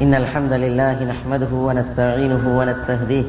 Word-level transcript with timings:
إن 0.00 0.14
الحمد 0.14 0.52
لله 0.52 1.04
نحمده 1.04 1.52
ونستعينه 1.52 2.44
ونستهديه 2.58 3.24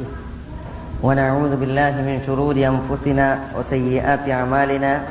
ونعوذ 1.03 1.53
بالله 1.59 1.93
من 2.07 2.23
شرور 2.23 2.55
أنفسنا 2.55 3.27
وسيئات 3.59 4.23
أعمالنا. 4.29 5.01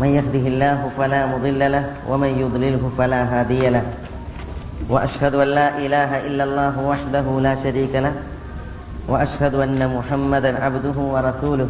من 0.00 0.08
يهده 0.08 0.44
الله 0.52 0.90
فلا 0.98 1.26
مضل 1.32 1.72
له 1.72 1.84
ومن 2.08 2.28
يضلله 2.28 2.82
فلا 2.98 3.20
هادي 3.24 3.68
له. 3.72 3.84
وأشهد 4.88 5.34
أن 5.34 5.48
لا 5.48 5.68
إله 5.78 6.26
إلا 6.28 6.44
الله 6.44 6.74
وحده 6.84 7.26
لا 7.40 7.54
شريك 7.64 7.94
له. 7.96 8.12
وأشهد 9.08 9.54
أن 9.54 9.80
محمدا 9.96 10.64
عبده 10.64 10.96
ورسوله. 11.00 11.68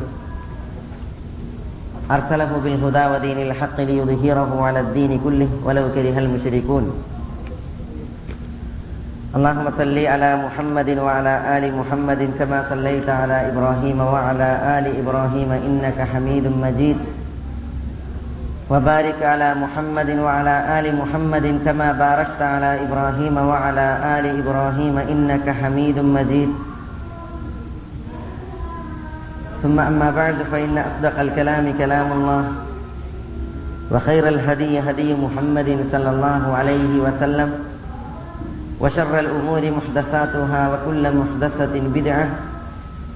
أرسله 2.11 2.51
بالهدى 2.65 3.05
ودين 3.15 3.39
الحق 3.39 3.81
ليظهره 3.81 4.51
على 4.63 4.81
الدين 4.81 5.21
كله 5.25 5.49
ولو 5.65 5.85
كره 5.95 6.19
المشركون. 6.19 6.85
اللهم 9.31 9.71
صل 9.71 9.99
على 9.99 10.31
محمد 10.43 10.99
وعلى 10.99 11.35
آل 11.59 11.65
محمد 11.71 12.31
كما 12.39 12.67
صليت 12.71 13.09
على 13.09 13.49
إبراهيم 13.55 14.01
وعلى 14.01 14.51
آل 14.79 14.87
إبراهيم 14.99 15.51
إنك 15.53 15.99
حميد 16.13 16.47
مجيد. 16.51 16.99
وبارك 18.71 19.23
على 19.23 19.55
محمد 19.55 20.11
وعلى 20.19 20.55
آل 20.81 20.87
محمد 20.97 21.47
كما 21.65 21.93
باركت 21.93 22.43
على 22.43 22.83
إبراهيم 22.83 23.37
وعلى 23.37 23.89
آل 24.19 24.27
إبراهيم 24.43 24.99
إنك 24.99 25.47
حميد 25.63 25.99
مجيد. 25.99 26.51
ثم 29.63 29.81
أما 29.81 30.11
بعد 30.11 30.37
فإن 30.53 30.79
أصدق 30.79 31.21
الكلام 31.21 31.75
كلام 31.79 32.13
الله 32.13 32.45
وخير 33.91 34.29
الهدي 34.29 34.81
هدي 34.81 35.15
محمد 35.15 35.69
صلى 35.93 36.11
الله 36.11 36.43
عليه 36.59 36.93
وسلم. 36.99 37.70
وشر 38.80 39.14
الأمور 39.20 39.64
محدثاتها 39.72 40.62
وكل 40.72 41.04
محدثة 41.12 41.74
بدعة 41.90 42.26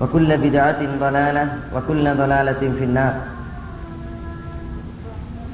وكل 0.02 0.30
بدعة 0.38 0.82
ضلالة 1.00 1.44
وكل 1.76 2.06
ضلالة 2.16 2.62
في 2.78 2.84
النار 2.84 3.14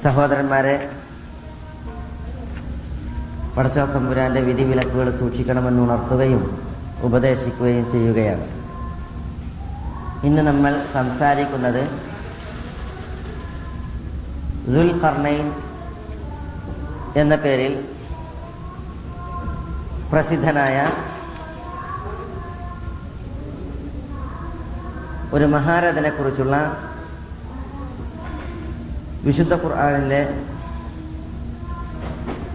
സഹോദരന്മാരെ 0.02 0.74
പടച്ചോ 3.56 3.84
തമ്പുരാന്റെ 3.86 4.40
വിധിവിലക്കുകൾ 4.40 5.06
സൂക്ഷിക്കണമെന്ന് 5.18 5.80
ഉണർത്തുകയും 5.82 6.42
ഉപദേശിക്കുകയും 7.02 7.84
ചെയ്യുകയാണ് 7.90 8.46
ഇന്ന് 10.22 10.42
നമ്മൾ 10.42 10.72
സംസാരിക്കുന്നത് 10.92 11.82
ദുൽ 14.66 14.90
കർണൈൻ 15.02 15.46
എന്ന 17.16 17.34
പേരിൽ 17.36 17.74
പ്രസിദ്ധനായ 20.11 20.77
ഒരു 25.33 25.45
മഹാരഥനെ 25.45 26.09
കുറിച്ചുള്ള 26.09 26.55
വിശുദ്ധ 29.23 29.53
ഖുർആാനിലെ 29.53 30.21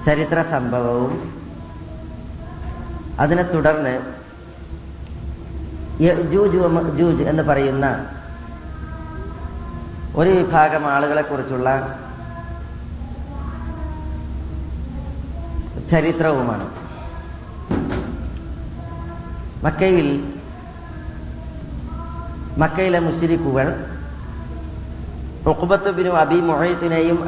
ചരിത്ര 0.07 0.39
സംഭവവും 0.51 1.15
അതിനെ 3.21 3.43
തുടർന്ന് 3.43 3.95
ജൂജ് 6.98 7.23
എന്ന് 7.23 7.43
പറയുന്ന 7.43 7.87
ഒരു 10.17 10.31
വിഭാഗം 10.31 10.85
ആളുകളെ 10.95 11.23
കുറിച്ചുള്ള 11.23 11.70
ചരിത്രവുമാണ്. 15.91 16.67
മക്കയിൽ 19.62 20.09
മക്കയിലെ 22.59 22.99
മുഷിരിക്കുകൾ 22.99 23.67
റുഖബത്തുബിനു 25.47 26.11
അബി 26.11 26.35
മൊഹീത്തിനെയും 26.35 27.19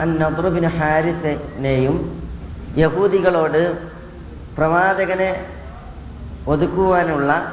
ബിൻ 0.55 0.67
ഹാരിസിനെയും 0.67 2.25
യഹൂദികളോട് 2.77 3.79
പ്രവാചകനെ 4.57 5.45
ഒതുക്കുവാനുള്ള 6.47 7.53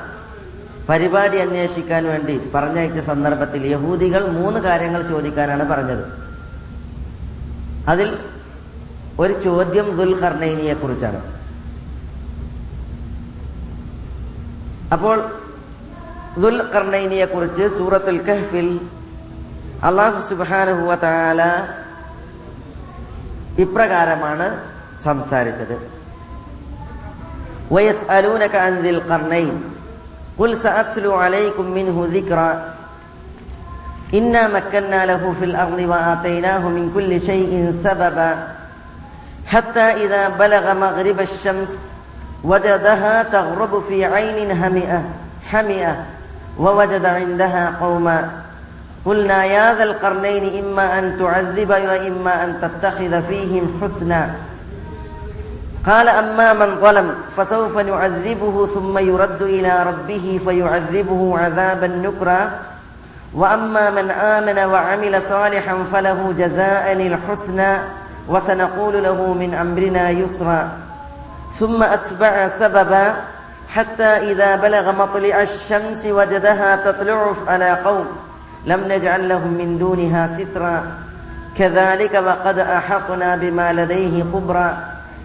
പരിപാടി 0.90 1.38
അന്വേഷിക്കാൻ 1.38 2.04
വേണ്ടി 2.08 2.42
പറഞ്ഞയച്ച 2.56 3.00
സന്ദർഭത്തിൽ 3.00 3.66
യഹൂദികൾ 3.66 4.28
മൂന്ന് 4.28 4.60
കാര്യങ്ങൾ 4.60 5.02
ചോദിക്കാനാണ് 5.02 5.70
പറഞ്ഞത്. 5.70 6.06
അതിൽ 7.88 8.18
ഒരു 9.20 9.34
ചോദ്യം 9.34 9.98
ദുൽ 9.98 10.14
ഖർണൈനിയെ 10.22 10.74
കുറിച്ചാണ് 10.74 11.35
അപ്പോൾ 14.95 15.19
ദുൽ 16.43 16.59
ഖർണൈനിയെ 16.73 17.27
കുറിച്ച് 17.35 17.67
സൂറത്തുൽ 17.79 18.21
കഹ്ഫിൽ 18.29 18.71
അള്ളാഹു 19.89 20.19
സുബാനുഹുവ 20.31 20.97
താല 21.05 21.43
ഇപ്രകാരമാണ് 23.65 24.47
സംസാരിച്ചത് 25.07 25.77
വയസ് 27.75 28.07
അലൂനക 28.17 28.57
അൻദിൽ 28.69 29.01
ഖർണൈൻ 29.11 29.53
قل 30.41 30.53
سأتلو 30.59 31.13
عليكم 31.17 31.67
منه 31.71 31.97
ذكرا 32.11 32.51
إنا 34.13 34.43
مكنا 34.49 35.01
له 35.07 35.23
في 35.39 35.45
الأرض 35.45 35.79
وآتيناه 35.83 36.63
من 36.69 36.85
كل 36.95 37.11
شيء 37.21 37.53
سببا 37.85 38.31
حتى 39.47 39.87
إذا 40.05 40.23
بلغ 40.31 40.65
مغرب 40.77 41.19
الشمس 41.23 41.73
وجدها 42.46 43.24
تغرب 43.24 43.84
في 43.88 44.06
عين 44.06 44.52
همئة 44.52 45.04
حمئة 45.52 45.96
ووجد 46.60 47.06
عندها 47.06 47.74
قوما. 47.82 48.30
قلنا 49.06 49.46
يا 49.46 49.76
ذا 49.76 49.84
القرنين 49.84 50.66
إما 50.66 51.00
أن 51.00 51.20
تعذب 51.20 51.70
وإما 51.70 52.44
أن 52.44 52.58
تتخذ 52.62 53.22
فيهم 53.22 53.80
حسنا. 53.82 54.30
قال 55.86 56.08
أما 56.08 56.54
من 56.54 56.76
ظلم 56.82 57.16
فسوف 57.38 57.78
نعذبه 57.78 58.66
ثم 58.66 58.98
يرد 58.98 59.42
إلى 59.42 59.84
ربه 59.84 60.40
فيعذبه 60.46 61.40
عذابا 61.40 61.88
نكرا. 61.88 62.50
وأما 63.34 63.90
من 63.90 64.12
آمن 64.12 64.60
وعمل 64.60 65.22
صالحا 65.30 65.76
فله 65.94 66.34
جزاء 66.38 66.94
الحسنى 66.94 67.78
وسنقول 68.28 69.04
له 69.04 69.34
من 69.34 69.54
أمرنا 69.54 70.10
يسرا. 70.10 70.70
ثم 71.55 71.83
أتبع 71.83 72.49
سببا 72.49 73.15
حتى 73.69 74.05
إذا 74.31 74.57
بلغ 74.57 74.85
مطلع 74.93 75.43
الشمس 75.43 76.07
وجدها 76.07 76.77
تطلع 76.77 77.35
على 77.49 77.71
قوم 77.85 78.07
لم 78.67 78.81
نجعل 78.89 79.29
لهم 79.29 79.53
من 79.53 79.79
دونها 79.79 80.23
سترا 80.29 80.77
كذلك 81.59 82.15
وقد 82.27 82.59
أحطنا 82.59 83.37
بما 83.37 83.73
لديه 83.73 84.25
خبرا 84.33 84.69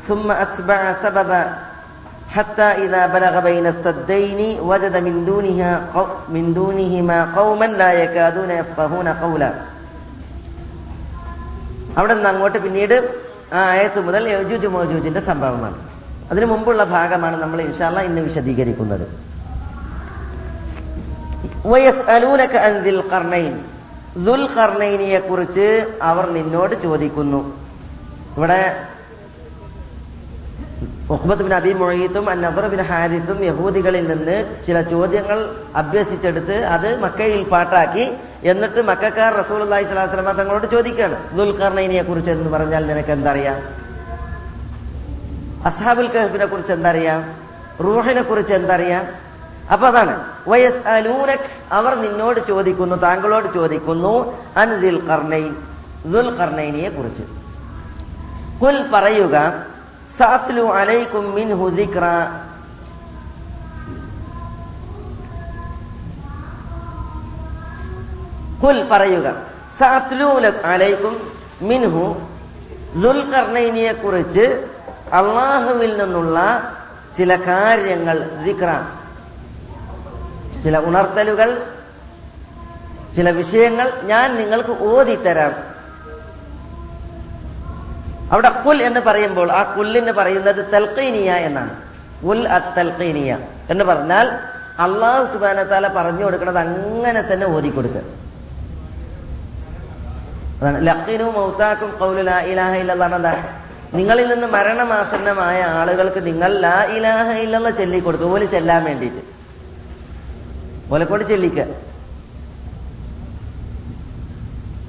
ثم 0.04 0.32
أتبع 0.32 0.94
سببا 1.04 1.44
حتى 2.30 2.62
إذا 2.62 3.02
بلغ 3.08 3.40
بين 3.40 3.66
السدين 3.68 4.60
وجد 4.62 4.96
من 4.98 5.26
دونها 5.26 5.72
قو 5.96 6.06
من 6.30 6.54
دونهما 6.54 7.28
قوما 7.36 7.66
لا 7.66 7.90
يكادون 7.94 8.52
يفقهون 8.52 9.08
قولا 9.24 9.52
അവിടെ 12.00 12.14
നിന്ന് 12.16 12.30
അങ്ങോട്ട് 12.32 12.60
പിന്നീട് 12.64 12.96
ആ 13.58 13.60
ആയത്ത് 13.74 14.00
മുതൽ 14.08 14.24
യജൂജ് 14.32 14.70
മോജൂജിന്റെ 14.76 15.22
സംഭവമാണ് 15.28 15.78
അതിനു 16.31 16.47
മുമ്പുള്ള 16.47 16.85
ഭാഗമാണ് 16.85 17.43
നമ്മൾ 17.43 17.61
ഇൻഷാല്ല 17.61 18.01
ഇന്ന് 18.01 18.21
വിശദീകരിക്കുന്നത്. 18.21 19.07
ദുൽ 24.17 24.49
ഖർണൈനിയെ 24.59 25.19
കുറിച്ച് 25.19 25.97
അവർ 26.03 26.31
നിന്നോട് 26.31 26.83
ചോദിക്കുന്നു. 26.83 27.59
ഇവിടെ 28.37 28.85
മുഹമ്മദ് 31.11 31.43
ബിൻ 31.43 31.55
അബി 31.55 31.73
മൊയ്ത്തും 31.73 32.31
അന്നദർ 32.31 32.67
ബിൻ 32.67 32.81
ഹാരിസും 32.81 33.45
യഹൂദികളിൽ 33.45 34.09
നിന്ന് 34.09 34.65
ചില 34.67 34.81
ചോദ്യങ്ങൾ 34.81 35.57
അഭ്യസിച്ചെടുത്ത് 35.77 36.65
അത് 36.65 37.01
മക്കയിൽ 37.01 37.43
പാട്ടാക്കി 37.45 38.15
എന്നിട്ട് 38.43 38.83
മക്കാർ 38.83 39.35
റസൂൽ 39.35 39.63
അള്ളഹി 39.63 39.85
സ്വലാസ്ലമ 39.85 40.33
തങ്ങളോട് 40.33 40.71
ചോദിക്കുകയാണ്. 40.71 41.39
ദുൽഖർണൈനിയെ 41.39 42.03
കുറിച്ച് 42.03 42.31
എന്ന് 42.31 42.51
പറഞ്ഞാൽ 42.51 42.87
നിനക്ക് 42.87 43.11
എന്തറിയാം 43.11 43.80
അസ്ഹാബുൽ 45.67 46.09
കഹബിനെ 46.09 46.47
കുറിച്ച് 46.47 46.73
എന്തറിയാം? 46.73 47.35
റൂഹിനെ 47.81 48.23
കുറിച്ച് 48.23 48.55
എന്തറിയാം? 48.55 49.07
അപ്പൊ 49.73 49.87
അതാണ്. 49.87 50.25
വയസ് 50.49 50.89
അലൂനക് 50.89 51.39
അവർ 51.73 51.95
നിന്നോട് 51.95 52.47
ചോദിക്കുന്നു 52.47 52.97
താങ്കളോട് 52.97 53.55
ചോദിക്കുന്നു 53.55 54.43
അൻദിൽ 54.57 55.07
കർണൈൻ 55.07 55.57
ദുൽ 56.07 56.37
കർണൈനിയെ 56.37 56.89
കുറിച്ച്. 56.89 57.23
കുൽ 58.61 58.91
പറയുക 58.95 59.67
സാത്ലു 60.17 60.63
അലൈക്കും 60.63 61.35
മിൻഹു 61.35 61.57
ഹുദിക്ര 61.57 62.03
കുൽ 68.65 68.89
പറയുക 68.91 69.35
സാത്ലു 69.79 70.25
അലൈക്കും 70.65 71.33
മിൻഹു 71.63 72.21
ദുൽഖർണൈനിയെ 73.03 73.93
കുറിച്ച് 73.93 74.70
അള്ളാഹുവിൽ 75.13 75.93
നിന്നുള്ള 75.97 76.39
ചില 77.17 77.31
കാര്യങ്ങൾ 77.43 78.19
ചില 80.63 80.75
ഉണർത്തലുകൾ 80.89 81.51
ചില 83.17 83.29
വിഷയങ്ങൾ 83.31 83.89
ഞാൻ 84.05 84.29
നിങ്ങൾക്ക് 84.37 84.75
ഓതി 84.91 85.17
തരാം 85.25 85.55
അവിടെ 88.33 88.51
കുൽ 88.65 88.79
എന്ന് 88.83 89.01
പറയുമ്പോൾ 89.01 89.49
ആ 89.53 89.63
കുല്ലിന് 89.77 90.13
പറയുന്നത് 90.13 90.61
തൽക്കീനിയ 90.73 91.31
എന്നാണ്. 91.47 91.73
ഉൽ 92.23 92.41
അത്തൽക്കീനിയ 92.57 93.31
എന്ന് 93.71 93.85
പറഞ്ഞാൽ 93.85 94.27
അള്ളാഹു 94.79 95.25
സുബാനത്താല 95.33 95.87
പറഞ്ഞു 95.97 96.25
കൊടുക്കുന്നത് 96.25 96.61
അങ്ങനെ 96.65 97.21
തന്നെ 97.23 97.47
ഓതിക്കൊടുക്കുക 97.55 98.03
അതാണ് 100.59 100.79
ലക്കിനും 100.87 101.31
മൗത്താക്കും 101.35 101.91
കൗലു 102.01 102.23
ലാ 102.23 102.39
ഇലാഹ 102.51 102.73
എന്താ? 103.17 103.35
നിങ്ങളിൽ 103.95 104.35
നിന്ന് 104.35 104.47
മരണമാസന്നമായ 104.47 105.63
ആളുകൾക്ക് 105.63 106.27
നിങ്ങൾ 106.27 106.59
ലാ 106.59 106.83
ഇലാഹ 106.83 107.31
ഇല്ലെന്ന് 107.31 107.77
ചൊല്ലിക്കൊടുക്കുക 107.77 108.27
പോലെ 108.27 108.47
ചെല്ലാൻ 108.47 108.85
വേണ്ടിയിട്ട്. 108.85 109.21
ഓലെക്കൊണ്ട് 110.95 111.25
ചെല്ലിക്ക. 111.25 111.65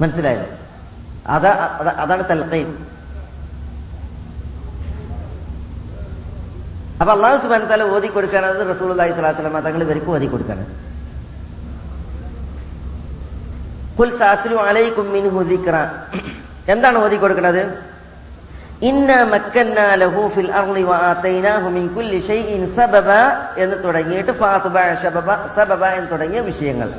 മനസ്സിലായോ 0.01 0.43
അതാ 1.27 1.49
അത- 1.51 1.95
അതാണ് 1.95 2.29
തൽക്കീൻ 2.29 2.85
അപ്പൊ 7.01 7.13
അള്ളാഹു 7.13 7.41
സുബാൻ 7.41 7.65
തല 7.65 7.83
ഓതി 7.83 8.07
കൊടുക്കാനത് 8.07 8.75
റസൂൽ 8.75 8.91
അലൈഹി 8.91 9.13
സ്വലാസ്ലമ 9.13 9.59
തങ്ങൾ 9.59 9.83
ഇവർക്ക് 9.83 10.05
ഓതി 10.05 10.25
കൊടുക്കാണ്. 10.25 10.65
എന്താണ് 16.67 16.97
ഓതി 16.97 17.15
കൊടുക്കുന്നത് 17.15 17.90
എന്ന് 23.57 23.83
തുടങ്ങിയിട്ട് 23.83 24.31
ഫാത്തുബ 24.31 24.77
ഷബബ 25.03 25.29
സബബ 25.55 25.85
എന്ന് 25.85 26.11
തുടങ്ങിയ 26.11 26.39
വിഷയങ്ങൾ. 26.39 26.93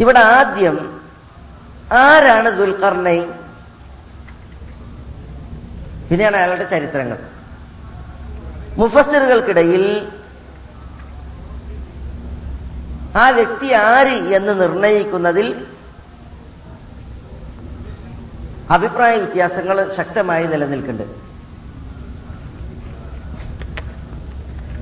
ഇവിടെ 0.00 0.18
ആദ്യം 0.18 1.02
ആരാണ് 1.92 2.50
ദുൽഖർണൈ 2.58 3.20
പിന്നെയാണ് 6.08 6.36
അയാളുടെ 6.36 6.64
ചരിത്രങ്ങൾ. 6.64 7.18
മുഫസ്സിറുകൾക്കിടയിൽ 8.78 10.12
ആ 13.16 13.28
വ്യക്തി 13.30 13.72
ആര് 13.72 14.34
എന്ന് 14.36 14.60
നിർണയിക്കുന്നതിൽ 14.60 15.66
അഭിപ്രായ 18.70 19.16
വ്യത്യാസങ്ങൾ 19.16 19.76
ശക്തമായി 19.96 20.44
നിലനിൽക്കുന്നുണ്ട്. 20.46 21.14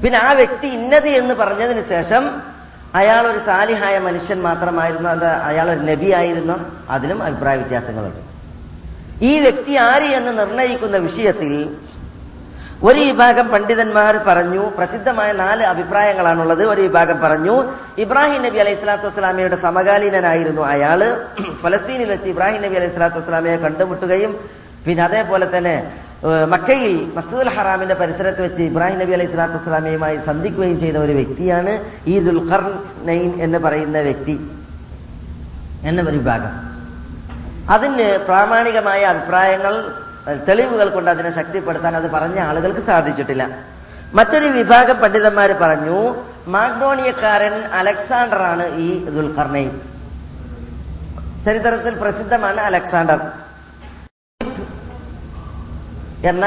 പിന്നെ 0.02 0.18
ആ 0.18 0.32
വ്യക്തി 0.32 0.66
ഇന്നത് 0.66 1.08
എന്ന് 1.08 1.34
പറഞ്ഞതിന് 1.34 1.82
ശേഷം 1.88 2.42
അയാൾ 2.94 3.26
ഒരു 3.26 3.38
സാലിഹായ 3.38 3.98
മനുഷ്യൻ 3.98 4.42
മാത്രമായിരുന്നു 4.42 5.08
അത് 5.08 5.26
അയാൾ 5.26 5.70
ഒരു 5.70 5.80
നബി 5.80 6.10
ആയിരുന്നു 6.10 6.56
അതിലും 6.90 7.22
അഭിപ്രായ 7.22 7.56
വ്യത്യാസങ്ങളുണ്ട്. 7.56 8.20
ഈ 9.22 9.38
വ്യക്തി 9.38 9.74
ആര് 9.76 10.08
എന്ന് 10.18 10.38
നിർണയിക്കുന്ന 10.38 10.96
വിഷയത്തിൽ 10.96 11.52
ഒരു 12.88 13.00
വിഭാഗം 13.08 13.46
പണ്ഡിതന്മാർ 13.50 14.14
പറഞ്ഞു 14.28 14.62
പ്രസിദ്ധമായ 14.76 15.30
നാല് 15.42 15.64
അഭിപ്രായങ്ങളാണുള്ളത്. 15.72 16.62
ഒരു 16.72 16.80
വിഭാഗം 16.86 17.18
പറഞ്ഞു 17.24 17.54
ഇബ്രാഹിം 18.04 18.40
നബി 18.46 18.58
അലൈഹി 18.62 18.78
സ്വലാത്തു 18.80 19.06
വസ്സലാമയുടെ 19.08 19.58
സമകാലീനനായിരുന്നു 19.66 20.62
അയാൾ. 20.72 21.00
ഫലസ്തീനിൽ 21.62 22.08
വെച്ച് 22.14 22.28
ഇബ്രാഹിം 22.34 22.60
നബി 22.64 22.76
അലൈഹി 22.80 22.94
സ്വലാത്തു 22.96 23.18
വസ്സലാമയെ 23.20 23.56
കണ്ടുമുട്ടുകയും 23.66 24.32
പിന്നെ 24.86 25.02
അതേപോലെ 25.08 25.46
തന്നെ 25.54 25.76
മക്കയിൽ 26.54 26.92
മസൂദുൽ 27.14 27.52
ഹറാമിന്റെ 27.54 27.94
പരിസരത്ത് 28.02 28.40
വെച്ച് 28.46 28.62
ഇബ്രാഹിം 28.70 28.98
നബി 29.02 29.12
അലൈഹി 29.12 29.30
സ്വലാത്തു 29.32 29.56
വസ്സലാമയുമായി 29.58 30.18
സന്ധിക്കുകയും 30.26 30.76
ചെയ്ത 30.82 30.96
ഒരു 31.06 31.14
വ്യക്തിയാണ് 31.20 31.72
ഈ 32.12 32.16
ദുൽഖർ 32.26 32.64
നൈൻ 33.08 33.30
എന്ന് 33.46 33.58
പറയുന്ന 33.58 33.98
വ്യക്തി 34.08 34.36
എന്ന 35.88 35.98
ഒരു 36.10 36.18
വിഭാഗം. 36.20 36.52
അതിന് 37.74 38.06
പ്രാമാണികമായ 38.28 39.00
അഭിപ്രായങ്ങൾ 39.14 39.74
തെളിവുകൾ 40.48 40.88
കൊണ്ട് 40.88 41.10
അതിനെ 41.10 41.30
ശക്തിപ്പെടുത്താൻ 41.34 41.96
അത് 41.96 42.10
പറഞ്ഞ 42.10 42.40
ആളുകൾക്ക് 42.40 42.80
സാധിച്ചിട്ടില്ല. 42.80 43.44
മറ്റൊരു 44.14 44.46
വിഭാഗം 44.46 44.96
പണ്ഡിതന്മാർ 44.96 45.52
പറഞ്ഞു 45.62 45.98
മാഗ്ഡോണിയക്കാരൻ 46.46 47.54
അലക്സാണ്ടർ 47.80 48.42
ആണ് 48.42 48.64
ഈ 48.84 49.04
ദുൽഖർണൈ 49.04 49.64
ചരിത്രത്തിൽ 51.46 51.94
പ്രസിദ്ധമാണ് 52.02 52.60
അലക്സാണ്ടർ. 52.60 53.20
എന്ന 56.30 56.46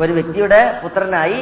ഒരു 0.00 0.12
വ്യക്തിയുടെ 0.12 0.80
പുത്രനായി 0.82 1.38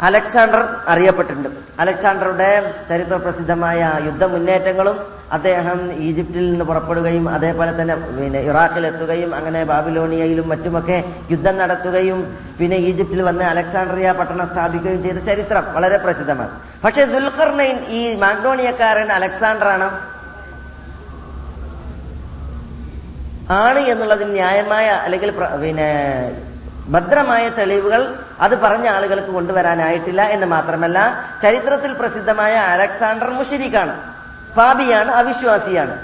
അലക്സാണ്ടർ 0.00 0.62
അറിയപ്പെട്ടിട്ടുണ്ട്. 0.92 1.50
അലക്സാണ്ടറുടെ 1.82 2.48
ചരിത്ര 2.88 3.16
പ്രസിദ്ധമായ 3.24 3.80
യുദ്ധ 4.06 4.24
മുന്നേറ്റങ്ങളും 4.32 4.96
അദ്ദേഹം 5.36 5.78
ഈജിപ്തിൽ 6.06 6.44
നിന്ന് 6.50 6.64
പുറപ്പെടുകയും 6.70 7.24
അതേപോലെ 7.36 7.72
തന്നെ 7.78 7.94
പിന്നെ 8.18 8.40
ഇറാഖിൽ 8.48 8.84
എത്തുകയും 8.90 9.30
അങ്ങനെ 9.38 9.60
ബാബിലോണിയയിലും 9.70 10.46
മറ്റുമൊക്കെ 10.52 10.98
യുദ്ധം 11.32 11.56
നടത്തുകയും 11.62 12.18
പിന്നെ 12.58 12.76
ഈജിപ്തിൽ 12.88 13.22
വന്ന് 13.28 13.44
അലക്സാണ്ട്രിയ 13.52 14.12
പട്ടണം 14.20 14.46
സ്ഥാപിക്കുകയും 14.52 15.02
ചെയ്ത 15.06 15.18
ചരിത്രം 15.30 15.64
വളരെ 15.76 15.98
പ്രസിദ്ധമാണ്. 16.04 16.52
പക്ഷേ 16.84 17.04
ദുൽഖർണൈൻ 17.14 17.78
ഈ 17.98 18.02
മാഗ്ഡോണിയക്കാരൻ 18.24 19.10
അലക്സാണ്ടർ 19.18 19.68
ആണ് 19.76 19.88
ആണ് 23.62 23.80
എന്നുള്ളതിന് 23.92 24.32
ന്യായമായ 24.32 24.86
അല്ലെങ്കിൽ 25.06 25.30
പിന്നെ 25.62 25.88
ഭദ്രമായ 26.88 27.48
തെളിവുകൾ 27.48 28.14
അത് 28.40 28.58
പറഞ്ഞ 28.58 28.88
ആളുകൾക്ക് 28.88 29.26
കൊണ്ടുവരാനായിട്ടില്ല 29.26 30.22
എന്ന് 30.22 30.46
മാത്രമല്ല 30.46 31.24
ചരിത്രത്തിൽ 31.42 31.92
പ്രസിദ്ധമായ 31.92 32.54
അലക്സാണ്ടർ 32.54 33.30
മുഷരിക്കാണ്. 33.30 34.00
പാപിയാണ് 34.56 35.10
അവിശ്വാസിയാണ്. 35.10 35.98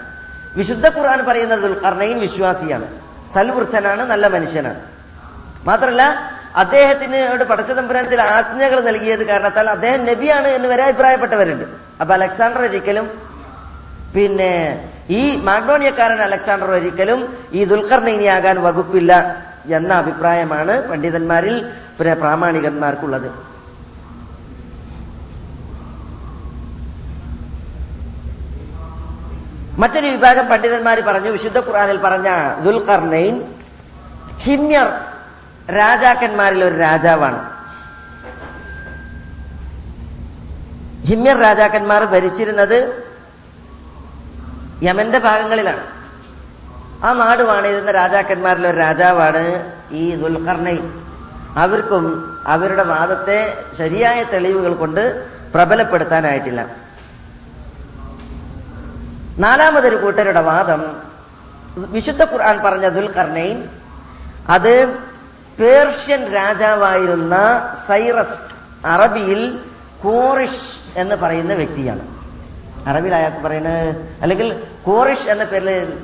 വിശുദ്ധ 0.56 0.88
ഖുർആൻ 0.88 1.26
പറയുന്നത് 1.26 1.60
ദുൽഖർണയും 1.60 2.20
വിശ്വാസിയാണ്. 2.20 2.88
സൽവൃദ്ധനാണ് 3.34 4.10
നല്ല 4.10 4.26
മനുഷ്യനാണ്. 4.26 4.80
മാത്രമല്ല 5.66 6.32
അദ്ദേഹത്തിനോട് 6.56 7.44
പടച്ചതമ്പുരാൻ 7.44 8.10
ചില 8.10 8.22
ആജ്ഞകൾ 8.22 8.80
നൽകിയത് 8.80 9.26
കാരണത്താൽ 9.26 9.70
അദ്ദേഹം 9.70 10.04
നബിയാണ് 10.04 10.48
എന്ന് 10.48 10.68
വരെ 10.68 10.82
അഭിപ്രായപ്പെട്ടവരുണ്ട്. 10.82 11.64
അപ്പൊ 12.00 12.14
അലക്സാണ്ടർ 12.14 12.60
ഒരിക്കലും 12.60 13.10
പിന്നെ 14.14 14.84
ഈ 15.10 15.36
മാഗ്ഡോണിയക്കാരൻ 15.36 16.22
അലക്സാണ്ടർ 16.22 16.70
ഒരിക്കലും 16.70 17.38
ഈ 17.52 17.64
ദുൽഖർണയിനിയാകാൻ 17.64 18.62
വകുപ്പില്ല. 18.62 19.36
എന്ന 19.66 19.94
അഭിപ്രായമാണ് 19.94 20.90
പണ്ഡിതന്മാരിൽ 20.90 21.56
പിന്നെ 21.98 22.14
പ്രാമാണികന്മാർക്കുള്ളത്. 22.14 23.30
മറ്റൊരു 29.78 30.06
വിഭാഗം 30.06 30.48
പണ്ഡിതന്മാർ 30.48 31.00
പറഞ്ഞു 31.00 31.30
വിശുദ്ധ 31.30 31.58
ഖുറാനിൽ 31.58 31.98
പറഞ്ഞ 31.98 32.28
ദുൽഖർണൈൻ 32.64 33.54
ഹിമ്യർ 34.44 34.88
രാജാക്കന്മാരിൽ 35.76 36.64
ഒരു 36.64 36.74
രാജാവാണ്. 36.74 37.40
ഹിമ്യർ 41.08 41.36
രാജാക്കന്മാർ 41.40 42.04
ഭരിച്ചിരുന്നത് 42.04 42.78
യമന്റെ 44.82 45.18
ഭാഗങ്ങളിലാണ്. 45.18 45.99
ആ 47.04 47.12
നാട് 47.12 47.42
വാണിരുന്ന 47.42 47.90
രാജാക്കന്മാരിൽ 47.90 48.66
ഒരു 48.66 48.76
രാജാവാണ് 48.76 49.72
ഈ 49.90 50.14
ദുൽഖർണൈ 50.14 50.78
അവർക്കും 51.56 52.04
അവരുടെ 52.46 52.82
വാദത്തെ 52.82 53.58
ശരിയായ 53.78 54.24
തെളിവുകൾ 54.24 54.74
കൊണ്ട് 54.74 55.30
പ്രബലപ്പെടുത്താനായിട്ടില്ല. 55.54 56.66
നാലാമതൊരു 59.38 59.96
കൂട്ടരുടെ 59.96 60.40
വാദം 60.40 60.80
വിശുദ്ധ 61.76 62.24
ഖുർആൻ 62.24 62.62
പറഞ്ഞ 62.64 62.88
ദുൽഖർണൈൻ 62.88 63.68
അത് 64.48 64.86
പേർഷ്യൻ 65.60 66.32
രാജാവായിരുന്ന 66.32 67.34
സൈറസ് 67.88 68.40
അറബിയിൽ 68.86 69.60
കോറിഷ് 70.02 70.98
എന്ന് 70.98 71.14
പറയുന്ന 71.14 71.54
വ്യക്തിയാണ്. 71.54 72.04
അറബിയിൽ 72.88 73.14
അയാൾക്ക് 73.14 73.38
പറയുന്നത് 73.38 74.12
അല്ലെങ്കിൽ 74.22 74.62
കോറിഷ് 74.84 75.28
എന്ന 75.28 75.44
പേരിൽ 75.44 75.98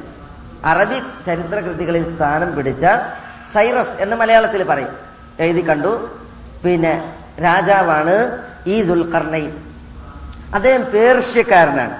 അറബി 0.70 0.98
ചരിത്ര 1.26 1.56
കൃതികളിൽ 1.66 2.04
സ്ഥാനം 2.14 2.50
പിടിച്ച 2.56 2.84
സൈറസ് 3.54 3.96
എന്ന് 4.04 4.16
മലയാളത്തിൽ 4.20 4.62
പറയും. 4.70 4.94
എഴുതി 5.44 5.62
കണ്ടു. 5.68 5.92
പിന്നെ 6.64 6.94
രാജാവാണ് 7.46 8.16
ഈ 8.74 8.76
ദുൽഖർണയും 8.88 9.54
അദ്ദേഹം 10.56 10.82
പേർഷ്യക്കാരനാണ്. 10.94 11.96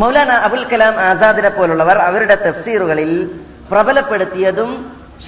മൗലാന 0.00 0.32
അബുൽ 0.46 0.64
കലാം 0.72 0.96
ആസാദിനെ 1.08 1.50
പോലുള്ളവർ 1.58 1.98
അവരുടെ 2.08 2.36
തഫ്സീറുകളിൽ 2.46 3.12
പ്രബലപ്പെടുത്തിയതും 3.70 4.70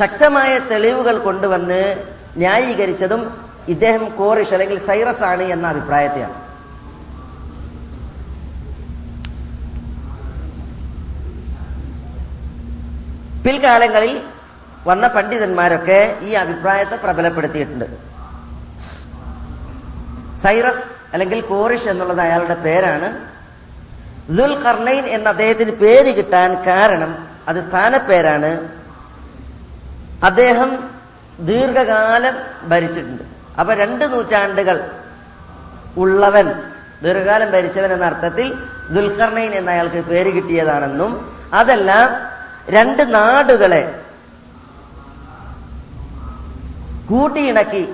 ശക്തമായ 0.01 0.53
തെളിവുകൾ 0.71 1.17
കൊണ്ടുവന്ന് 1.27 1.83
ന്യായീകരിച്ചതും 2.43 3.23
ഇദ്ദേഹം 3.73 4.05
കോറിഷ് 4.19 4.55
അല്ലെങ്കിൽ 4.55 4.79
സൈറസ് 4.89 5.25
ആണ് 5.33 5.45
എന്ന 5.55 5.67
അഭിപ്രായത്തെയാണ്. 5.73 6.37
പിൽക്കാലങ്ങളിൽ 13.45 14.23
വന്ന 14.87 15.07
പണ്ഡിതന്മാരൊക്കെ 15.07 16.19
ഈ 16.23 16.33
അഭിപ്രായത്തെ 16.33 16.97
പ്രബലപ്പെടുത്തിയിട്ടുണ്ട്. 16.97 17.85
സൈറസ് 20.43 20.85
അല്ലെങ്കിൽ 21.13 21.41
കോറിഷ് 21.41 21.89
എന്നുള്ളത് 21.89 22.21
അയാളുടെ 22.21 22.55
പേരാണ്. 22.55 23.09
ദുൽ 24.39 24.55
ഖർണൈൻ 24.65 25.05
എന്ന 25.07 25.29
അദ്ദേഹത്തിന് 25.29 25.71
പേര് 25.71 26.17
കിട്ടാൻ 26.17 26.51
കാരണം 26.67 27.29
അത് 27.49 27.69
സ്ഥാനപ്പേരാണ്. 27.69 28.51
അദ്ദേഹം 30.25 30.71
ദീർഘകാലം 31.41 32.35
ഭരിച്ചിട്ടുണ്ട്. 32.69 33.23
അപ്പൊ 33.61 33.75
രണ്ട് 33.75 34.05
നൂറ്റാണ്ടുകൾ 34.13 34.77
ഉള്ളവൻ 35.97 36.47
ദീർഘകാലം 37.03 37.51
ഭരിച്ചവൻ 37.51 37.93
എന്ന 37.93 38.05
അർത്ഥത്തിൽ 38.05 38.47
ദുൽഖർണൈൻ 38.91 39.53
എന്ന 39.53 39.71
അയാൾക്ക് 39.71 40.01
പേര് 40.01 40.31
കിട്ടിയതാണെന്നും 40.35 41.13
അതല്ല 41.53 41.91
രണ്ട് 42.71 43.15
നാടുകളെ 43.15 43.83
കൂട്ടിയിണക്കി 47.09 47.89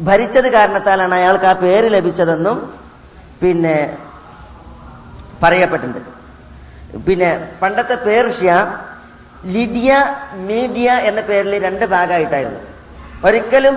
ഭരിച്ചത് 0.00 0.52
കാരണത്താലാണ് 0.52 1.14
അയാൾക്ക് 1.14 1.44
ആ 1.44 1.52
പേര് 1.52 1.92
ലഭിച്ചതെന്നും 1.92 2.74
പിന്നെ 3.42 3.98
പറയപ്പെട്ടിട്ടുണ്ട്. 5.42 6.10
പിന്നെ 7.06 7.56
പണ്ടത്തെ 7.62 7.94
പേർഷ്യ 7.94 8.76
ലിഡിയ 9.44 9.92
മീഡിയ 10.34 10.90
എന്ന 10.90 11.20
പേരിൽ 11.20 11.62
രണ്ട് 11.62 11.84
ഭാഗമായിട്ടായിരുന്നു. 11.84 12.60
ഒരിക്കലും 13.24 13.76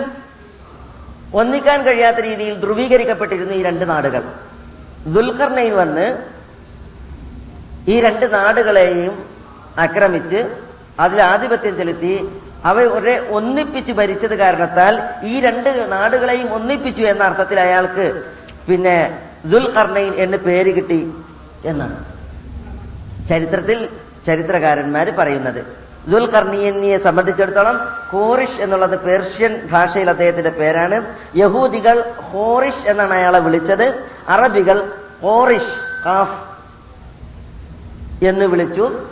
ഒന്നിക്കാൻ 1.33 1.83
കഴിയാത്ത 1.83 2.17
രീതിയിൽ 2.17 2.59
ധ്രുവീകരിക്കപ്പെട്ടിരുന്നു 2.59 3.53
ഈ 3.53 3.63
രണ്ട് 3.63 3.89
നാടുകൾ. 3.89 4.23
ദുൽഖർണയിൽ 5.07 5.73
വന്ന് 5.73 6.07
ഈ 7.87 8.01
രണ്ട് 8.01 8.33
നാടുകളെയും 8.33 9.32
ആക്രമിച്ച് 9.79 10.55
അതിൽ 10.99 11.21
ആധിപത്യം 11.21 11.77
ചെലുത്തി 11.77 12.41
അവരെ 12.65 13.29
ഒന്നിപ്പിച്ച് 13.29 13.91
ഭരിച്ചത് 13.91 14.35
കാരണത്താൽ 14.35 15.01
ഈ 15.23 15.39
രണ്ട് 15.39 15.91
നാടുകളെയും 15.91 16.53
ഒന്നിപ്പിച്ചു 16.53 17.01
എന്ന 17.01 17.23
അർത്ഥത്തിൽ 17.23 17.59
അയാൾക്ക് 17.59 18.21
പിന്നെ 18.69 19.19
ദുൽഖർണയിൻ 19.45 20.13
എന്ന് 20.13 20.37
പേര് 20.37 20.75
കിട്ടി 20.75 21.13
എന്നാണ്. 21.65 22.05
ചരിത്രത്തിൽ 23.29 23.89
ചരിത്രകാരന്മാർ 24.27 25.09
പറയുന്നത്. 25.09 25.65
ദുൽഖർണിയനിയെ 26.07 26.97
സംബന്ധിച്ചിടത്തോളം 26.97 27.79
ഹോറിഷ് 28.09 28.61
എന്നുള്ളത് 28.61 28.99
പേർഷ്യൻ 28.99 29.67
ഭാഷയിൽ 29.71 30.09
അദ്ദേഹത്തിന്റെ 30.09 30.49
പേരാണ്. 30.49 31.15
യഹൂദികൾ 31.35 32.11
ഹോറിഷ് 32.17 32.87
എന്നാണ് 32.87 33.13
അയാളെ 33.13 33.39
വിളിച്ചത്. 33.39 34.05
അറബികൾ 34.27 34.91
ഹോറിഷ് 35.21 36.05
ഖാഫ് 36.05 36.53
എന്ന് 38.25 38.45
വിളിച്ചു. 38.45 39.07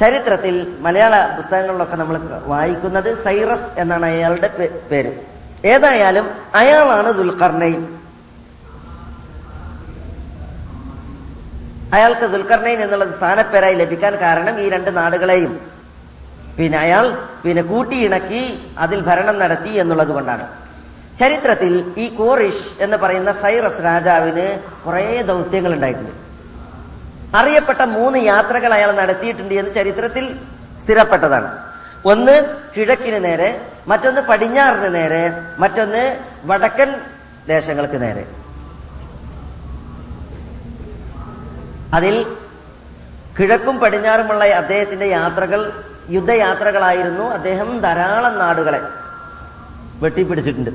ചരിത്രത്തിൽ 0.00 0.54
മലയാള 0.86 1.14
പുസ്തകങ്ങളിലൊക്കെ 1.36 1.96
നമ്മൾ 1.96 2.16
വായിക്കുന്നത് 2.52 3.10
സൈറസ് 3.24 3.68
എന്നാണ് 3.82 4.06
അയാളുടെ 4.06 4.48
പേര്. 4.90 5.12
ഏതായാലും 5.74 6.26
അയാളാണ് 6.54 7.10
ദുൽഖർണയിൻ 7.20 7.80
അയാൾക്ക് 11.96 12.26
ദുൽഖർണയിൻ 12.34 12.78
എന്നുള്ളത് 12.84 13.14
സ്ഥാനപ്പേരായി 13.18 13.74
ലഭിക്കാൻ 13.74 14.14
കാരണം 14.24 14.54
ഈ 14.60 14.68
രണ്ട് 14.74 14.90
നാടുകളെയും. 14.96 15.52
പിന്നെ 16.58 16.78
അയാൾ 16.78 17.06
പിന്നെ 17.44 17.62
കൂട്ടിയിണക്കി 17.62 18.42
അതിൽ 18.84 19.00
ഭരണം 19.08 19.38
നടത്തി 19.38 19.72
എന്നുള്ളത് 19.82 20.12
കൊണ്ടാണ്. 20.16 20.46
ചരിത്രത്തിൽ 21.20 21.74
ഈ 22.04 22.06
കോറിഷ് 22.16 22.82
എന്ന് 22.84 22.96
പറയുന്ന 22.96 23.32
സൈറസ് 23.42 23.84
രാജാവിന് 23.84 24.46
കുറേ 24.84 25.22
ദൗത്യങ്ങൾ 25.30 25.72
ഉണ്ടായിട്ടുണ്ട്. 25.76 26.14
അറിയപ്പെട്ട 27.34 27.80
മൂന്ന് 27.80 28.18
യാത്രകൾ 28.18 28.74
അയാൾ 28.74 28.92
നടത്തിയിട്ടുണ്ട് 28.92 29.54
എന്ന് 29.54 29.74
ചരിത്രത്തിൽ 29.74 30.38
സ്ഥിരപ്പെട്ടതാണ്. 30.82 31.58
ഒന്ന് 32.04 32.56
കിഴക്കിന് 32.76 33.24
നേരെ 33.24 33.68
മറ്റൊന്ന് 33.88 34.20
പടിഞ്ഞാറിന് 34.20 34.94
നേരെ 34.94 35.32
മറ്റൊന്ന് 35.58 36.16
വടക്കൻ 36.44 36.94
ദേശങ്ങൾക്ക് 37.48 38.02
നേരെ. 38.02 38.26
അതിൽ 41.94 42.36
കിഴക്കും 43.38 43.80
പടിഞ്ഞാറുമുള്ള 43.80 44.44
അദ്ദേഹത്തിന്റെ 44.44 45.06
യാത്രകൾ 45.06 45.72
യുദ്ധയാത്രകളായിരുന്നു 46.10 47.22
അദ്ദേഹം 47.22 47.80
ധാരാളം 47.80 48.38
നാടുകളെ 48.38 48.80
വെട്ടിപ്പിടിച്ചിട്ടുണ്ട്. 50.02 50.70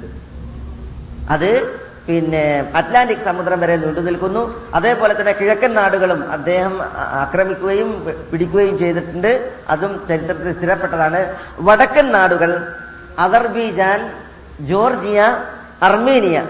അത് 1.29 1.81
പിന്നെ 2.07 2.71
അറ്റ്ലാന്റിക് 2.75 3.23
സമുദ്രം 3.25 3.59
വരെ 3.59 3.75
നീണ്ടു 3.77 4.01
നിൽക്കുന്നു. 4.01 4.41
അതേപോലെ 4.73 5.13
തന്നെ 5.19 5.31
കിഴക്കൻ 5.31 5.73
നാടുകളും 5.73 6.31
അദ്ദേഹം 6.31 6.81
ആക്രമിക്കുകയും 7.23 7.89
പിടിക്കുകയും 8.31 8.77
ചെയ്തിട്ടുണ്ട്. 8.77 9.31
അതും 9.69 10.07
ചരിത്രത്തിൽ 10.09 10.53
സ്ഥിരപ്പെട്ടതാണ്. 10.53 11.35
വടക്കൻ 11.59 12.11
നാടുകൾ 12.11 12.51
അതർബിജാൻ 13.19 13.99
ജോർജിയ 14.61 15.19
അർമേനിയ 15.81 16.45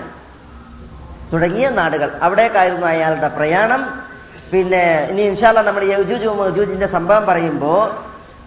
തുടങ്ങിയ 1.34 1.70
നാടുകൾ. 1.70 2.12
അവിടേക്കായിരുന്നു 2.22 2.88
അയാളുടെ 2.88 3.28
പ്രയാണം. 3.28 3.82
പിന്നെ 4.52 5.08
ഇനി 5.12 5.22
ഇൻഷാല്ല 5.22 5.62
നമ്മൾ 5.62 5.84
യൗജൂജ് 5.84 6.28
മൗജൂജിന്റെ 6.28 6.88
സംഭവം 6.88 7.26
പറയുമ്പോൾ 7.26 7.82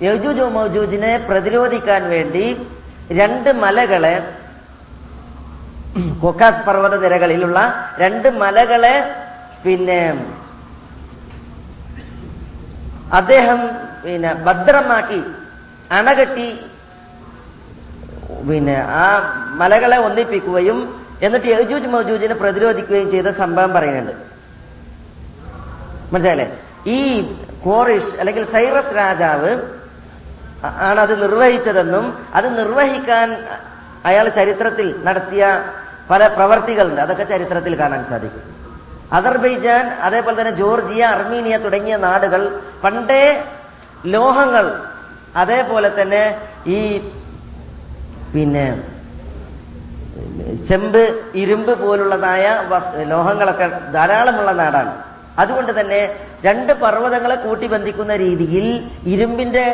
യൗജൂജ് 0.05 0.43
മൗജൂജിനെ 0.57 1.13
പ്രതിരോധിക്കാൻ 1.29 2.09
വേണ്ടി 2.11 2.67
രണ്ട് 3.13 3.53
മലകളെ 3.53 4.15
കൊക്കാസ് 6.23 6.63
പർവത 6.67 6.95
നിരകളിലുള്ള 6.95 7.59
രണ്ട് 7.99 8.29
മലകളെ 8.43 8.97
പിന്നെ 9.65 10.01
അദ്ദേഹം 13.13 13.61
പിന്നെ 14.05 14.35
ഭദ്രമാക്കി 14.47 15.21
അണകെട്ടി 15.93 16.49
പിന്നെ 18.49 18.77
ആ 19.03 19.05
മലകളെ 19.61 19.97
ഒന്നിപ്പിക്കുകയും 19.97 20.79
എന്നിട്ട് 21.23 21.47
യജൂജ് 21.47 21.89
മൗജൂജിനെ 21.89 22.35
പ്രതിരോധിക്കുകയും 22.35 23.11
ചെയ്ത 23.11 23.27
സംഭവം 23.27 23.73
പറയുന്നുണ്ട്. 23.73 24.15
മനസ്സിലായില്ലേ? 26.13 26.49
ഈ 26.87 26.99
കോറിഷ് 27.65 28.13
അല്ലെങ്കിൽ 28.21 28.45
സൈറസ് 28.45 28.97
രാജാവ് 28.97 29.53
ആണ് 30.89 31.01
അത് 31.01 31.23
നിർവഹിച്ചതെന്നും 31.23 32.05
അത് 32.35 32.59
നിർവഹിക്കാൻ 32.59 33.29
അയാൾ 34.05 34.29
ചരിത്രത്തിൽ 34.29 34.87
നടത്തിയ 35.05 35.43
പല 36.11 36.23
പ്രവർത്തികളുണ്ട്. 36.37 37.01
അതൊക്കെ 37.05 37.25
ചരിത്രത്തിൽ 37.33 37.75
കാണാൻ 37.83 38.03
സാധിക്കും. 38.11 38.45
അതർബൈജാൻ 39.19 39.85
അതേപോലെ 40.07 40.37
തന്നെ 40.41 40.55
ജോർജിയ 40.63 41.03
അർമീനിയ 41.15 41.57
തുടങ്ങിയ 41.65 41.97
നാടുകൾ 42.07 42.43
പണ്ടേ 42.85 43.25
ലോഹങ്ങൾ 44.17 44.67
അതേപോലെ 45.43 45.89
തന്നെ 46.01 46.25
ഈ 46.77 46.81
പിന്നെ 48.35 48.67
ചെമ്പ് 50.69 51.03
ഇരുമ്പ് 51.43 51.73
പോലുള്ളതായ 51.83 52.45
ലോഹങ്ങളൊക്കെ 53.13 53.67
ധാരാളമുള്ള 53.97 54.51
നാടാണ്. 54.61 54.93
അതുകൊണ്ട് 55.43 55.73
തന്നെ 55.81 56.01
രണ്ട് 56.45 56.73
പർവതങ്ങളെ 56.83 57.37
കൂട്ടി 57.45 57.67
ബന്ധിക്കുന്ന 57.75 58.13
രീതിയിൽ 58.25 58.67
ഇരുമ്പിന്റെ 59.13 59.67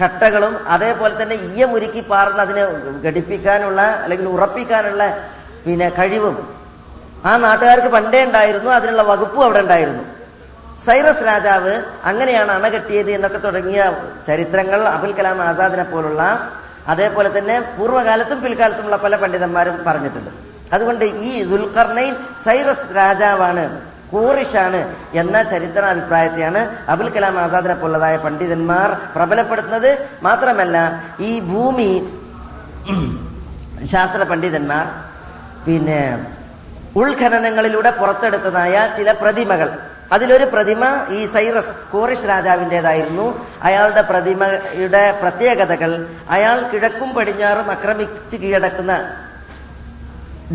കട്ടകളും 0.00 0.54
അതേപോലെ 0.74 1.14
തന്നെ 1.22 1.36
ഈയമുരുക്കി 1.48 2.02
പാർന്ന് 2.12 2.42
അതിനെ 2.44 2.64
ഘടിപ്പിക്കാനുള്ള 3.08 3.80
അല്ലെങ്കിൽ 4.04 4.28
ഉറപ്പിക്കാനുള്ള 4.36 5.02
പിന്നെ 5.64 5.88
കഴിവും. 5.98 6.36
ആ 7.28 7.32
നാട്ടുകാർക്ക് 7.44 7.90
പണ്ടേ 7.96 8.20
ഉണ്ടായിരുന്നു 8.28 8.70
അതിനുള്ള 8.78 9.02
വകുപ്പും 9.10 9.42
അവിടെ 9.46 9.60
ഉണ്ടായിരുന്നു. 9.64 10.04
സൈറസ് 10.86 11.24
രാജാവ് 11.30 11.74
അങ്ങനെയാണ് 12.10 12.50
അണ 12.56 12.66
കെട്ടിയത് 12.74 13.10
എന്നൊക്കെ 13.16 13.40
തുടങ്ങിയ 13.44 13.80
ചരിത്രങ്ങൾ 14.28 14.80
അബുൽ 14.94 15.12
കലാം 15.18 15.40
ആസാദിനെ 15.48 15.84
പോലുള്ള 15.92 16.22
അതേപോലെ 16.92 17.28
തന്നെ 17.36 17.56
പൂർവകാലത്തും 17.76 18.38
പിൽക്കാലത്തുമുള്ള 18.44 18.96
പല 19.04 19.16
പണ്ഡിതന്മാരും 19.22 19.76
പറഞ്ഞിട്ടുണ്ട്. 19.86 20.30
അതുകൊണ്ട് 20.74 21.04
ഈ 21.28 21.32
ദുൽഖർണൈൻ 21.50 22.12
സൈറസ് 22.46 22.88
രാജാവാണ് 22.96 23.64
കൂറിഷാണ് 24.12 24.80
എന്ന 25.20 25.36
ചരിത്ര 25.52 25.82
അഭിപ്രായത്തെയാണ് 25.92 26.60
അബുൽ 26.92 27.08
കലാം 27.14 27.36
ആസാദിനെ 27.44 27.76
പോലുള്ളതായ 27.82 28.16
പണ്ഡിതന്മാർ 28.24 28.88
പ്രബലപ്പെടുത്തുന്നത്. 29.14 29.90
മാത്രമല്ല 30.26 30.76
ഈ 31.28 31.30
ഭൂമി 31.52 31.90
ശാസ്ത്ര 33.92 34.22
പണ്ഡിതന്മാർ 34.32 34.84
പിന്നെ 35.66 36.02
ഉൾഖനനങ്ങളിലൂടെ 37.00 37.90
പുറത്തെടുത്തതായ 37.90 38.74
ചില 38.96 39.12
പ്രതിമകൾ. 39.12 39.68
അതിലൊരു 40.14 40.44
പ്രതിമ 40.44 40.84
ഈ 41.16 41.26
സൈറസ് 41.34 41.74
കോറിഷ് 41.92 42.26
രാജാവിന്റെതായിരുന്നു. 42.28 43.26
അയാളുടെ 43.62 44.02
പ്രതിമയുടെ 44.10 45.04
പ്രത്യേകതകൾ 45.22 45.90
അയാൾ 46.36 46.58
കിഴക്കും 46.72 47.10
പടിഞ്ഞാറും 47.14 47.68
ആക്രമിച്ച് 47.74 48.36
കീഴടക്കുന്ന 48.42 48.94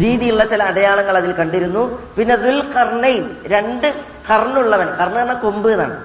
രീതിയുള്ള 0.04 0.44
ചില 0.52 0.64
അടയാളങ്ങൾ 0.72 1.16
അതിൽ 1.18 1.32
കണ്ടിരുന്നു. 1.32 1.84
പിന്നെ 2.18 2.36
ദുൽ 2.36 2.60
കർണൈൻ 2.76 3.24
രണ്ട് 3.54 3.88
കർണുള്ളവൻ. 4.30 4.88
കർണ 5.00 5.18
എന്ന 5.26 5.36
കൊമ്പ് 5.46 5.70
എന്നാണ്. 5.72 5.98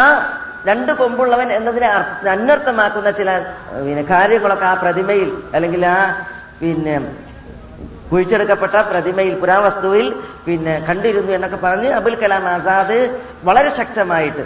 ആ 0.00 0.04
രണ്ട് 0.66 0.92
കൊമ്പുള്ളവൻ 1.00 1.48
എന്നതിനെ 1.52 1.88
അന്വർത്ഥമാക്കുന്ന 2.34 3.10
ചില 3.10 3.30
പിന്നെ 3.86 4.02
കാര്യങ്ങളൊക്കെ 4.02 4.66
ആ 4.66 4.74
പ്രതിമയിൽ 4.74 5.30
അല്ലെങ്കിൽ 5.54 5.86
ആ 5.86 5.98
പിന്നെ 6.60 6.96
കുഴിച്ചെടുക്കപ്പെട്ട 8.12 8.74
പ്രതിമയിൽ 8.74 9.34
പുരാവസ്തുവിൽ 9.40 10.06
പിന്നെ 10.46 10.84
കണ്ടിരുന്നു 10.88 11.32
എന്നൊക്കെ 11.32 11.56
പറഞ്ഞ് 11.56 11.90
അബുൽ 11.90 12.14
കലാം 12.14 12.48
ആസാദ് 12.48 12.98
വളരെ 13.44 13.76
ശക്തമായിട്ട് 13.76 14.44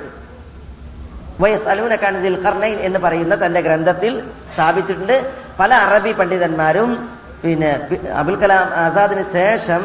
വയസ് 1.40 1.68
അലൂനക്കാനിതിൽ 1.68 2.36
കർണൈൻ 2.44 2.78
എന്ന് 2.78 2.98
പറയുന്ന 2.98 3.46
തന്റെ 3.46 3.60
ഗ്രന്ഥത്തിൽ 3.60 4.12
സ്ഥാപിച്ചിട്ടുണ്ട്. 4.54 5.32
പല 5.60 5.74
അറബി 5.74 6.12
പണ്ഡിതന്മാരും 6.12 7.10
പിന്നെ 7.42 7.88
അബുൽ 8.14 8.36
കലാം 8.36 8.68
ആസാദിന് 8.74 9.24
ശേഷം 9.32 9.82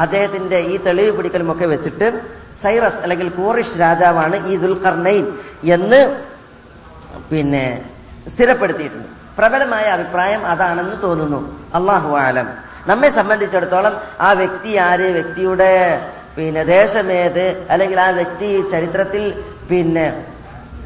അദ്ദേഹത്തിന്റെ 0.00 0.58
ഈ 0.58 0.76
തെളിവ് 0.76 1.16
പിടിക്കലും 1.16 1.52
ഒക്കെ 1.52 1.66
വെച്ചിട്ട് 1.66 2.22
സൈറസ് 2.62 2.96
അല്ലെങ്കിൽ 2.96 3.28
കൂറിഷ് 3.28 3.80
രാജാവാണ് 3.80 4.46
ഈ 4.46 4.56
ദുൽഖർണൈൻ 4.56 5.26
എന്ന് 5.64 6.00
പിന്നെ 7.30 7.84
സ്ഥിരപ്പെടുത്തിയിട്ടുണ്ട്. 8.28 9.08
പ്രബലമായ 9.38 9.84
അഭിപ്രായം 9.84 10.46
അതാണെന്ന് 10.46 10.96
തോന്നുന്നു. 11.02 11.40
അള്ളാഹു 11.74 12.16
ആലം. 12.16 12.67
നമ്മെ 12.88 13.10
സംബന്ധിച്ചിടത്തോളം 13.10 13.94
ആ 14.20 14.32
വ്യക്തി 14.32 14.76
ആര്? 14.76 15.06
വ്യക്തിയുടെ 15.12 15.72
പിന്നെ 16.36 16.64
ദേശമേത് 16.64 17.44
അല്ലെങ്കിൽ 17.70 18.00
ആ 18.00 18.10
വ്യക്തി 18.10 18.70
ചരിത്രത്തിൽ 18.70 19.44
പിന്നെ 19.70 20.06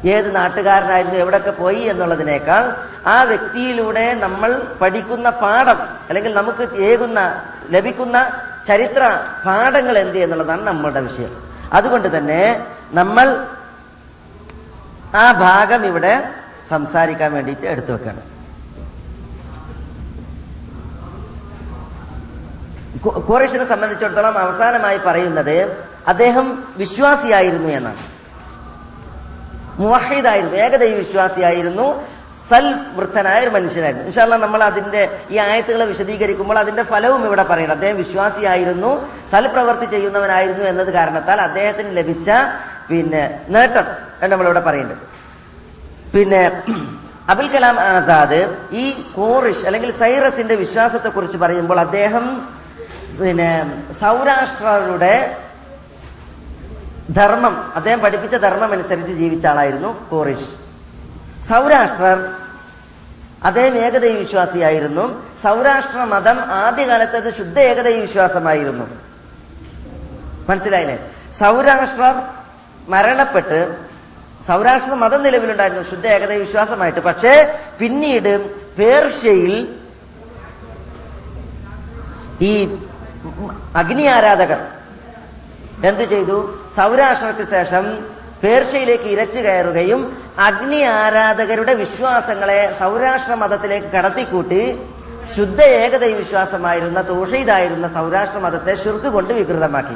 ഏത് 0.05 0.35
നാട്ടുകാരനായിരുന്നു? 0.35 1.17
എവിടെയൊക്കെ 1.17 1.51
പോയി 1.51 1.81
എന്നുള്ളതിനേക്കാൾ 1.81 2.63
ആ 3.07 3.23
വ്യക്തിയിലൂടെ 3.23 4.13
നമ്മൾ 4.13 4.61
പഠിക്കുന്ന 4.81 5.29
പാഠം 5.29 5.79
അല്ലെങ്കിൽ 6.09 6.33
നമുക്ക് 6.33 6.63
ഏകുന്ന 6.79 7.19
ലഭിക്കുന്ന 7.69 8.17
ചരിത്ര 8.67 9.03
പാഠങ്ങൾ 9.45 9.97
എന്ത് 9.97 10.17
എന്നുള്ളതാണ് 10.17 10.63
നമ്മളുടെ 10.67 11.01
വിഷയം. 11.01 11.33
അതുകൊണ്ട് 11.73 12.17
തന്നെ 12.17 12.41
നമ്മൾ 12.91 13.27
ആ 15.15 15.31
ഭാഗം 15.31 15.85
ഇവിടെ 15.85 16.13
സംസാരിക്കാൻ 16.69 17.33
വേണ്ടിയിട്ട് 17.33 17.65
എടുത്തു 17.65 17.91
വെക്കണം. 17.91 18.32
കു- 23.05 23.31
ഖുറൈശിനെ 23.31 23.65
സംബന്ധിച്ചിടത്തോളം 23.65 24.37
അവസാനമായി 24.37 24.97
പറയുന്നത് 24.97 25.87
അദ്ദേഹം 26.07 26.63
വിശ്വാസിയായിരുന്നു 26.77 27.69
എന്നാണ്. 27.69 27.97
മുവാഹിദായിരുന്നു 29.81 30.55
ഏകദൈവ 30.55 30.95
വിശ്വാസിയായിരുന്നു 30.95 32.13
സൽ 32.49 32.75
വൃദ്ധനായ 32.95 33.41
ഒരു 33.41 33.49
മനുഷ്യനായിരുന്നു. 33.49 34.05
ഇൻഷാല്ല 34.05 34.35
നമ്മൾ 34.35 34.63
അതിന്റെ 34.63 35.19
ഈ 35.29 35.37
ആയത്തുകളെ 35.37 35.85
വിശദീകരിക്കുമ്പോൾ 35.85 36.59
അതിന്റെ 36.59 36.83
ഫലവും 36.83 37.25
ഇവിടെ 37.25 37.43
പറയണം. 37.43 37.71
അദ്ദേഹം 37.71 37.97
വിശ്വാസിയായിരുന്നു 37.97 39.09
സൽ 39.31 39.31
സൽപ്രവർത്തി 39.31 39.85
ചെയ്യുന്നവനായിരുന്നു 39.85 40.63
എന്നത് 40.63 40.93
കാരണത്താൽ 40.93 41.41
അദ്ദേഹത്തിന് 41.41 41.97
ലഭിച്ച 41.97 42.31
പിന്നെ 42.89 43.41
നേട്ടം 43.49 43.85
നമ്മളിവിടെ 44.29 44.59
പറയുന്നുണ്ട്. 44.59 45.05
പിന്നെ 46.17 46.63
അബുൽ 47.29 47.47
കലാം 47.47 47.79
ആസാദ് 47.79 48.57
ഈ 48.71 49.03
കോറിഷ് 49.15 49.65
അല്ലെങ്കിൽ 49.65 49.91
സൈറസിന്റെ 49.91 50.55
വിശ്വാസത്തെ 50.55 51.09
കുറിച്ച് 51.09 51.37
പറയുമ്പോൾ 51.37 51.79
അദ്ദേഹം 51.79 52.49
പിന്നെ 53.19 53.83
സൗരാഷ്ട്രരുടെ 53.99 55.37
ധർമ്മം 57.15 57.75
അദ്ദേഹം 57.75 57.99
പഠിപ്പിച്ച 57.99 58.35
ധർമ്മം 58.35 58.71
അനുസരിച്ച് 58.71 59.13
ജീവിച്ച 59.13 59.45
ആളായിരുന്നു 59.45 60.09
കോറിഷ് 60.09 60.49
സൗരാഷ്ട്രർ 61.49 62.33
അദ്ദേഹം 63.43 63.77
ഏകദൈവ 63.77 64.17
വിശ്വാസിയായിരുന്നു. 64.17 65.25
സൗരാഷ്ട്ര 65.43 66.03
മതം 66.03 66.39
ആദ്യകാലത്ത് 66.39 67.17
അത് 67.17 67.33
ശുദ്ധ 67.33 67.59
ഏകദൈവ 67.59 68.01
വിശ്വാസമായിരുന്നു. 68.01 68.85
മനസ്സിലായില്ലേ? 70.49 70.97
സൗരാഷ്ട്രർ 71.39 72.15
മരണപ്പെട്ട് 72.87 73.59
സൗരാഷ്ട്ര 74.47 74.93
മതം 74.93 75.23
നിലവിലുണ്ടായിരുന്നു 75.23 75.83
ശുദ്ധ 75.83 76.07
ഏകദൈവ 76.07 76.39
വിശ്വാസമായിട്ട്. 76.39 76.99
പക്ഷേ 76.99 77.59
പിന്നീട് 77.79 78.31
പേർഷ്യയിൽ 78.77 79.75
ഈ 82.41 82.77
അഗ്നി 83.75 84.03
ആരാധകർ. 84.03 84.67
എന്ത് 85.83 86.03
ചെയ്തു? 86.03 86.59
സൗരാഷ്ട്രക്ക് 86.77 87.49
ശേഷം 87.49 88.05
പേർഷ്യയിലേക്ക് 88.43 89.03
ഇരച്ചു 89.03 89.39
കയറുകയും 89.39 90.17
അഗ്നി 90.39 90.81
ആരാധകരുടെ 90.81 91.73
വിശ്വാസങ്ങളെ 91.73 92.75
സൗരാഷ്ട്ര 92.79 93.33
മതത്തിലേക്ക് 93.33 93.87
കടത്തിക്കൂട്ടി. 93.87 94.79
ശുദ്ധ 95.37 95.61
ഏകദൈവ 95.61 96.17
വിശ്വാസമായിരുന്ന 96.17 97.01
തൗഹീദായിരുന്ന 97.01 97.87
സൗരാഷ്ട്ര 97.87 98.39
മതത്തെ 98.39 98.83
ഷിർക്ക് 98.83 99.07
കൊണ്ട് 99.07 99.33
വികൃതമാക്കി. 99.33 99.95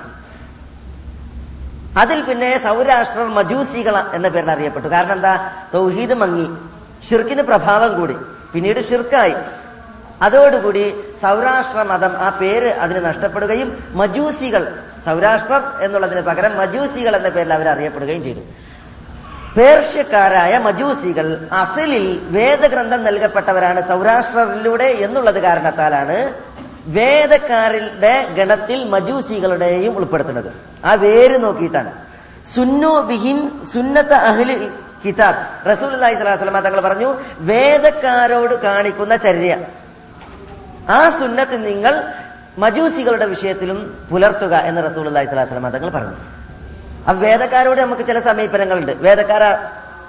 അതിൽ 2.00 2.22
പിന്നെ 2.22 2.58
സൗരാഷ്ട്രർ 2.64 3.28
മജൂസികൾ 3.28 3.98
എന്ന 4.14 4.28
പേരിൽ 4.28 4.52
അറിയപ്പെട്ടു. 4.52 4.88
കാരണം 4.88 5.12
എന്താ? 5.12 5.52
തൗഹീദ് 5.74 6.14
മങ്ങി. 6.14 6.50
ഷിർക്കിന് 7.10 7.42
പ്രഭാവം 7.42 8.00
കൂടി. 8.00 8.16
പിന്നീട് 8.54 8.88
ഷിർക്കായി 8.90 9.34
അതോടുകൂടി 10.22 10.84
സൗരാഷ്ട്ര 11.22 11.82
മതം 11.82 12.18
ആ 12.18 12.30
പേര് 12.30 12.70
അതിന് 12.74 13.06
നഷ്ടപ്പെടുകയും 13.06 13.84
മജൂസികൾ 13.92 14.76
സൗരാഷ്ട്രം 15.06 15.64
എന്നുള്ളതിന് 15.82 16.22
പകരം 16.22 16.58
മജൂസികൾ 16.58 17.16
എന്ന 17.16 17.30
പേരിൽ 17.30 17.54
അവർ 17.54 17.68
അറിയപ്പെടുകയും 17.70 18.24
ചെയ്തു. 18.24 18.40
പേർഷ്യക്കാരായ 19.58 20.58
മജൂസികൾ 20.58 21.28
അസലിൽ 21.52 22.20
വേദഗ്രന്ഥം 22.24 23.04
നൽകപ്പെട്ടവരാണ് 23.04 23.88
സൗരാഷ്ട്രരിലൂടെ 23.88 24.84
എന്നുള്ളത് 24.84 25.40
കാരണത്താലാണ് 25.40 26.34
വേദക്കാരുടെ 26.86 28.28
ഗണത്തിൽ 28.38 28.84
മജൂസികളുടെയും 28.84 29.98
ഉൾപ്പെടുത്തുന്നത്. 29.98 30.52
ആ 30.86 30.94
വേര് 30.94 31.44
നോക്കിയിട്ടാണ്. 31.44 31.92
സുന്നു 32.56 33.02
ബിഹിൻ 33.02 33.50
സുന്നത്ത 33.74 34.14
അഹ്ലി 34.14 34.70
കിതാബ്. 35.06 35.70
റസൂൽ 35.70 35.92
തങ്ങൾ 36.60 36.80
പറഞ്ഞു 36.80 37.16
വേദക്കാരോട് 37.40 38.56
കാണിക്കുന്ന 38.62 39.16
ചര്യ. 39.16 39.58
ആ 40.90 41.10
സുന്നത്ത് 41.10 41.66
നിങ്ങൾ 41.66 42.04
മജൂസികളുടെ 42.58 43.26
വിഷയത്തിലും 43.26 44.08
പുലർത്തുക 44.12 44.56
എന്ന് 44.56 44.92
റസൂൽ 44.92 45.08
അലൈഹി 45.08 45.26
സ്വലാസ്ലമ 45.26 45.70
തങ്ങൾ 45.70 45.90
പറഞ്ഞു. 45.90 46.16
അപ്പൊ 47.10 47.24
വേദക്കാരോട് 47.24 47.82
നമുക്ക് 47.82 48.08
ചില 48.08 48.20
സമീപനങ്ങളുണ്ട്. 48.20 48.92
വേദക്കാര 48.92 49.44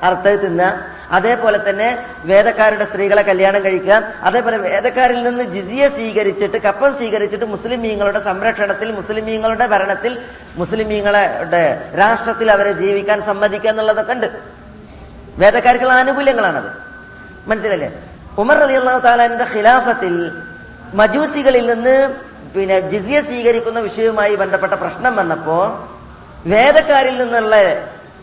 അർത്ഥ 0.03 0.29
തിന്ന 0.29 0.81
അതേപോലെ 1.11 1.71
തന്നെ 1.71 2.07
വേദക്കാരുടെ 2.25 2.85
സ്ത്രീകളെ 2.85 3.23
കല്യാണം 3.23 3.65
കഴിക്കുക 3.65 4.03
അതേപോലെ 4.23 4.57
വേദക്കാരിൽ 4.57 5.23
നിന്ന് 5.23 5.45
ജിസിയ 5.45 5.89
സ്വീകരിച്ചിട്ട് 5.89 6.57
കപ്പം 6.57 6.97
സ്വീകരിച്ചിട്ട് 6.97 7.45
മുസ്ലിമീങ്ങളുടെ 7.45 8.21
സംരക്ഷണത്തിൽ 8.21 8.93
മുസ്ലിമീങ്ങളുടെ 8.93 9.67
ഭരണത്തിൽ 9.67 10.19
മുസ്ലിമീങ്ങളുടെ 10.57 11.93
രാഷ്ട്രത്തിൽ 11.99 12.51
അവരെ 12.51 12.73
ജീവിക്കാൻ 12.73 13.23
സമ്മതിക്കുക 13.23 13.71
എന്നുള്ളതൊക്കെ 13.71 14.13
ഉണ്ട്. 14.13 14.27
വേദക്കാർക്കുള്ള 15.37 15.93
ആനുകൂല്യങ്ങളാണത്. 15.93 16.73
മനസ്സിലല്ലേ? 17.47 17.93
ഉമർ 18.39 18.57
അലി 18.57 18.73
അള്ളാഹു 18.73 18.99
താലാന്റെ 18.99 19.45
ഖിലാഫത്തിൽ 19.55 20.33
മജൂസികളിൽ 20.95 21.67
നിന്ന് 21.75 21.97
പിന്നെ 22.55 22.81
ജിസിയ 22.81 23.21
സ്വീകരിക്കുന്ന 23.23 23.81
വിഷയവുമായി 23.81 24.37
ബന്ധപ്പെട്ട 24.37 24.73
പ്രശ്നം 24.73 25.17
വന്നപ്പോ 25.17 25.59
വേദക്കാരിൽ 26.47 27.19
നിന്നുള്ള 27.19 27.55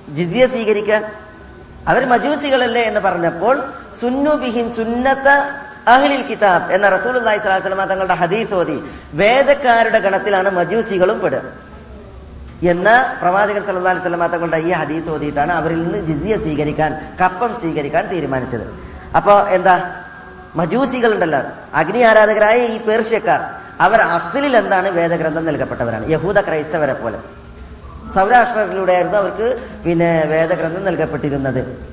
ജിസിയ 0.10 0.47
സ്വീകരിക്കുക 0.47 1.01
അവർ 1.88 2.06
മജൂസികളല്ലേ 2.06 2.82
എന്ന് 2.82 2.99
പറഞ്ഞപ്പോൾ 2.99 3.63
സുന്നു 4.01 4.32
സുന്നത്ത 4.75 5.28
അഹ്ലിൽ 5.88 6.21
കിതാബ് 6.28 6.73
എന്ന 6.73 6.89
റസൂൽ 6.89 7.17
തങ്ങളുടെ 7.91 8.13
ഹദീസ് 8.13 8.54
ഓതി. 8.54 8.84
വേദക്കാരുടെ 9.13 9.99
ഗണത്തിലാണ് 9.99 10.49
മജൂസികളും 10.49 11.19
പെടുക. 11.19 11.41
എന്ന 12.62 13.17
പ്രവാചകൻ 13.21 13.65
സല്ലാ 13.65 13.91
അലൈഹി 13.91 14.32
തങ്ങളുടെ 14.34 14.58
ഈ 14.58 14.71
ഹദീസ് 14.71 15.10
ഓതിയിട്ടാണ് 15.10 15.54
അവരിൽ 15.54 15.80
നിന്ന് 15.84 15.99
ജിസിയ 16.08 16.38
സ്വീകരിക്കാൻ 16.38 17.15
കപ്പം 17.21 17.56
സ്വീകരിക്കാൻ 17.60 18.08
തീരുമാനിച്ചത്. 18.08 18.65
അപ്പോ 19.15 19.47
എന്താ? 19.47 19.75
മജൂസികൾ 20.56 21.13
ഉണ്ടല്ലോ 21.13 21.39
അഗ്നി 21.74 22.00
ആരാധകരായ 22.00 22.65
ഈ 22.65 22.78
പേർഷ്യക്കാർ. 22.78 23.41
അവർ 23.82 24.02
അസലിൽ 24.02 24.58
എന്താണ് 24.58 24.89
വേദഗ്രന്ഥം 24.89 25.46
നൽകപ്പെട്ടവരാണ്. 25.46 26.10
യഹൂദ 26.10 26.39
ക്രൈസ്തവരെ 26.39 26.94
പോലെ. 26.94 27.20
സൗരാഷ്ട്രയിലൂടെയായിരുന്നു 28.15 29.18
അവർക്ക് 29.18 29.68
പിന്നെ 29.86 30.24
വേദഗ്രന്ഥം 30.26 30.86
നൽകപ്പെട്ടിരുന്നത്. 30.86 31.89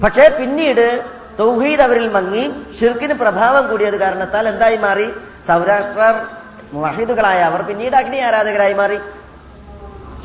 പക്ഷേ 0.00 0.28
പിന്നീട് 0.28 1.04
തൗഹീദ് 1.38 1.80
അവരിൽ 1.80 2.08
മങ്ങി 2.08 2.52
ഷിർക്കിന് 2.80 3.14
പ്രഭാവം 3.14 3.70
കൂടിയത് 3.70 3.96
കാരണത്താൽ 3.96 4.48
എന്തായി 4.48 4.76
മാറി? 4.76 5.10
സൗരാഷ്ട്രർ 5.48 6.26
മുഹിദുകളായ 6.72 7.40
അവർ 7.40 7.62
പിന്നീട് 7.62 7.96
അഗ്നി 7.96 8.16
ആരാധകരായി 8.16 8.72
മാറി. 8.72 8.98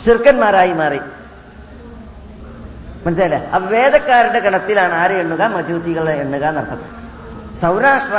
ഷിർക്കന്മാരായി 0.06 0.74
മാറി. 0.74 1.00
മനസ്സിലായില്ലേ? 3.06 3.50
അപ്പൊ 3.50 3.70
വേദക്കാരുടെ 3.70 4.40
ഗണത്തിലാണ് 4.40 4.94
ആരെ 4.94 5.16
എണ്ണുക? 5.16 5.42
മജൂസികളെ 5.42 6.14
എണ്ണുക 6.14 6.46
എന്നർത്ഥം. 6.46 6.82
സൗരാഷ്ട്ര 7.62 8.18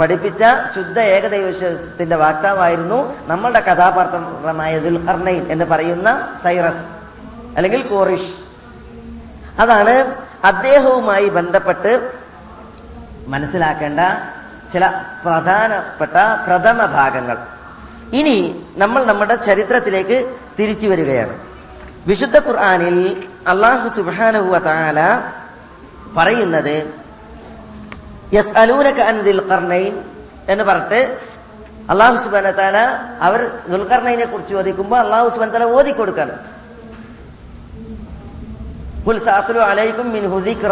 പഠിപ്പിച്ച 0.00 0.42
ശുദ്ധ 0.74 0.98
ഏകദൈവത്തിന്റെ 1.00 2.16
വാക്താവായിരുന്നു 2.16 3.14
നമ്മളുടെ 3.26 3.60
കഥാപാത്രമായ 3.60 4.78
ദുൽഖർണൈൻ 4.78 5.46
എന്ന് 5.52 5.64
പറയുന്ന 5.64 6.36
സൈറസ് 6.42 6.84
അല്ലെങ്കിൽ 7.56 7.82
കോറിഷ്. 7.82 8.32
അതാണ് 9.60 9.94
അദ്ദേഹവുമായി 10.44 11.28
ബന്ധപ്പെട്ട് 11.28 12.12
മനസ്സിലാക്കേണ്ട 13.26 14.00
ചില 14.72 14.86
പ്രധാനപ്പെട്ട 15.24 16.16
പ്രഥമ 16.46 16.86
ഭാഗങ്ങൾ. 16.86 17.36
ഇനി 18.12 18.62
നമ്മൾ 18.76 19.04
നമ്മുടെ 19.04 19.34
ചരിത്രത്തിലേക്ക് 19.36 20.36
തിരിച്ചു 20.58 20.86
വരികയാണ്. 20.86 21.38
വിശുദ്ധ 22.06 22.36
ഖുർആാനിൽ 22.38 23.22
അള്ളാഹു 23.50 23.88
സുബാനുവ 23.88 24.58
താല 24.68 24.98
പറയുന്നത് 26.16 26.76
യസ് 28.36 28.54
അലൂനക 28.62 28.98
അൻദിൽ 29.10 29.40
ഖർണൈൻ 29.50 29.92
എന്ന് 30.48 30.64
പറഞ്ഞിട്ട് 30.64 31.00
അള്ളാഹു 31.92 32.16
സുബാന 32.24 32.50
താല 32.60 32.78
അവർ 33.20 33.40
ദുൽഖർണൈനെ 33.68 34.24
കുറിച്ച് 34.24 34.52
ചോദിക്കുമ്പോൾ 34.54 34.98
അള്ളാഹു 34.98 35.28
സുബാൻ 35.28 35.50
താല 35.52 35.64
ഓതിക്കൊടുക്കാണ്. 35.64 36.34
ഖുൽ 39.06 39.18
സഅത്ലു 39.26 39.60
അലൈക്കും 39.70 40.06
മിൻ 40.16 40.22
ദിക്റ 40.48 40.64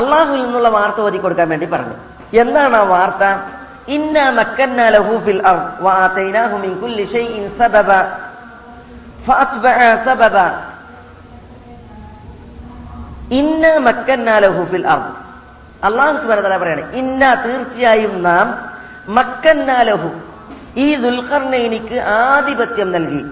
അള്ളാഹുവിൽ 0.00 0.42
നിന്നുള്ള 0.42 0.68
വാർത്ത 0.68 1.00
ഓതി 1.00 1.18
കൊടുക്കാൻ 1.18 1.48
വേണ്ടി 1.48 1.66
പറഞ്ഞു. 1.66 1.96
എന്താണ് 2.32 2.76
ആ 2.76 2.82
വാർത്ത? 2.82 3.24
ഇന്ന 3.96 4.16
മക്കന്ന 4.38 4.80
ലഹു 4.88 5.14
ഫിൽ 9.26 10.06
سببا. 10.06 10.48
ഇന്ന 13.30 13.78
മക്കന്നാലഹു 13.78 14.64
ഫിൽ 14.64 14.86
അർദ് 14.86 15.12
അള്ളാഹു 15.84 16.16
സുബ്ഹാനഹു 16.16 16.44
തല 16.44 16.56
പറയാണ് 16.56 16.92
ഇന്ന 16.92 17.34
തീർച്ചയായും 17.34 18.22
നാം 18.22 18.72
മക്കന്നാലഹു 19.14 20.10
ഈ 20.76 20.94
ദുൽഖർനൈനിക്ക് 20.94 22.00
ആധിപത്യം 22.00 22.92
നൽകി 22.92 23.26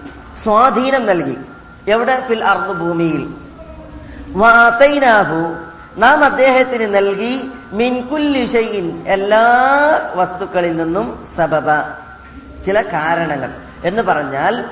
സ്വാധീനം 0.44 1.06
നൽകി. 1.06 1.38
എവിടെ? 1.88 2.24
ഫിൽ 2.28 2.44
അർദ് 2.44 2.78
ഭൂമിയിൽ. 2.78 3.34
വാതൈനാഹു 4.28 5.56
നാം 6.00 6.24
അദ്ദേഹത്തിന് 6.24 6.94
നൽകി 6.94 7.50
മിൻകുല്ലി 7.72 8.46
ഷൈഇൻ 8.52 9.04
എല്ലാ 9.06 9.42
വസ്തുക്കളിൽ 10.14 10.76
നിന്നും 10.76 11.28
സബബ. 11.36 11.80
ചില 12.66 12.82
കാരണങ്ങൾ. 12.82 13.50
എന്ന് 13.84 14.02
പറഞ്ഞാൽ 14.02 14.64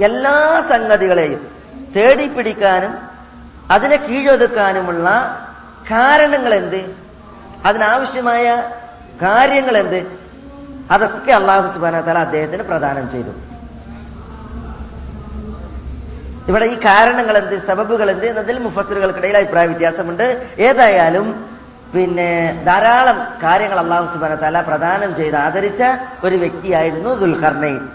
എല്ലാ 0.00 0.62
സംഗതികളെയും 0.68 1.50
തേടിപ്പിടിക്കാനും 1.96 2.92
അതിനെ 3.70 3.96
കീഴൊതുക്കാനുമുള്ള 3.96 5.08
കാരണങ്ങൾ 5.90 6.54
എന്ത് 6.54 6.96
അതിനാവശ്യമായ 7.64 8.62
കാര്യങ്ങൾ 9.22 9.76
എന്ത് 9.76 10.22
അതൊക്കെ 10.90 11.32
അള്ളാഹു 11.32 11.72
സുബാന 11.72 12.00
തല 12.00 12.18
അദ്ദേഹത്തിന് 12.18 12.62
പ്രദാനം 12.62 13.10
ചെയ്തു. 13.12 13.30
ഇവിടെ 16.48 16.64
ഈ 16.64 16.74
കാരണങ്ങൾ 16.74 17.38
എന്ത് 17.38 17.66
സബബുകൾ 17.66 18.10
എന്ത് 18.10 18.26
എന്നതിൽ 18.26 18.58
മുഫസറുകൾക്കിടയിൽ 18.58 19.36
അഭിപ്രായ 19.36 19.66
വ്യത്യാസമുണ്ട്. 19.66 20.46
ഏതായാലും 20.58 21.52
പിന്നെ 21.94 22.62
ധാരാളം 22.66 23.26
കാര്യങ്ങൾ 23.42 23.78
അള്ളാഹു 23.78 24.12
സുബാന 24.14 24.34
തല 24.34 24.60
പ്രദാനം 24.60 25.16
ചെയ്ത് 25.16 25.36
ആദരിച്ച 25.36 25.82
ഒരു 26.24 26.34
വ്യക്തിയായിരുന്നു 26.34 27.14
ദുൽഖർണൈൻ. 27.14 27.88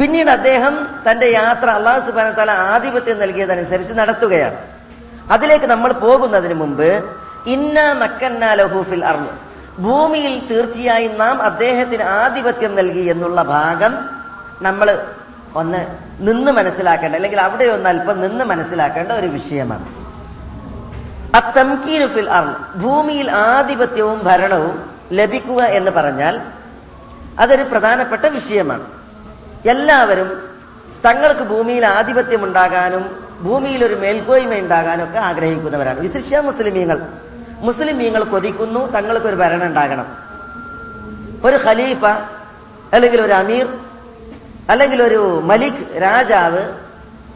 പിന്നീട് 0.00 0.30
അദ്ദേഹം 0.30 0.74
തന്റെ 1.06 1.26
യാത്ര 1.30 1.70
അള്ളാഹു 1.70 2.00
സുബാന 2.06 2.30
തല 2.30 2.50
ആധിപത്യം 2.50 3.18
നൽകിയതനുസരിച്ച് 3.18 3.94
നടത്തുകയാണ്. 3.94 4.56
അതിലേക്ക് 5.30 5.64
നമ്മൾ 5.64 5.92
പോകുന്നതിന് 5.92 6.54
മുമ്പ് 6.54 6.88
ഇന്ന 7.46 7.92
മക്കന്ന 7.92 8.54
ലഹൂഫിൽ 8.60 9.04
അറിഞ്ഞു 9.04 9.32
ഭൂമിയിൽ 9.78 10.34
തീർച്ചയായും 10.50 11.18
നാം 11.18 11.42
അദ്ദേഹത്തിന് 11.42 12.02
ആധിപത്യം 12.02 12.74
നൽകി 12.74 13.00
എന്നുള്ള 13.00 13.42
ഭാഗം 13.42 13.92
നമ്മൾ 14.62 14.88
ഒന്ന് 15.54 15.80
നിന്ന് 16.28 16.52
മനസ്സിലാക്കേണ്ട 16.52 17.14
അല്ലെങ്കിൽ 17.14 17.40
അവിടെ 17.40 17.64
ഒന്ന് 17.64 17.88
അല്പം 17.88 18.20
നിന്ന് 18.20 18.44
മനസ്സിലാക്കേണ്ട 18.44 19.12
ഒരു 19.12 19.26
വിഷയമാണ്. 19.26 19.86
അത്തംകീനു 21.34 22.06
ഫിൽ 22.06 22.30
അർൾ 22.30 22.78
ഭൂമിയിൽ 22.84 23.30
ആധിപത്യവും 23.30 24.24
ഭരണവും 24.24 24.76
ലഭിക്കുക 25.12 25.60
എന്ന് 25.62 25.90
പറഞ്ഞാൽ 25.90 26.40
അതൊരു 27.38 27.62
പ്രധാനപ്പെട്ട 27.62 28.24
വിഷയമാണ്. 28.26 28.99
എല്ലാവരും 29.68 30.42
തങ്ങൾക്ക് 31.04 31.40
ഭൂമിയിൽ 31.40 31.86
ആധിപത്യം 31.86 32.44
ഉണ്ടാകാനും 32.44 33.30
ഭൂമിയിൽ 33.40 33.84
ഒരു 33.84 33.94
മേൽക്കോയ്മ 33.94 34.54
ഉണ്ടാകാനും 34.54 35.04
ഒക്കെ 35.04 35.18
ആഗ്രഹിക്കുന്നവരാണ്. 35.18 36.00
വിശിഷ്യ 36.00 36.40
മുസ്ലിമീങ്ങൾ. 36.40 37.02
മുസ്ലിമീങ്ങൾ 37.60 38.24
കൊതിക്കുന്നു 38.24 38.90
തങ്ങൾക്ക് 38.90 39.26
ഒരു 39.26 39.36
ഭരണം 39.36 39.66
ഉണ്ടാകണം. 39.66 40.06
ഒരു 41.44 41.58
ഖലീഫ 41.66 42.04
അല്ലെങ്കിൽ 42.92 43.20
ഒരു 43.20 43.32
അമീർ 43.32 43.68
അല്ലെങ്കിൽ 44.68 45.02
ഒരു 45.02 45.40
മലിക് 45.44 46.02
രാജാവ് 46.02 46.58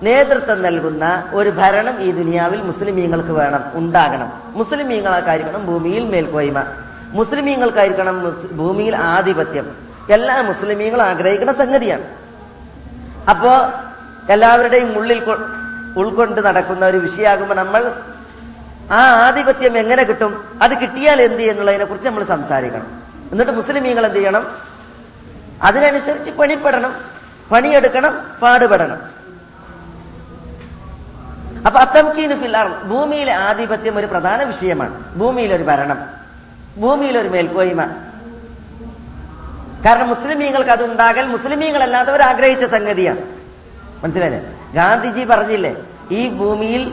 നേതൃത്വം 0.02 0.62
നൽകുന്ന 0.62 1.24
ഒരു 1.32 1.50
ഭരണം 1.50 2.00
ഈ 2.00 2.10
ദുനിയാവിൽ 2.10 2.62
മുസ്ലിമീങ്ങൾക്ക് 2.62 3.30
വേണം 3.30 3.64
ഉണ്ടാകണം. 3.74 4.32
മുസ്ലിമീങ്ങൾക്കായിരിക്കണം 4.46 5.66
ഭൂമിയിൽ 5.66 6.04
മേൽക്കോയ്മ. 6.04 6.64
മുസ്ലിമീങ്ങൾക്കായിരിക്കണം 7.10 8.20
മുസ്- 8.20 8.52
ഭൂമിയിൽ 8.52 8.96
ആധിപത്യം. 8.96 9.83
എല്ലാ 10.10 10.42
മുസ്ലിമീങ്ങളും 10.42 11.02
ആഗ്രഹിക്കുന്ന 11.02 11.52
സംഗതിയാണ്. 11.52 12.04
അപ്പോ 13.30 13.50
എല്ലാവരുടെയും 14.32 14.98
ഉള്ളിൽ 14.98 15.22
ഉൾക്കൊണ്ട് 15.96 16.40
നടക്കുന്ന 16.40 16.86
ഒരു 16.86 16.96
വിഷയമാകുമ്പോൾ 16.96 17.54
നമ്മൾ 17.54 17.94
ആ 18.90 19.26
ആധിപത്യം 19.26 19.78
എങ്ങനെ 19.78 20.02
കിട്ടും 20.02 20.44
അത് 20.62 20.78
കിട്ടിയാൽ 20.78 21.22
എന്ത് 21.22 21.42
എന്നുള്ളതിനെ 21.42 21.84
കുറിച്ച് 21.84 22.08
നമ്മൾ 22.08 22.24
സംസാരിക്കണം. 22.24 23.02
എന്നിട്ട് 23.32 23.52
മുസ്ലിമീങ്ങൾ 23.52 24.06
എന്ത് 24.06 24.18
ചെയ്യണം? 24.18 24.58
അതിനനുസരിച്ച് 25.62 26.30
പണിപ്പെടണം 26.30 26.94
പണിയെടുക്കണം 27.52 28.26
പാടുപെടണം. 28.42 29.14
അപ്പൊ 31.66 31.80
അത്തംകീന് 31.80 32.40
ഫില്ലാർ 32.40 32.68
ഭൂമിയിലെ 32.68 33.32
ആധിപത്യം 33.32 33.98
ഒരു 33.98 34.06
പ്രധാന 34.06 34.42
വിഷയമാണ്. 34.42 35.14
ഭൂമിയിലൊരു 35.14 35.62
ഭരണം 35.62 35.98
ഭൂമിയിലൊരു 36.78 37.28
മേൽക്കോയ്മ. 37.28 37.82
കാരണം 39.84 40.08
മുസ്ലിമീങ്ങൾക്ക് 40.08 40.70
അത് 40.70 40.84
ഉണ്ടാകൽ 40.84 41.26
മുസ്ലിമീങ്ങളല്ലാത്തവർ 41.26 42.22
ആഗ്രഹിച്ച 42.22 42.64
സംഗതിയാണ്. 42.64 43.18
മനസ്സിലായില്ലേ? 44.04 44.52
ഗാന്ധിജി 44.74 45.24
പറഞ്ഞില്ലേ 45.24 45.76
ഈ 46.10 46.28
ഭൂമിയിൽ 46.28 46.92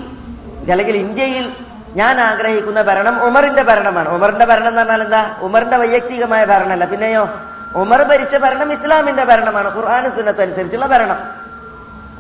അല്ലെങ്കിൽ 0.72 0.98
ഇന്ത്യയിൽ 0.98 1.54
ഞാൻ 1.96 2.22
ആഗ്രഹിക്കുന്ന 2.22 2.82
ഭരണം 2.82 3.24
ഉമറിന്റെ 3.24 3.64
ഭരണമാണ്. 3.64 4.10
ഉമറിന്റെ 4.10 4.46
ഭരണം 4.46 4.68
എന്ന് 4.68 4.82
പറഞ്ഞാൽ 4.82 5.04
എന്താ? 5.04 5.36
ഉമറിന്റെ 5.42 5.78
വൈയക്തികമായ 5.78 6.46
ഭരണമല്ല. 6.46 6.86
പിന്നെയോ 6.86 7.30
ഉമർ 7.76 8.04
ഭരിച്ച 8.04 8.36
ഭരണം 8.36 8.74
ഇസ്ലാമിന്റെ 8.74 9.24
ഭരണമാണ്. 9.24 9.76
ഖുർആാന 9.76 10.10
സുന്നത്ത് 10.10 10.42
അനുസരിച്ചുള്ള 10.42 10.86
ഭരണം. 10.86 11.20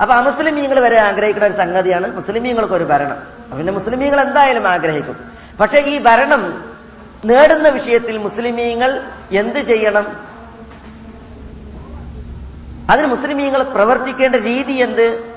അപ്പൊ 0.01 0.15
അമുസ്ലിമീങ്ങൾ 0.15 0.79
വരെ 0.79 0.97
ആഗ്രഹിക്കുന്ന 0.97 1.45
ഒരു 1.45 1.53
സംഗതിയാണ് 1.53 2.15
മുസ്ലിമീങ്ങൾക്ക് 2.15 2.73
ഒരു 2.73 2.83
ഭരണം. 2.83 3.17
പിന്നെ 3.57 3.73
മുസ്ലിമീങ്ങൾ 3.73 4.21
എന്തായാലും 4.21 4.67
ആഗ്രഹിക്കും. 4.67 5.17
പക്ഷെ 5.59 5.77
ഈ 5.77 5.99
ഭരണം 5.99 6.63
നേടുന്ന 7.25 7.69
വിഷയത്തിൽ 7.69 8.17
മുസ്ലിമീങ്ങൾ 8.17 9.01
എന്ത് 9.31 9.59
ചെയ്യണം? 9.59 10.30
അതിന് 12.91 13.07
മുസ്ലിമീങ്ങൾ 13.07 13.63
പ്രവർത്തിക്കേണ്ട 13.63 14.35
രീതി 14.35 14.73
എന്ത്? 14.73 15.31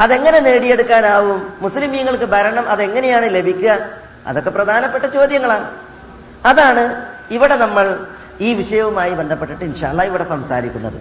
അതെങ്ങനെ 0.00 0.40
നേടിയെടുക്കാനാവും? 0.40 1.52
മുസ്ലിമീങ്ങൾക്ക് 1.60 2.24
ഭരണം 2.24 2.68
അതെങ്ങനെയാണ് 2.68 3.34
ലഭിക്കുക? 3.34 3.78
അതൊക്കെ 4.26 4.50
പ്രധാനപ്പെട്ട 4.50 5.04
ചോദ്യങ്ങളാണ്. 5.04 5.70
അതാണ് 6.44 7.06
ഇവിടെ 7.30 7.56
നമ്മൾ 7.56 8.06
ഈ 8.40 8.54
വിഷയവുമായി 8.54 9.10
ബന്ധപ്പെട്ടിട്ട് 9.10 9.64
ഇൻഷാല്ല 9.64 10.02
ഇവിടെ 10.02 10.24
സംസാരിക്കുന്നത്. 10.24 11.00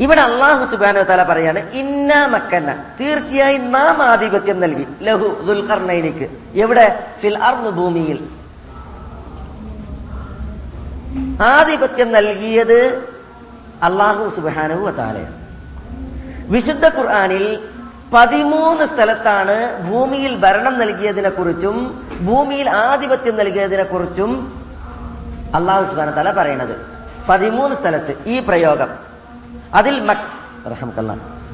ഇവിടെ 0.00 0.20
അള്ളാഹു 0.20 0.70
സുബാനോ 0.70 1.02
തല 1.02 1.22
പറയാണ് 1.22 1.70
ഇന്ന 1.70 2.26
മക്കന്ന. 2.26 2.84
തീർച്ചയായും 3.00 3.72
നാം 3.72 4.02
ആധിപത്യം 4.02 4.60
നൽകി. 4.60 4.86
ലഹു 5.02 5.42
ദുൽഖർണൈനിക്ക്. 5.46 6.30
എവിടെ? 6.54 7.06
ഫിൽ 7.20 7.38
ഭൂമിയിൽ. 7.70 8.18
ആധിപത്യം 11.42 12.12
നൽകിയത് 12.12 13.17
അള്ളാഹു 13.82 14.30
സുബാനു 14.36 14.90
താലയാണ് 14.90 15.34
വിശുദ്ധ 16.52 16.84
ഖുർആാനിൽ 16.84 17.58
പതിമൂന്ന് 18.14 18.86
സ്ഥലത്താണ് 18.86 19.90
ഭൂമിയിൽ 19.90 20.36
ഭരണം 20.36 20.78
നൽകിയതിനെ 20.78 21.28
കുറിച്ചും 21.28 22.08
ഭൂമിയിൽ 22.20 22.70
ആധിപത്യം 22.70 23.36
നൽകിയതിനെ 23.36 23.82
കുറിച്ചും 23.82 24.62
അള്ളാഹു 25.54 25.90
സുബാന 25.90 26.10
തല 26.10 26.32
പറയണത്. 26.32 26.86
പതിമൂന്ന് 27.28 27.76
സ്ഥലത്ത് 27.76 28.14
ഈ 28.26 28.40
പ്രയോഗം. 28.40 28.88
അതിൽ. 29.74 30.00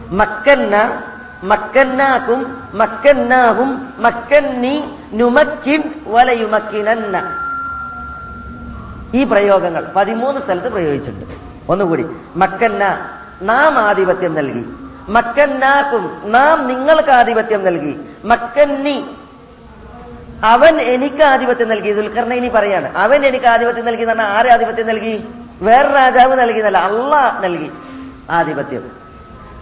മക്കന്ന 0.08 1.02
മക്കന്നാക്കും 1.42 2.56
മക്കന്നാഹും 2.74 3.94
മക്കന്നി 3.98 4.84
നുമക്കിൻ 5.12 5.94
വലയുമക്കിനന്ന. 6.06 7.36
ഈ 9.14 9.24
പ്രയോഗങ്ങൾ 9.24 9.92
പതിമൂന്ന് 9.96 10.40
സ്ഥലത്ത് 10.40 10.72
പ്രയോഗിച്ചിട്ടുണ്ട്. 10.72 11.43
ഒന്നുകൂടി. 11.68 12.06
മക്കന്ന 12.36 13.08
നാം 13.42 13.78
ആധിപത്യം 13.78 14.34
നൽകി. 14.34 14.66
മക്കന്നാക്കും 15.08 16.22
നാം 16.24 16.68
നിങ്ങൾക്ക് 16.68 17.10
ആധിപത്യം 17.10 17.64
നൽകി. 17.64 18.00
മക്കന്നി 18.24 19.04
അവൻ 20.44 20.80
എനിക്ക് 20.80 21.22
ആധിപത്യം 21.22 21.68
നൽകി. 21.68 21.92
ദുൽഖർണൈനി 21.92 22.48
പറയാണ് 22.48 22.98
അവൻ 22.98 23.26
എനിക്ക് 23.26 23.46
ആധിപത്യം 23.46 23.84
നൽകി 23.84 24.02
എന്ന് 24.02 24.14
പറഞ്ഞാൽ 24.14 24.38
ആരെ 24.38 24.52
ആധിപത്യം 24.52 24.86
നൽകി? 24.86 25.28
വേറെ 25.62 25.88
രാജാവ് 25.88 26.40
നൽകി 26.40 26.58
എന്നല്ല 26.58 26.78
അള്ളാഹ് 26.78 27.44
നൽകി 27.44 27.70
ആധിപത്യം. 28.30 28.90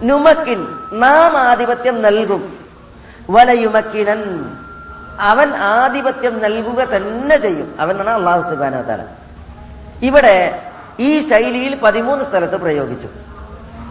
നുമക്കിൻ 0.03 0.67
നാം 0.93 1.37
ആധിപത്യം 1.37 2.01
നൽകും. 2.01 2.57
വലയുമക്കിനൻ 3.29 4.51
അവൻ 5.19 5.55
ആധിപത്യം 5.55 6.39
നൽകുക 6.39 6.83
തന്നെ 6.83 7.37
ചെയ്യും. 7.37 7.75
അവൻ 7.79 7.91
എന്നാണ് 7.91 8.17
അള്ളാഹു 8.17 8.49
സുബാന 8.49 9.05
ഇവിടെ 10.01 10.61
ഈ 10.99 11.29
ശൈലിയിൽ 11.29 11.75
പതിമൂന്ന് 11.75 12.25
സ്ഥലത്ത് 12.25 12.57
പ്രയോഗിച്ചു. 12.57 13.07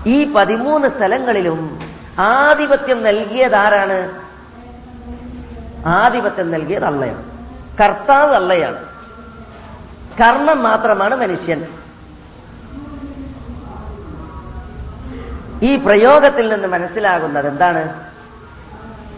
ഈ 0.07 0.33
പതിമൂന്ന് 0.33 0.89
സ്ഥലങ്ങളിലും 0.89 1.81
ആധിപത്യം 2.19 3.03
നൽകിയത് 3.03 3.55
ആരാണ് 3.55 4.13
ആധിപത്യം 5.87 6.51
നൽകിയത് 6.51 6.85
അള്ളയാണ്. 6.85 7.25
കർത്താവ് 7.83 8.35
അള്ളയാണ്. 8.35 8.85
കർമ്മം 10.21 10.63
മാത്രമാണ് 10.63 11.17
മനുഷ്യൻ. 11.17 11.67
ഈ 15.63 15.77
പ്രയോഗത്തിൽ 15.77 16.53
നിന്ന് 16.53 16.69
മനസ്സിലാകുന്നത് 16.69 17.49
എന്താണ്? 17.49 18.13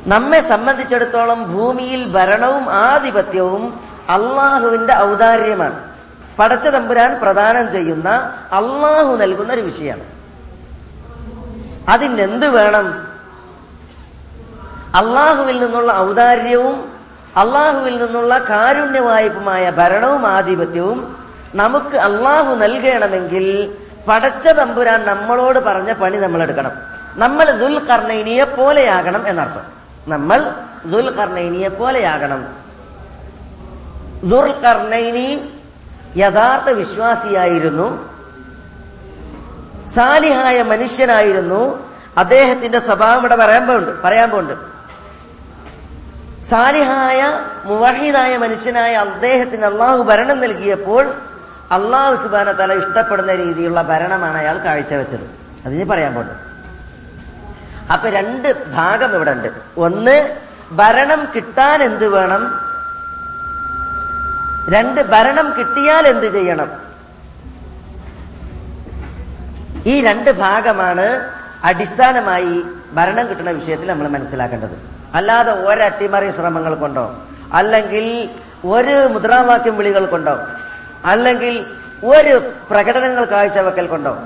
നമ്മെ 0.06 0.40
സംബന്ധിച്ചിടത്തോളം 0.40 1.52
ഭൂമിയിൽ 1.52 2.12
ഭരണവും 2.12 2.70
ആധിപത്യവും 2.70 3.80
അള്ളാഹുവിന്റെ 4.08 4.94
ഔദാര്യമാണ്. 4.94 5.93
പടച്ച 6.38 6.66
തമ്പുരാൻ 6.68 7.20
പ്രദാനം 7.20 7.72
ചെയ്യുന്ന 7.72 8.08
അള്ളാഹു 8.52 9.16
നൽകുന്ന 9.16 9.52
ഒരു 9.52 9.60
വിഷയമാണ്. 9.60 10.14
അതിനെന്ത് 11.88 12.48
വേണം? 12.48 13.14
അള്ളാഹുവിൽ 14.94 15.60
നിന്നുള്ള 15.60 15.92
ഔദാര്യവും 15.92 16.92
അള്ളാഹുവിൽ 17.36 18.04
നിന്നുള്ള 18.04 18.38
കാരുണ്യവായ്പമായ 18.38 19.70
ഭരണവും 19.70 20.26
ആധിപത്യവും 20.26 21.16
നമുക്ക് 21.54 21.96
അള്ളാഹു 21.96 22.54
നൽകണമെങ്കിൽ 22.54 23.74
പടച്ച 24.08 24.48
തമ്പുരാൻ 24.48 25.06
നമ്മളോട് 25.06 25.58
പറഞ്ഞ 25.58 25.92
പണി 25.92 26.16
നമ്മൾ 26.16 26.42
എടുക്കണം 26.42 26.72
നമ്മൾ 27.16 27.50
ദുൽ 27.50 27.78
പോലെയാകണം 28.44 29.28
എന്നർത്ഥം. 29.28 29.62
നമ്മൾ 30.08 30.52
ദുൽ 30.84 31.10
പോലെയാകണം. 31.68 32.48
ദുൽ 34.24 35.53
യഥാർത്ഥ 36.16 36.70
വിശ്വാസിയായിരുന്നു. 36.70 38.14
സാലിഹായ 39.94 40.62
മനുഷ്യനായിരുന്നു. 40.62 41.94
അദ്ദേഹത്തിന്റെ 42.18 42.80
സ്വഭാവം 42.80 43.20
ഇവിടെ 43.20 43.36
പറയാൻ 43.36 43.66
പോണ്ട് 43.66 44.02
പറയാൻ 44.02 44.30
പോകുന്നുണ്ട് 44.30 44.74
സാലിഹായ 46.50 47.40
മുവഹിദായ 47.64 48.36
മനുഷ്യനായ 48.36 48.94
അദ്ദേഹത്തിന് 48.94 49.64
അള്ളാഹു 49.64 50.02
ഭരണം 50.02 50.40
നൽകിയപ്പോൾ 50.40 51.14
അള്ളാഹു 51.70 52.22
സുബാന 52.22 52.52
തല 52.52 52.72
ഇഷ്ടപ്പെടുന്ന 52.72 53.34
രീതിയിലുള്ള 53.34 53.82
ഭരണമാണ് 53.82 54.36
അയാൾ 54.36 54.58
കാഴ്ചവെച്ചത്. 54.58 55.30
അതിന് 55.66 55.84
പറയാൻ 55.84 56.14
പോണ്ട്. 56.14 56.34
അപ്പൊ 57.92 58.08
രണ്ട് 58.08 58.72
ഭാഗം 58.72 59.14
ഇവിടെ 59.14 59.30
ഉണ്ട്. 59.30 59.48
ഒന്ന് 59.76 60.36
ഭരണം 60.72 61.28
കിട്ടാൻ 61.36 61.82
എന്ത് 61.82 62.08
വേണം? 62.08 62.73
രണ്ട് 64.68 65.00
ഭരണം 65.00 65.54
കിട്ടിയാൽ 65.58 66.06
എന്ത് 66.06 66.32
ചെയ്യണം? 66.32 66.70
ഈ 69.86 70.00
രണ്ട് 70.00 70.30
ഭാഗമാണ് 70.30 71.30
അടിസ്ഥാനമായി 71.64 72.62
ഭരണം 72.92 73.28
കിട്ടുന്ന 73.28 73.50
വിഷയത്തിൽ 73.50 73.88
നമ്മൾ 73.88 74.08
മനസ്സിലാക്കേണ്ടത്. 74.08 74.76
അല്ലാതെ 75.14 75.52
ഒരട്ടിമറി 75.52 76.30
ശ്രമങ്ങൾ 76.30 76.74
കൊണ്ടോ 76.74 77.16
അല്ലെങ്കിൽ 77.52 78.28
ഒരു 78.64 79.08
മുദ്രാവാക്യം 79.12 79.76
വിളികൾ 79.76 80.06
കൊണ്ടോ 80.06 80.38
അല്ലെങ്കിൽ 81.04 81.66
ഒരു 82.04 82.52
പ്രകടനങ്ങൾ 82.70 83.24
കാഴ്ചവെക്കൽ 83.24 83.86
കൊണ്ടോ. 83.86 84.18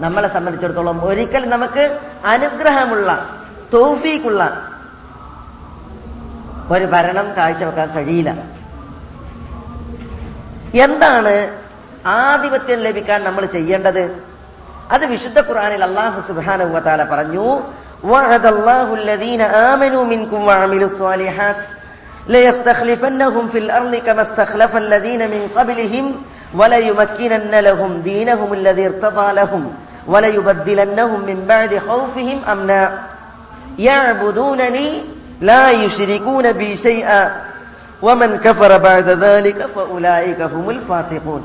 നമ്മളെ 0.00 0.28
സംബന്ധിച്ചിടത്തോളം 0.28 1.04
ഒരിക്കൽ 1.04 1.48
നമുക്ക് 1.48 2.00
അനുഗ്രഹമുള്ള 2.24 3.28
തോഫീക്കുള്ള 3.72 4.70
ഒരു 6.70 6.84
ഭരണം 6.84 7.36
കാഴ്ചവെക്കാൻ 7.36 7.92
കഴിയില്ല. 7.92 8.53
എന്താണ് 10.85 11.35
ആധിപത്യം 12.25 12.79
ലഭിക്കാൻ 12.87 13.19
നമ്മൾ 13.27 13.43
ചെയ്യേണ്ടത് 13.55 14.03
അത് 14.93 15.03
വിശുദ്ധ 15.13 15.39
ഖുർആനിൽ 15.49 15.81
അള്ളാഹു 15.89 16.19
സുബ്ഹാനഹു 16.29 16.71
വതആല 16.77 17.01
പറഞ്ഞു 17.13 17.47
وعد 18.03 18.45
الله 18.45 18.87
الذين 19.01 19.41
آمنوا 19.71 20.03
منكم 20.13 20.39
وعملوا 20.49 20.89
الصالحات 20.91 21.61
ليستخلفنهم 22.33 23.43
في 23.51 23.57
الأرض 23.57 23.93
كما 24.07 24.21
استخلف 24.21 24.71
الذين 24.77 25.21
من 25.33 25.41
قبلهم 25.57 26.05
وليمكنن 26.59 27.53
لهم 27.67 27.91
دينهم 28.01 28.49
الذي 28.53 28.83
ارتضى 28.85 29.27
لهم 29.33 29.63
وليبدلنهم 30.07 31.19
من 31.29 31.37
بعد 31.47 31.71
خوفهم 31.87 32.37
أمنا 32.51 32.81
يعبدونني 33.79 34.89
لا 35.41 35.71
يشركون 35.73 36.51
بي 36.51 36.77
شيئا 36.77 37.21
ومن 38.03 38.29
كفر 38.39 38.71
بعد 38.79 39.07
ذلك 39.19 39.59
فأولئك 39.75 40.39
هم 40.53 40.65
الفاسقون 40.69 41.43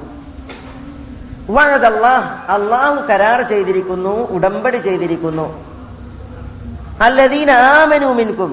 وعد 1.49 1.85
الله 1.85 2.21
അള്ളാഹു 2.57 2.99
കരാർ 3.11 3.39
ചെയ്തിരിക്കുന്നു 3.53 4.15
ഉടമ്പടി 4.35 4.79
ചെയ്തിരിക്കുന്നു 4.87 5.47
അല്ലദീന 7.01 7.51
ആമനു 7.73 8.09
മിൻകും 8.19 8.53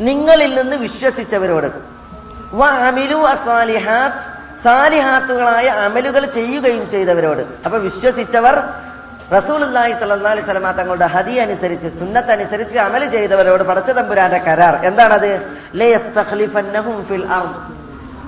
നിങ്ങളിൽ 0.00 0.50
നിന്ന് 0.58 0.76
വിശ്വസിച്ചവരോട് 0.78 1.68
വഅമിലു 2.60 3.18
അസ്വാലിഹാത്ത് 3.32 4.20
സാലിഹാത്തുകളായ 4.64 5.66
അമലുകൾ 5.84 6.22
ചെയ്യുകയും 6.38 6.84
ചെയ്തവരോട് 6.92 7.42
അപ്പൊ 7.64 7.76
വിശ്വസിച്ചവർ 7.86 8.54
റസൂലുള്ളാഹി 9.33 9.91
സ്വല്ലല്ലാഹി 9.93 10.41
സ്വലമ 10.41 10.71
തങ്ങളുടെ 10.71 11.05
ഹദി 11.05 11.31
അനുസരിച്ച് 11.31 11.99
സുന്നത്ത് 11.99 12.31
അനുസരിച്ച് 12.31 12.77
അമൽ 12.77 13.09
ചെയ്തവരോട് 13.09 13.63
പടച്ച 13.63 13.91
തമ്പുരാന്റെ 13.91 14.37
കരാർ. 14.37 14.75
എന്താണത്? 14.75 15.31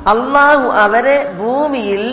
അള്ളാഹു 0.08 0.68
അവരെ 0.70 1.34
ഭൂമിയിൽ 1.38 2.04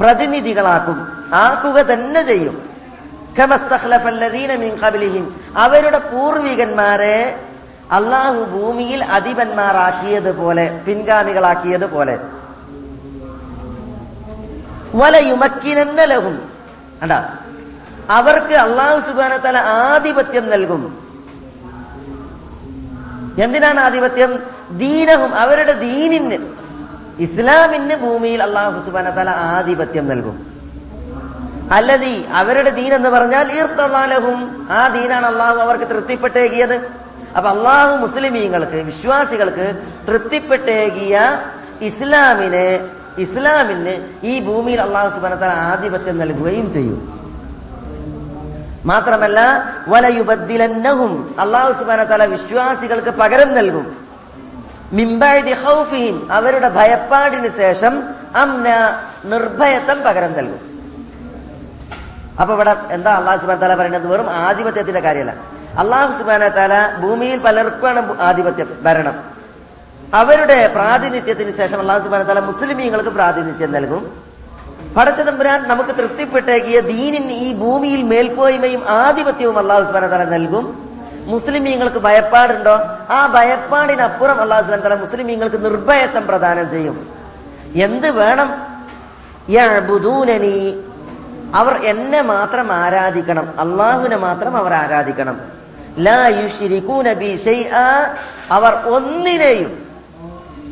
പ്രതിനിധികളാക്കും. 0.00 0.98
ആക്കുക 1.34 1.78
തന്നെ 1.80 2.22
ചെയ്യും. 2.22 2.56
അവരുടെ 5.56 5.98
പൂർവികന്മാരെ 5.98 7.40
അള്ളാഹു 7.92 8.40
ഭൂമിയിൽ 8.44 9.04
അധിപന്മാരാക്കിയതുപോലെ 9.04 10.80
പിൻഗാമികളാക്കിയതുപോലെ. 10.86 12.18
വലയുമക്കിനെന്ന 14.94 16.04
ലഹും 16.04 16.36
അണ്ട 17.02 17.12
അവർക്ക് 18.10 18.54
അള്ളാഹു 18.54 19.10
സുബാന 19.10 19.36
തല 19.36 19.56
ആധിപത്യം 19.58 20.48
നൽകും. 20.48 21.04
എന്തിനാണ് 23.38 23.80
ആധിപത്യം? 23.80 24.38
ദീനഹും 24.70 25.34
അവരുടെ 25.34 25.72
ദീനിന് 25.72 26.38
ഇസ്ലാമിന് 27.18 27.96
ഭൂമിയിൽ 27.96 28.42
അള്ളാഹു 28.42 28.84
സുബാന 28.84 29.10
തല 29.10 29.30
ആധിപത്യം 29.30 30.08
നൽകും. 30.08 30.46
അല്ലതി 31.72 32.24
അവരുടെ 32.32 32.70
ദീൻ 32.70 32.94
എന്ന് 32.94 33.10
പറഞ്ഞാൽ 33.10 33.52
ഈർത്തവാലഹും 33.52 34.66
ആ 34.70 34.88
ദീനാണ് 34.88 35.26
അള്ളാഹു 35.26 35.58
അവർക്ക് 35.58 35.84
തൃപ്തിപ്പെട്ടേകിയത്. 35.84 37.04
അപ്പൊ 37.36 37.50
അള്ളാഹു 37.50 37.96
മുസ്ലിമീങ്ങൾക്ക് 37.96 38.76
വിശ്വാസികൾക്ക് 38.76 39.82
തൃപ്തിപ്പെട്ടേകിയ 40.08 41.38
ഇസ്ലാമിനെ 41.80 42.88
ഇസ്ലാമിന് 43.18 44.08
ഈ 44.24 44.40
ഭൂമിയിൽ 44.40 44.80
അള്ളാഹു 44.80 45.08
സുബാന 45.08 45.44
ആധിപത്യം 45.44 46.18
നൽകുകയും 46.18 46.72
ചെയ്യും. 46.72 47.23
മാത്രമല്ല 48.84 49.68
വലയുബദ്ദിലന്നഹും 49.88 51.34
അള്ളാഹു 51.38 51.72
സുബാന 51.72 52.24
വിശ്വാസികൾക്ക് 52.24 53.10
പകരം 53.10 53.54
നൽകും. 53.54 54.04
അവരുടെ 56.30 56.68
ഭയപ്പാടിന് 56.68 57.48
ശേഷം 57.48 58.02
അംന 58.36 58.66
നിർഭയത്വം 59.24 60.02
പകരം 60.02 60.32
നൽകും. 60.32 60.74
അപ്പൊ 62.40 62.54
ഇവിടെ 62.54 62.76
എന്താ 62.90 63.16
അള്ളാഹു 63.16 63.40
സുബാൻ 63.40 63.58
താല 63.58 63.74
പറയുന്നത്? 63.74 64.06
വെറും 64.06 64.30
ആധിപത്യത്തിന്റെ 64.30 65.00
കാര്യമല്ല. 65.00 65.34
അള്ളാഹു 65.78 66.18
സുബാന 66.18 66.48
താല 66.48 66.96
ഭൂമിയിൽ 67.00 67.38
പലർക്കുമാണ് 67.38 68.20
ആധിപത്യം 68.20 68.78
ഭരണം. 68.82 69.24
അവരുടെ 70.14 70.66
പ്രാതിനിധ്യത്തിന് 70.66 71.56
ശേഷം 71.56 71.80
അള്ളാഹു 71.80 72.02
സുബാന 72.02 72.22
താല 72.22 72.40
മുസ്ലിമീങ്ങൾക്ക് 72.40 73.10
പ്രാതിനിധ്യം 73.10 73.72
നൽകും. 73.72 74.33
പടച്ചതമ്പുരാൻ 74.96 75.68
നമുക്ക് 75.68 75.90
തൃപ്തിപ്പെട്ടേക്കിയ 75.90 76.80
ദീനിൻ 76.80 77.30
ഈ 77.30 77.52
ഭൂമിയിൽ 77.54 78.02
മേൽക്കോയ്മയും 78.02 78.88
ആധിപത്യവും 78.88 79.58
അള്ളാഹു 79.58 79.84
സുബാന 79.84 80.06
താല 80.06 80.24
നൽകും. 80.24 80.88
മുസ്ലിമീങ്ങൾക്ക് 81.26 81.96
ഭയപ്പാടുണ്ടോ? 81.96 82.78
ആ 83.10 83.26
ഭയപ്പാടിനപ്പുറം 83.26 84.40
അള്ളാഹു 84.40 84.62
സുബാൻ 84.62 84.80
താല 84.80 84.94
മുസ്ലിമീങ്ങൾക്ക് 84.94 85.64
നിർഭയത്വം 85.64 86.26
പ്രദാനം 86.26 86.70
ചെയ്യും. 86.70 87.08
എന്ത് 87.74 88.10
വേണം? 88.10 88.74
അവർ 91.54 91.74
എന്നെ 91.74 92.22
മാത്രം 92.22 92.72
ആരാധിക്കണം. 92.72 93.54
അള്ളാഹുവിനെ 93.58 94.16
മാത്രം 94.16 94.56
അവർ 94.56 94.72
ആരാധിക്കണം. 94.74 95.40
അവർ 98.50 98.74
ഒന്നിനെയും 98.74 99.86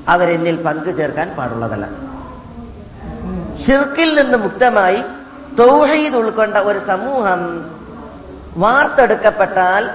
അവരെന്നിൽ 0.09 0.57
പങ്കു 0.63 0.91
ചേർക്കാൻ 0.91 1.31
പാടുള്ളതല്ല. 1.39 2.12
ഷിർക്കിൽ 3.61 4.23
നിന്ന് 4.23 4.39
മുക്തമായി 4.39 5.03
തൗഹീദ് 5.59 6.17
ഉൾക്കൊണ്ട 6.17 6.57
ഒരു 6.57 6.79
സമൂഹം 6.79 7.71
വാർത്തെടുക്കപ്പെട്ടാൽ 8.57 9.91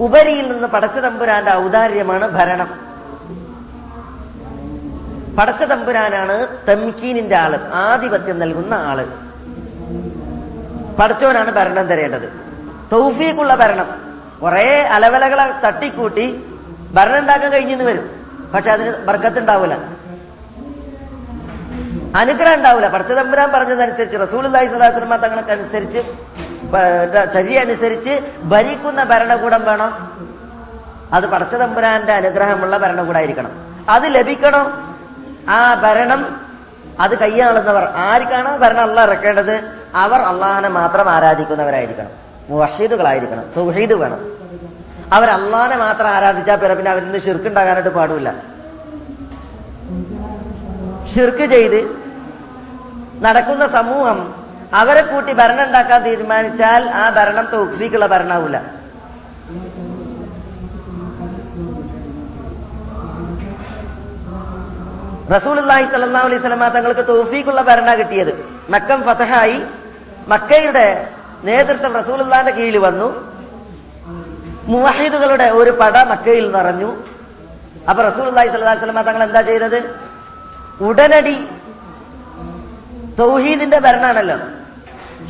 ഉപരിയിൽ 0.00 0.52
നിന്ന് 0.52 0.68
പടച്ച 0.68 0.98
തമ്പുരാന്റെ 0.98 1.52
ഔദാര്യമാണ് 1.52 2.28
ഭരണം. 2.28 2.90
പടച്ചതമ്പുരാനാണ് 5.38 6.46
തംകീനിന്റെ 6.68 7.36
ആൾ 7.36 7.56
ആധിപത്യം 7.74 8.38
നൽകുന്ന 8.38 8.74
ആൾ. 8.74 9.06
പടച്ചവനാണ് 10.98 11.50
ഭരണം 11.50 11.86
തരേണ്ടത്. 11.86 12.32
തൗഫീഖുള്ള 12.92 13.54
ഭരണം. 13.54 13.88
കുറെ 14.42 14.80
അലവലകളെ 14.80 15.60
തട്ടിക്കൂട്ടി 15.64 16.44
ഭരണം 16.94 17.18
ഉണ്ടാക്കാൻ 17.18 17.52
കഴിഞ്ഞെന്ന് 17.52 17.84
വരും. 17.84 18.10
പക്ഷെ 18.54 18.70
അതിന് 18.70 18.90
ബർക്കത്തുണ്ടാവില്ല 18.90 19.78
അനുഗ്രഹം 22.16 22.54
ഉണ്ടാവില്ല. 22.54 22.88
പടച്ചതമ്പുരാൻ 22.88 23.52
പറഞ്ഞതനുസരിച്ച് 23.52 24.16
റസൂൽ 24.16 24.44
സ്വലാസ്ലമ 24.52 25.16
തങ്ങൾക്ക് 25.16 25.50
അനുസരിച്ച് 25.50 25.98
ചര്യ 27.34 27.58
അനുസരിച്ച് 27.58 28.20
ഭരിക്കുന്ന 28.44 29.04
ഭരണകൂടം 29.04 29.64
വേണം. 29.64 29.92
അത് 31.12 31.26
പടച്ചതമ്പുരാന്റെ 31.26 32.12
അനുഗ്രഹമുള്ള 32.12 32.78
ഭരണകൂടമായിരിക്കണം 32.78 33.52
അത് 33.88 34.06
ലഭിക്കണം? 34.14 34.94
ആ 35.48 35.74
ഭരണം 35.74 36.40
അത് 37.00 37.18
കൈയാളുന്നവർ 37.18 37.84
ആർക്കാണോ 37.84 38.56
ഭരണം 38.56 38.82
അല്ല 38.82 39.00
ഇറക്കേണ്ടത്? 39.02 39.60
അവർ 39.94 40.20
അള്ളാഹനെ 40.20 40.68
മാത്രം 40.68 41.10
ആരാധിക്കുന്നവരായിരിക്കണം. 41.10 42.10
വഷീദുകളായിരിക്കണം 42.50 43.44
തൗഹീദ് 43.56 43.92
വേണം. 43.92 44.20
അവർ 45.12 45.30
അള്ളാഹനെ 45.30 45.76
മാത്രം 45.76 46.08
ആരാധിച്ചാൽ 46.08 46.56
പിറ 46.56 46.72
പിന്നെ 46.74 46.90
അവരിന്ന് 46.90 47.18
ഷിർക്കുണ്ടാകാനായിട്ട് 47.18 47.90
പാടില്ല 47.90 48.34
ഷിർക്ക് 51.14 51.46
ചെയ്ത് 51.46 51.99
നടക്കുന്ന 53.24 53.64
സമൂഹം 53.78 54.18
അവരെ 54.80 55.02
കൂട്ടി 55.12 55.32
ഭരണം 55.40 55.64
ഉണ്ടാക്കാൻ 55.68 56.00
തീരുമാനിച്ചാൽ 56.08 56.82
ആ 57.02 57.04
ഭരണം 57.16 57.46
തൗഫീക്കുള്ള 57.54 58.06
ഭരണമാവില്ല 58.12 58.58
റസൂലി 65.34 65.60
സല്ലാ 65.62 66.20
അലൈഹി 66.28 66.42
സ്വലമ 66.44 66.68
തങ്ങൾക്ക് 66.76 67.02
തോഫീക്കുള്ള 67.10 67.60
ഭരണ 67.70 67.90
കിട്ടിയത്. 67.98 68.32
മക്കം 68.74 69.00
ഫതഹായി 69.08 69.58
മക്കയുടെ 70.32 70.86
നേതൃത്വം 71.48 71.92
റസൂലുള്ളാന്റെ 72.00 72.52
കീഴിൽ 72.56 72.76
വന്നു. 72.86 73.08
മുവാഹിദുകളുടെ 74.72 75.46
ഒരു 75.60 75.72
പട 75.80 75.96
മക്കയിൽ 76.12 76.46
നിറഞ്ഞു. 76.56 76.90
അപ്പൊ 77.90 78.00
റസൂൽ 78.08 78.26
അള്ളാഹി 78.30 78.50
സ്വല്ലാ 78.54 78.74
സ്വലമ 78.82 79.02
തങ്ങൾ 79.08 79.22
എന്താ 79.28 79.42
ചെയ്തത്? 79.50 79.78
ഉടനടി 80.88 81.36
തൗഹീദിന്റെ 83.18 83.78
ഭരണാണല്ലോ. 83.78 84.36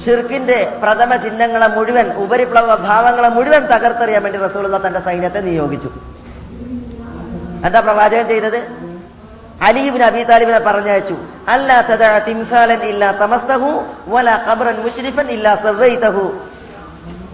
ഷിർക്കിന്റെ 0.04 0.78
പ്രഥമ 0.82 1.16
ചിഹ്നങ്ങളെ 1.16 1.66
മുഴുവൻ 1.66 2.12
ഉപരിപ്ലവ 2.12 2.74
ഭാവങ്ങളെ 2.74 3.28
മുഴുവൻ 3.28 3.66
തകർത്തെറിയാൻ 3.66 4.22
വേണ്ടി 4.22 4.38
റസൂലുള്ള 4.38 4.86
തന്റെ 4.86 5.00
സൈന്യത്തെ 5.00 5.40
നിയോഗിച്ചു. 5.40 5.90
എന്താ 7.66 7.80
പ്രവാചകൻ 7.80 8.28
ചെയ്തത്? 8.28 8.56
അലീബിൻ 9.62 10.02
അബി 10.02 10.22
താലിബിനെ 10.22 10.58
പറഞ്ഞയച്ചു. 10.58 11.16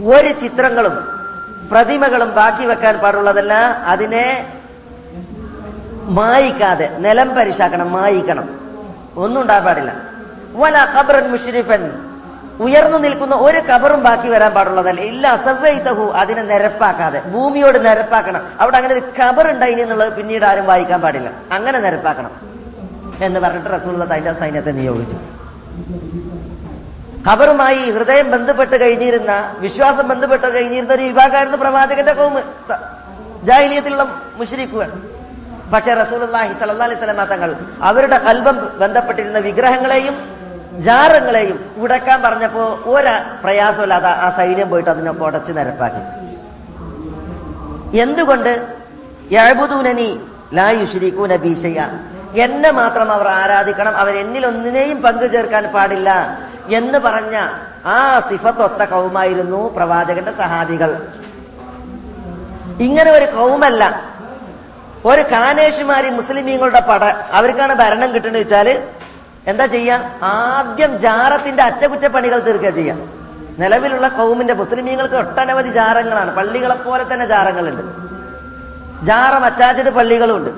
ഒരു 0.05 0.33
ചിത്രങ്ങളും 0.33 1.09
പ്രതിമകളും 1.71 2.35
ബാക്കി 2.35 2.67
വെക്കാൻ 2.67 2.99
പാടുള്ളതല്ല 2.99 3.55
അതിനെ 3.87 4.55
മായിക്കാതെ 6.03 6.97
നിലം 6.99 7.35
പരിശാക്കണം 7.35 7.93
മായിക്കണം. 7.93 8.49
ഒന്നും 9.17 9.41
ഉണ്ടാകാൻ 9.41 9.65
പാടില്ല. 9.65 10.16
വല 10.57 10.87
ഉയർന്നു 12.61 12.99
നിൽക്കുന്ന 12.99 13.35
ഒരു 13.35 13.59
കബറും 13.59 14.03
ബാക്കി 14.03 14.29
വരാൻ 14.29 14.53
പാടുള്ളതല്ല. 14.53 15.01
ഇല്ല 15.01 15.27
അസവൈതഹു 15.27 16.12
അതിനെ 16.12 16.42
നിരപ്പാക്കാതെ. 16.42 17.21
ഭൂമിയോട് 17.21 17.85
നിരപ്പാക്കണം. 17.85 18.42
അവിടെ 18.61 18.77
അങ്ങനെ 18.77 18.95
ഒരു 18.95 19.03
കബർ 19.21 19.51
ഉണ്ടായിനി 19.51 19.83
എന്നുള്ളത് 19.83 20.12
പിന്നീട് 20.12 20.45
ആരും 20.45 20.66
വായിക്കാൻ 20.66 21.01
പാടില്ല. 21.01 21.31
അങ്ങനെ 21.53 21.79
നിരപ്പാക്കണം. 21.79 22.31
എന്ന് 23.21 23.40
പറഞ്ഞിട്ട് 23.40 23.81
റസൂൽ 23.81 24.03
അതിന്റെ 24.03 24.33
സൈന്യത്തെ 24.33 24.71
നിയോഗിച്ചു. 24.71 25.16
ഖബറുമായി 27.31 27.90
ഹൃദയം 27.90 28.31
ബന്ധപ്പെട്ട് 28.31 28.81
കഴിഞ്ഞിരുന്ന 28.81 29.57
വിശ്വാസം 29.59 30.09
ബന്ധപ്പെട്ട് 30.09 30.55
കഴിഞ്ഞിരുന്ന 30.55 30.92
ഒരു 30.92 31.03
വിഭാഗമായിരുന്നു 31.03 31.59
പ്രവാചകന്റെ 31.59 32.12
കോമ്. 32.12 32.42
ജാഹിലിയത്തിലുള്ള 33.42 34.23
മുഷരിക്കുകൾ 34.37 34.92
പക്ഷെ 35.75 35.95
റസൂലുള്ളാഹി 35.95 36.53
സലഹ് 36.61 36.83
അലൈഹി 36.83 37.25
തങ്ങൾ 37.25 37.57
അവരുടെ 37.83 38.19
കൽബം 38.19 38.79
ബന്ധപ്പെട്ടിരുന്ന 38.79 39.38
വിഗ്രഹങ്ങളെയും 39.38 40.36
ജാറങ്ങളെയും 40.81 41.75
ഉടക്കാൻ 41.77 42.23
പറഞ്ഞപ്പോ 42.23 42.79
ഒരു 42.85 43.09
പ്രയാസമില്ലാതെ 43.43 44.09
ആ 44.09 44.31
സൈന്യം 44.37 44.71
പോയിട്ട് 44.71 44.91
അതിനൊക്കെ 44.91 45.25
ഉടച്ച് 45.25 45.53
നിരപ്പാക്കി. 45.53 46.27
എന്തുകൊണ്ട്? 47.99 48.67
ലാ 50.55 50.71
എന്നെ 52.35 52.71
മാത്രം 52.71 53.12
അവർ 53.12 53.29
ആരാധിക്കണം 53.29 53.97
അവർ 53.97 54.17
എന്നിൽ 54.17 54.47
ഒന്നിനെയും 54.47 55.03
പങ്കു 55.03 55.27
ചേർക്കാൻ 55.27 55.65
പാടില്ല 55.65 56.39
എന്ന് 56.69 56.99
പറഞ്ഞ 56.99 57.37
ആ 57.87 58.21
സിഫത്തൊത്ത 58.31 58.83
കൗമായിരുന്നു 58.85 59.77
പ്രവാചകന്റെ 59.77 60.33
സഹാബികൾ. 60.33 61.07
ഇങ്ങനെ 62.81 63.11
ഒരു 63.11 63.25
കൗമല്ല. 63.25 64.03
ഒരു 65.05 65.21
കാനേഷുമാരി 65.21 66.11
മുസ്ലിമീങ്ങളുടെ 66.11 66.81
പട 66.81 67.05
അവർക്കാണ് 67.33 67.75
ഭരണം 67.75 68.15
കിട്ടുന്നത് 68.15 68.43
വെച്ചാൽ 68.43 68.83
എന്താ 69.47 69.67
ചെയ്യാ? 69.67 70.11
ആദ്യം 70.23 70.99
ജാറത്തിന്റെ 70.99 71.63
അറ്റകുറ്റപ്പണികൾ 71.63 72.39
തീർക്കുക 72.39 72.71
ചെയ്യാം. 72.71 73.27
നിലവിലുള്ള 73.59 74.09
കൗമിന്റെ 74.09 74.55
മുസ്ലിമീങ്ങൾക്ക് 74.55 75.15
ഒട്ടനവധി 75.15 75.69
ജാറങ്ങളാണ്. 75.69 76.37
പള്ളികളെ 76.37 76.75
പോലെ 76.75 77.13
തന്നെ 77.13 77.27
ജാറങ്ങളുണ്ട്. 77.27 77.83
ജാറം 79.07 79.45
അറ്റാച്ച്ഡ് 79.45 79.91
പള്ളികളും 79.91 80.37
ഉണ്ട് 80.37 80.51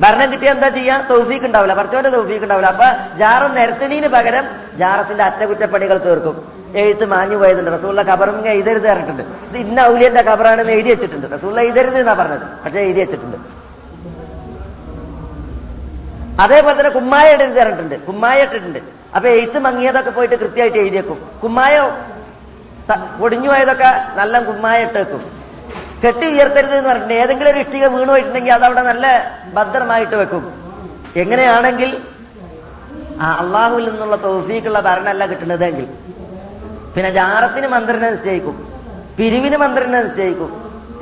ഭരണം 0.00 0.32
കിട്ടിയാൽ 0.32 0.54
എന്താ 0.54 0.68
ചെയ്യാ? 0.68 1.06
തൗഫീക്ക് 1.10 1.46
ഉണ്ടാവില്ല. 1.46 1.74
പറച്ചോന്റെ 1.74 2.10
തൗഫീക്ക് 2.10 2.42
ഉണ്ടാവില്ല. 2.42 2.70
അപ്പൊ 2.70 3.18
ജാറം 3.18 3.54
നിരത്തണീന് 3.54 4.08
പകരം 4.08 4.44
ജാറത്തിന്റെ 4.78 5.24
അറ്റകുറ്റപ്പണികൾ 5.24 5.98
തീർക്കും. 5.98 6.54
എഴുത്ത് 6.74 7.04
മാഞ്ഞു 7.04 7.36
പോയതുണ്ട്. 7.36 7.78
റസൂള്ള 7.78 8.02
കബറും 8.02 8.48
എഴുതരുത് 8.48 8.88
പറഞ്ഞിട്ടുണ്ട്. 8.88 9.22
ഇത് 9.22 9.56
ഇന്ന 9.56 9.80
ഔലിയന്റെ 9.80 10.22
കബറാണെന്ന് 10.22 10.72
എഴുതി 10.72 10.88
വെച്ചിട്ടുണ്ട്. 10.88 11.26
റസൂള്ള 11.34 11.60
എഴുതരുത് 11.60 11.98
എന്നാ 11.98 12.14
പറഞ്ഞത്. 12.14 12.64
പക്ഷെ 12.64 12.80
എഴുതി 12.80 13.00
വെച്ചിട്ടുണ്ട്. 13.00 13.53
അതേപോലെ 16.42 16.74
തന്നെ 16.78 16.92
കുമ്മായ 16.96 17.34
ഇടരുത് 17.34 17.58
പറഞ്ഞിട്ടുണ്ട് 17.60 17.96
കുമ്മായ 18.06 18.44
ഇട്ടിട്ടുണ്ട്. 18.46 18.80
അപ്പൊ 19.16 19.26
എഴുത്ത് 19.36 19.58
മങ്ങിയതൊക്കെ 19.66 20.12
പോയിട്ട് 20.16 20.36
കൃത്യമായിട്ട് 20.42 20.78
എഴുതിയേക്കും 20.82 21.18
കുമ്മായ 21.42 21.74
പൊടിഞ്ഞു 23.20 23.48
പോയതൊക്കെ 23.52 23.90
നല്ല 24.18 24.40
കുമ്മായ 24.48 24.86
ഇട്ടേക്കും 24.86 25.22
കെട്ടി 26.02 26.26
ഉയർത്തരുത് 26.32 26.74
എന്ന് 26.78 26.88
പറഞ്ഞിട്ടുണ്ട്. 26.90 27.14
ഏതെങ്കിലും 27.22 27.50
ഒരു 27.52 27.60
ഇഷ്ടിക 27.64 27.84
വീണു 27.94 28.10
പോയിട്ടുണ്ടെങ്കിൽ 28.12 28.52
അതവിടെ 28.56 28.82
നല്ല 28.90 29.06
ഭദ്രമായിട്ട് 29.56 30.16
വെക്കും. 30.22 30.44
എങ്ങനെയാണെങ്കിൽ 31.22 31.90
അള്ളാഹുവിൽ 33.42 33.84
നിന്നുള്ള 33.90 34.16
തോഫീക്കുള്ള 34.26 34.80
ഭരണമല്ല 34.88 35.24
കിട്ടുന്നതെങ്കിൽ. 35.32 35.86
പിന്നെ 36.94 37.10
ജാറത്തിന് 37.18 37.68
മന്ത്രിനെ 37.74 38.08
നിശ്ചയിക്കും. 38.14 38.56
പിരിവിന് 39.18 39.56
മന്ത്രിനെ 39.64 40.00
നിശ്ചയിക്കും. 40.06 40.50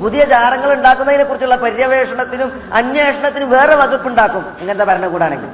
പുതിയ 0.03 0.25
ജാറങ്ങൾ 0.25 0.73
ഉണ്ടാക്കുന്നതിനെ 0.73 1.23
കുറിച്ചുള്ള 1.23 1.55
പര്യവേഷണത്തിനും 1.55 2.61
അന്വേഷണത്തിനും 2.73 3.49
വേറെ 3.49 3.75
വകുപ്പുണ്ടാക്കും. 3.75 4.45
ഇങ്ങനത്തെ 4.59 4.83
ഭരണകൂടാണെങ്കിൽ. 4.83 5.47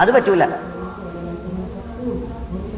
അത് 0.00 0.10
പറ്റൂല. 0.10 0.44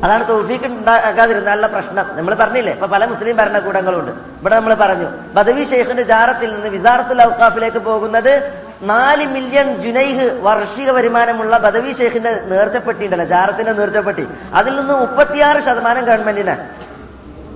അതാണ് 0.04 0.28
തൗഫീക്ക് 0.28 0.64
ഉണ്ടാക്കാതിരുന്നാലുള്ള 0.64 1.66
പ്രശ്നം. 1.66 2.16
നമ്മൾ 2.16 2.34
പറഞ്ഞില്ലേ 2.34 2.72
ഇപ്പൊ 2.72 2.86
പല 2.86 3.04
മുസ്ലിം 3.04 3.36
ഭരണകൂടങ്ങളുണ്ട്. 3.36 4.10
ഇവിടെ 4.10 4.56
നമ്മൾ 4.56 4.74
പറഞ്ഞു 4.74 5.08
ബദവി 5.34 5.64
ഷെയ്ഖിന്റെ 5.64 6.02
ജാറത്തിൽ 6.02 6.54
നിന്ന് 6.54 6.68
വിസാറത്തുൽ 6.68 7.22
ഔക്കാഫിലേക്ക് 7.22 7.78
പോകുന്നത് 7.78 8.62
നാല് 8.82 9.26
മില്യൺ 9.26 9.82
ജുനൈഹ് 9.82 10.38
വാർഷിക 10.42 10.90
വരുമാനമുള്ള 10.90 11.58
ബദവി 11.58 11.92
ഷെയ്ഖിന്റെ 11.92 12.40
നേർച്ചപ്പെട്ടി 12.44 13.04
ഉണ്ടല്ലോ 13.04 13.26
ജാറത്തിന്റെ 13.26 13.72
നേർച്ചപ്പെട്ടി. 13.72 14.28
അതിൽ 14.54 14.76
നിന്ന് 14.76 14.94
മുപ്പത്തിയാറ് 14.94 15.60
ശതമാനം 15.60 16.04
ഗവൺമെന്റിനാ. 16.04 16.56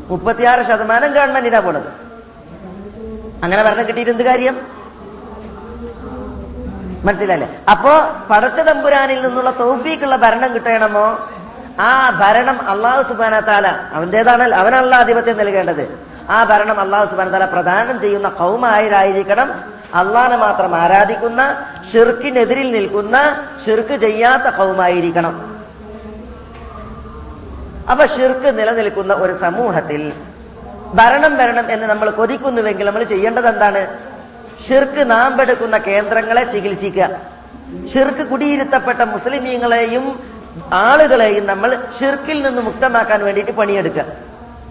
മുപ്പത്തിയാറ് 0.09 0.62
ശതമാനം 0.62 1.12
ഗവൺമെന്റിനാ 1.12 1.61
പോണത്. 1.61 2.02
അങ്ങനെ 3.42 3.62
ഭരണം 3.62 3.87
കിട്ടിയിട്ട് 3.87 4.12
എന്ത് 4.12 4.22
കാര്യം? 4.22 4.57
മനസ്സിലല്ലേ 7.05 7.48
അപ്പോ 7.70 7.92
പടച്ച 8.31 8.61
തമ്പുരാനിൽ 8.61 9.20
നിന്നുള്ള 9.26 9.50
തോഫീക്കുള്ള 9.50 10.16
ഭരണം 10.16 10.55
കിട്ടണമോ? 10.55 11.07
ആ 11.81 12.11
ഭരണം 12.22 12.59
അള്ളാഹു 12.68 13.02
സുബാന 13.09 13.40
താല 13.40 13.66
അവന്റേതാണ് 13.92 14.55
അവനല്ല 14.55 14.94
ആധിപത്യം 14.94 15.38
നൽകേണ്ടത്. 15.38 15.85
ആ 16.31 16.44
ഭരണം 16.44 16.81
അള്ളാഹു 16.81 17.07
സുബാന 17.11 17.28
താല 17.28 17.44
പ്രദാനം 17.44 18.00
ചെയ്യുന്ന 18.00 18.28
കൗമായരായിരിക്കണം 18.28 19.48
അള്ളാഹനെ 19.94 20.37
മാത്രം 20.37 20.74
ആരാധിക്കുന്ന 20.74 21.40
ഷിർക്കിനെതിരിൽ 21.92 22.68
നിൽക്കുന്ന 22.72 23.16
ഷിർക്ക് 23.64 23.96
ചെയ്യാത്ത 24.05 24.46
കൗമായിരിക്കണം. 24.57 25.35
അപ്പൊ 27.90 28.04
ഷിർക്ക് 28.06 28.58
നിലനിൽക്കുന്ന 28.58 29.14
ഒരു 29.14 29.35
സമൂഹത്തിൽ 29.44 30.02
ഭരണം 30.95 31.37
വരണം 31.37 31.73
എന്ന് 31.73 31.87
നമ്മൾ 31.87 32.11
കൊതിക്കുന്നുവെങ്കിൽ 32.11 32.87
നമ്മൾ 32.87 33.03
ചെയ്യേണ്ടത് 33.03 33.49
എന്താണ്? 33.49 33.99
ഷിർക്ക് 34.69 35.11
നാമ്പെടുക്കുന്ന 35.11 35.79
കേന്ദ്രങ്ങളെ 35.79 36.53
ചികിത്സിക്കുക. 36.53 37.09
ഷിർക്ക് 37.95 38.27
കുടിയിരുത്തപ്പെട്ട 38.27 39.01
മുസ്ലിമീങ്ങളെയും 39.01 40.21
ആളുകളെയും 40.73 41.47
നമ്മൾ 41.47 41.79
ഷിർക്കിൽ 42.01 42.43
നിന്ന് 42.43 42.63
മുക്തമാക്കാൻ 42.63 43.25
വേണ്ടിയിട്ട് 43.25 43.53
പണിയെടുക്കുക. 43.53 44.05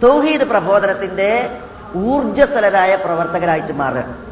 തൗഹീദ് 0.03 0.41
പ്രബോധനത്തിന്റെ 0.41 1.49
ഊർജസ്വലരായ 1.95 2.95
പ്രവർത്തകരായിട്ട് 2.95 3.73
മാറുക. 3.73 4.31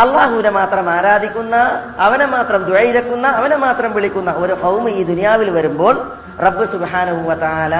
അള്ളാഹുവിനെ 0.00 0.50
മാത്രം 0.50 0.90
ആരാധിക്കുന്ന 0.90 1.56
അവനെ 1.98 2.26
മാത്രം 2.26 2.64
ദ്വൈരക്കുന്ന 2.64 3.26
അവനെ 3.26 3.56
മാത്രം 3.56 3.94
വിളിക്കുന്ന 3.94 4.30
ഒരു 4.30 4.52
ഹൗമ 4.52 4.88
ഈ 4.88 5.02
ദുനിയാവിൽ 5.02 5.50
വരുമ്പോൾ 5.50 6.12
റബ്ബ് 6.40 6.72
സുബാനുവല 6.72 7.74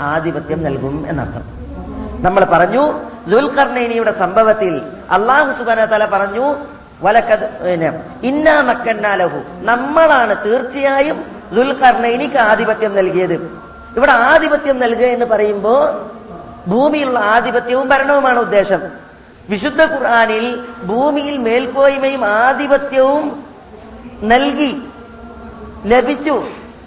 ആധിപത്യം 0.00 0.64
നൽകും 0.64 1.06
എന്നർത്ഥം. 1.08 1.61
നമ്മൾ 2.22 2.44
പറഞ്ഞു 2.44 2.82
ദുൽഖർണൈനിയുടെ 3.28 4.12
സംഭവത്തിൽ 4.12 4.82
അള്ളാഹു 5.10 5.58
സുബാന 5.58 5.84
തല 5.84 6.06
പറഞ്ഞു 6.06 6.56
വലക്കത് 7.02 7.46
ഇന്നാ 8.22 8.60
മക്കന്നാലഹു 8.60 9.40
നമ്മളാണ് 9.60 10.44
തീർച്ചയായും 10.44 11.24
ദുൽഖർണൈനിക്ക് 11.52 12.36
ആധിപത്യം 12.36 12.94
നൽകിയത്. 12.96 13.34
ഇവിടെ 13.96 14.12
ആധിപത്യം 14.12 14.78
നൽകുക 14.78 15.04
എന്ന് 15.04 15.26
പറയുമ്പോൾ 15.26 15.82
ഭൂമിയിലുള്ള 16.70 17.18
ആധിപത്യവും 17.18 17.88
ഭരണവുമാണ് 17.88 18.38
ഉദ്ദേശം. 18.38 18.82
വിശുദ്ധ 19.48 19.82
ഖുർആാനിൽ 19.82 20.60
ഭൂമിയിൽ 20.84 21.36
മേൽക്കോയ്മയും 21.38 22.24
ആധിപത്യവും 22.24 23.46
നൽകി 24.22 24.82
ലഭിച്ചു 25.86 26.42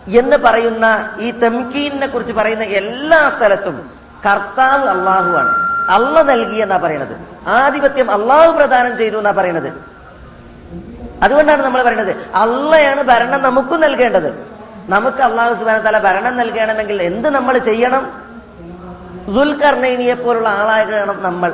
എന്ന് 0.08 0.38
പറയുന്ന 0.38 1.10
ഈ 1.20 1.32
തംകീനെ 1.32 2.08
കുറിച്ച് 2.08 2.34
പറയുന്ന 2.34 2.64
എല്ലാ 2.64 3.32
സ്ഥലത്തും 3.38 3.95
കർത്താവ് 4.26 4.88
അള്ളാഹുവാണ് 4.88 5.66
അള്ള 5.90 6.22
നൽകി 6.22 6.56
എന്നാ 6.56 6.78
പറയണത്. 6.78 7.16
ആധിപത്യം 7.48 8.12
അള്ളാഹു 8.12 8.52
പ്രദാനം 8.52 8.98
ചെയ്തു 8.98 9.18
എന്നാ 9.18 9.32
പറയണത്. 9.32 9.96
അതുകൊണ്ടാണ് 11.24 11.64
നമ്മൾ 11.64 11.84
പറയുന്നത് 11.84 12.16
അള്ളയാണ് 12.36 13.04
ഭരണം 13.04 13.42
നമുക്കും 13.42 13.82
നൽകേണ്ടത്. 13.82 14.56
നമുക്ക് 14.90 15.22
അള്ളാഹു 15.22 15.54
സുബാന 15.54 15.78
തല 15.78 16.00
ഭരണം 16.00 16.38
നൽകണമെങ്കിൽ 16.38 17.04
എന്ത് 17.04 17.30
നമ്മൾ 17.30 17.58
ചെയ്യണം? 17.58 18.26
ദുൽഖർണൈനിയെ 19.34 20.14
പോലുള്ള 20.14 20.50
ആളാകണം 20.50 21.24
നമ്മൾ. 21.24 21.54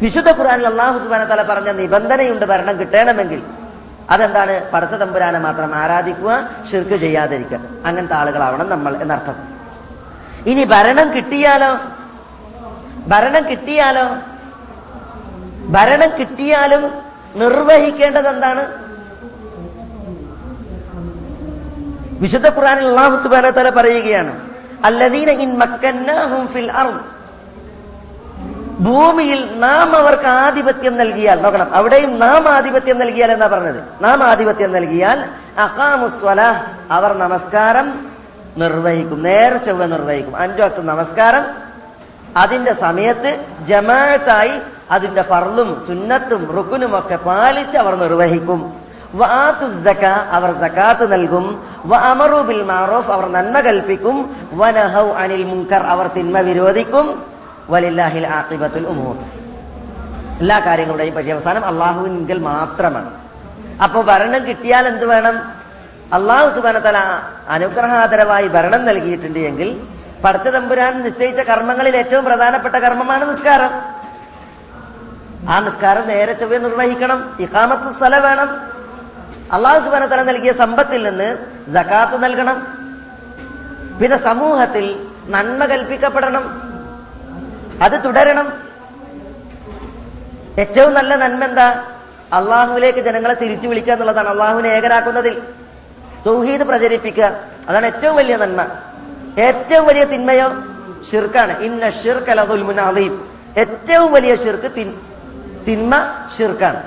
വിശുദ്ധ 0.00 0.30
ഖുർആനിൽ 0.30 0.66
അള്ളാഹു 0.66 0.98
സുബാന 0.98 1.24
തല 1.24 1.42
പറഞ്ഞ 1.42 1.70
നിബന്ധനയുണ്ട് 1.70 2.46
ഭരണം 2.46 2.80
കിട്ടണമെങ്കിൽ. 2.80 3.42
അതെന്താണ്? 4.10 4.70
പടച്ച 4.70 4.94
തമ്പുരാനെ 4.94 5.38
മാത്രം 5.38 5.74
ആരാധിക്കുക 5.74 6.48
ഷിർക്ക് 6.70 6.96
ചെയ്യാതിരിക്കുക. 6.96 7.60
അങ്ങനത്തെ 7.86 8.14
ആളുകളാവണം 8.14 8.70
നമ്മൾ 8.70 8.96
എന്നർത്ഥം. 8.96 9.59
ഇനി 10.46 10.64
ഭരണം 10.64 11.12
കിട്ടിയാലോ? 11.12 11.78
ഭരണം 13.06 13.50
കിട്ടിയാലോ? 13.50 14.16
ഭരണം 15.68 16.18
കിട്ടിയാലും 16.20 16.90
നിർവഹിക്കേണ്ടത് 17.36 18.28
എന്താണ്? 18.28 18.66
വിശുദ്ധ 22.20 22.48
ഖുറാനിൽ 22.48 22.86
അള്ളാഹു 22.86 23.22
സുബാന 23.22 23.50
തല 23.50 23.70
പറയുകയാണ് 23.70 24.40
അല്ലദീന 24.84 25.30
ഇൻ 25.30 25.58
മക്കന്നാഹും 25.58 26.48
ഫിൽ 26.48 26.72
അർദ്. 26.72 27.00
ഭൂമിയിൽ 28.80 29.58
നാം 29.58 29.96
അവർക്ക് 29.96 30.26
ആധിപത്യം 30.26 30.96
നൽകിയാൽ 30.96 31.42
നോക്കണം 31.42 31.74
അവിടെയും 31.74 32.18
നാം 32.18 32.48
ആധിപത്യം 32.48 32.98
നൽകിയാൽ 32.98 33.32
എന്നാ 33.32 33.46
പറഞ്ഞത്? 33.46 33.82
നാം 34.02 34.22
ആധിപത്യം 34.22 34.72
നൽകിയാൽ 34.72 35.24
അവർ 36.90 37.12
നമസ്കാരം 37.12 38.09
നിർവഹിക്കും. 38.56 39.22
നേരെ 39.22 39.56
ചൊവ്വ 39.56 39.86
നിർവഹിക്കും. 39.86 40.36
അഞ്ചു 40.36 40.62
വക്ത 40.62 40.80
നമസ്കാരം. 40.80 41.44
അതിന്റെ 42.36 42.74
സമയത്ത് 42.74 43.44
ജമാഅത്തായി 43.60 44.58
അതിന്റെ 44.90 45.22
ഫർളും 45.22 45.84
സുന്നത്തും 45.86 46.52
റുക്കുനും 46.56 46.98
ഒക്കെ 46.98 47.16
പാലിച്ച് 47.16 47.78
അവർ 47.78 47.94
നിർവഹിക്കും. 47.94 48.72
അവർ 50.30 50.54
സകാത്ത് 50.60 51.12
നൽകും. 51.12 51.64
വഅമറു 51.86 52.36
ബിൽ 52.36 52.62
മാറൂഫ് 52.62 53.10
അവർ 53.10 53.28
നന്മ 53.28 53.60
കൽപ്പിക്കും. 53.60 54.36
അനിൽ 55.16 55.44
മുങ്കർ 55.44 55.82
അവർ 55.82 56.06
തിന്മ 56.06 56.38
വിരോധിക്കും. 56.38 57.22
വലില്ലാഹിൽ 57.70 58.26
ആഖിബത്തുൽ 58.26 58.86
ഉമൂർ. 58.86 59.16
എല്ലാ 60.38 60.58
കാര്യങ്ങളുടെയും 60.58 61.14
പര്യവസാനം 61.14 61.64
അള്ളാഹുവിൻ 61.64 62.42
മാത്രമാണ്. 62.42 63.10
അപ്പൊ 63.82 64.02
ഭരണം 64.02 64.46
കിട്ടിയാൽ 64.46 64.88
എന്ത് 64.88 65.06
വേണം? 65.06 65.59
അള്ളാഹു 66.12 66.54
സുബാനത്തല 66.54 66.96
അനുഗ്രഹാതരമായി 67.48 68.48
ഭരണം 68.48 68.84
നൽകിയിട്ടുണ്ട് 68.84 69.38
എങ്കിൽ 69.38 69.88
പടച്ച 70.24 70.48
തമ്പുരാൻ 70.48 71.02
നിശ്ചയിച്ച 71.02 71.40
കർമ്മങ്ങളിൽ 71.40 71.96
ഏറ്റവും 71.96 72.24
പ്രധാനപ്പെട്ട 72.24 72.74
കർമ്മമാണ് 72.74 73.30
നിസ്കാരം. 73.30 73.70
ആ 75.50 75.60
നിസ്കാരം 75.60 76.08
നേരെ 76.08 76.32
ചൊവ്വ 76.32 76.58
നിർവഹിക്കണം 76.58 77.36
ഇഹാമത്ത് 77.40 77.96
സ്ഥല 77.96 78.16
വേണം. 78.16 78.48
അള്ളാഹു 79.52 79.84
സുബാനത്തല 79.84 80.22
നൽകിയ 80.22 80.52
സമ്പത്തിൽ 80.52 81.02
നിന്ന് 81.02 81.38
ജക്കാത്ത് 81.68 82.24
നൽകണം. 82.24 82.66
പിന്നെ 84.02 84.16
സമൂഹത്തിൽ 84.16 85.06
നന്മ 85.26 85.64
കൽപ്പിക്കപ്പെടണം. 85.64 86.62
അത് 87.82 88.04
തുടരണം. 88.04 88.52
ഏറ്റവും 90.58 90.94
നല്ല 90.94 91.16
നന്മ 91.16 91.44
എന്താ? 91.44 91.84
അള്ളാഹുവിലേക്ക് 92.32 92.98
ജനങ്ങളെ 92.98 93.34
തിരിച്ചു 93.34 93.68
വിളിക്കുക 93.68 93.92
എന്നുള്ളതാണ്. 93.92 94.28
അള്ളാഹുവിനെ 94.28 94.68
ഏകനാക്കുന്നതിൽ 94.68 95.42
തൗഹീദ് 96.26 96.62
പ്രചരിപ്പിക്കുക. 96.62 97.40
അതാണ് 97.68 97.86
ഏറ്റവും 97.86 98.16
വലിയ 98.16 98.36
നന്മ. 98.36 98.66
ഏറ്റവും 99.38 99.86
വലിയ 99.86 100.04
തിന്മയോ 100.04 100.48
ഷിർക്കാണ് 101.12 101.58
ഇന്ന 101.58 101.90
ഷിർക്ക് 101.90 102.30
അലഹുൽമുനാദീം 102.30 103.28
ഏറ്റവും 103.56 104.12
വലിയ 104.12 104.36
ഷിർക്ക് 104.36 104.70
തിന്മ 105.66 105.94
ഷിർക്കാണ് 106.38 106.82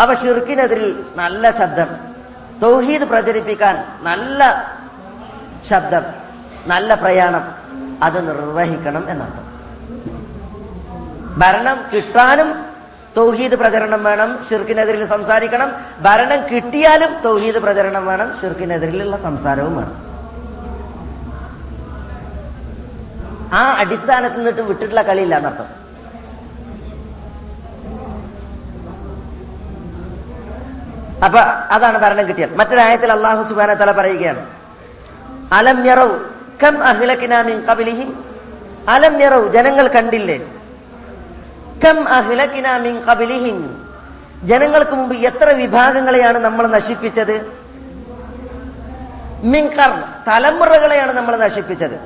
അപ്പൊ 0.00 0.14
ഷിർക്കിനെതിരിൽ 0.14 1.04
നല്ല 1.16 1.50
ശബ്ദം. 1.50 1.86
തൗഹീദ് 2.62 3.02
പ്രചരിപ്പിക്കാൻ 3.02 3.84
നല്ല 4.00 4.70
ശബ്ദം 5.70 6.02
നല്ല 6.66 6.94
പ്രയാണം. 6.94 7.44
അത് 8.02 8.28
നിർവഹിക്കണം 8.28 9.10
എന്നർത്ഥം. 9.10 9.52
ഭരണം 11.38 11.84
കിട്ടാനും 11.94 12.71
തൗഹീദ് 13.16 13.54
പ്രചരണം 13.54 14.04
വേണം 14.04 14.46
ഷിർക്കിനെതിരിൽ 14.50 15.06
സംസാരിക്കണം. 15.06 15.72
ഭരണം 16.00 16.40
കിട്ടിയാലും 16.54 17.22
തൗഹീദ് 17.24 17.58
പ്രചരണം 17.58 18.06
വേണം 18.06 18.38
ഷിർക്കിനെതിരിലുള്ള 18.40 19.16
സംസാരവും 19.16 19.76
വേണം. 19.76 20.12
ആ 23.54 23.62
അടിസ്ഥാനത്തിൽ 23.78 24.36
നിന്നിട്ട് 24.36 24.60
വിട്ടിട്ടുള്ള 24.60 25.02
കളിയില്ല 25.02 25.36
എന്നർത്ഥം. 25.36 25.68
അപ്പൊ 31.24 31.38
അതാണ് 31.74 31.98
ഭരണം 31.98 32.28
കിട്ടിയത്. 32.28 32.56
മറ്റൊരായത്തിൽ 32.56 33.12
അള്ളാഹു 33.12 33.42
സുബാന 33.48 33.74
തല 33.74 33.92
പറയുകയാണ് 33.92 34.46
അലം 35.52 35.86
യറവ് 35.86 36.18
കം 36.64 36.82
അഹ്ലക്കിന 36.84 37.42
മിൻ 37.42 37.62
ഖബലിഹിം? 37.70 38.24
അലം 38.88 39.22
യറവ് 39.22 39.52
ജനങ്ങൾ 39.52 39.88
കണ്ടില്ലേ? 39.88 40.38
കം 41.84 42.06
മിൻ 42.76 43.00
ജനങ്ങൾക്ക് 44.44 44.92
മുമ്പ് 44.92 45.14
എത്ര 45.14 45.50
വിഭാഗങ്ങളെയാണ് 45.50 46.38
നമ്മൾ 46.38 46.66
നശിപ്പിച്ചത്? 46.66 47.56
മിൻ 49.42 49.70
തലമുറകളെയാണ് 50.28 51.12
നമ്മൾ 51.12 51.36
നശിപ്പിച്ചത്. 51.36 51.96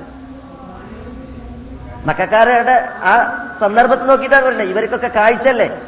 മക്കാരുടെ 2.06 2.88
ആ 3.02 3.14
സന്ദർഭത്ത് 3.60 4.08
നോക്കിയിട്ടാണ് 4.08 4.44
പറയുന്നത് 4.44 4.68
ഇവർക്കൊക്കെ 4.68 5.08
കാഴ്ചല്ലേ 5.08 5.82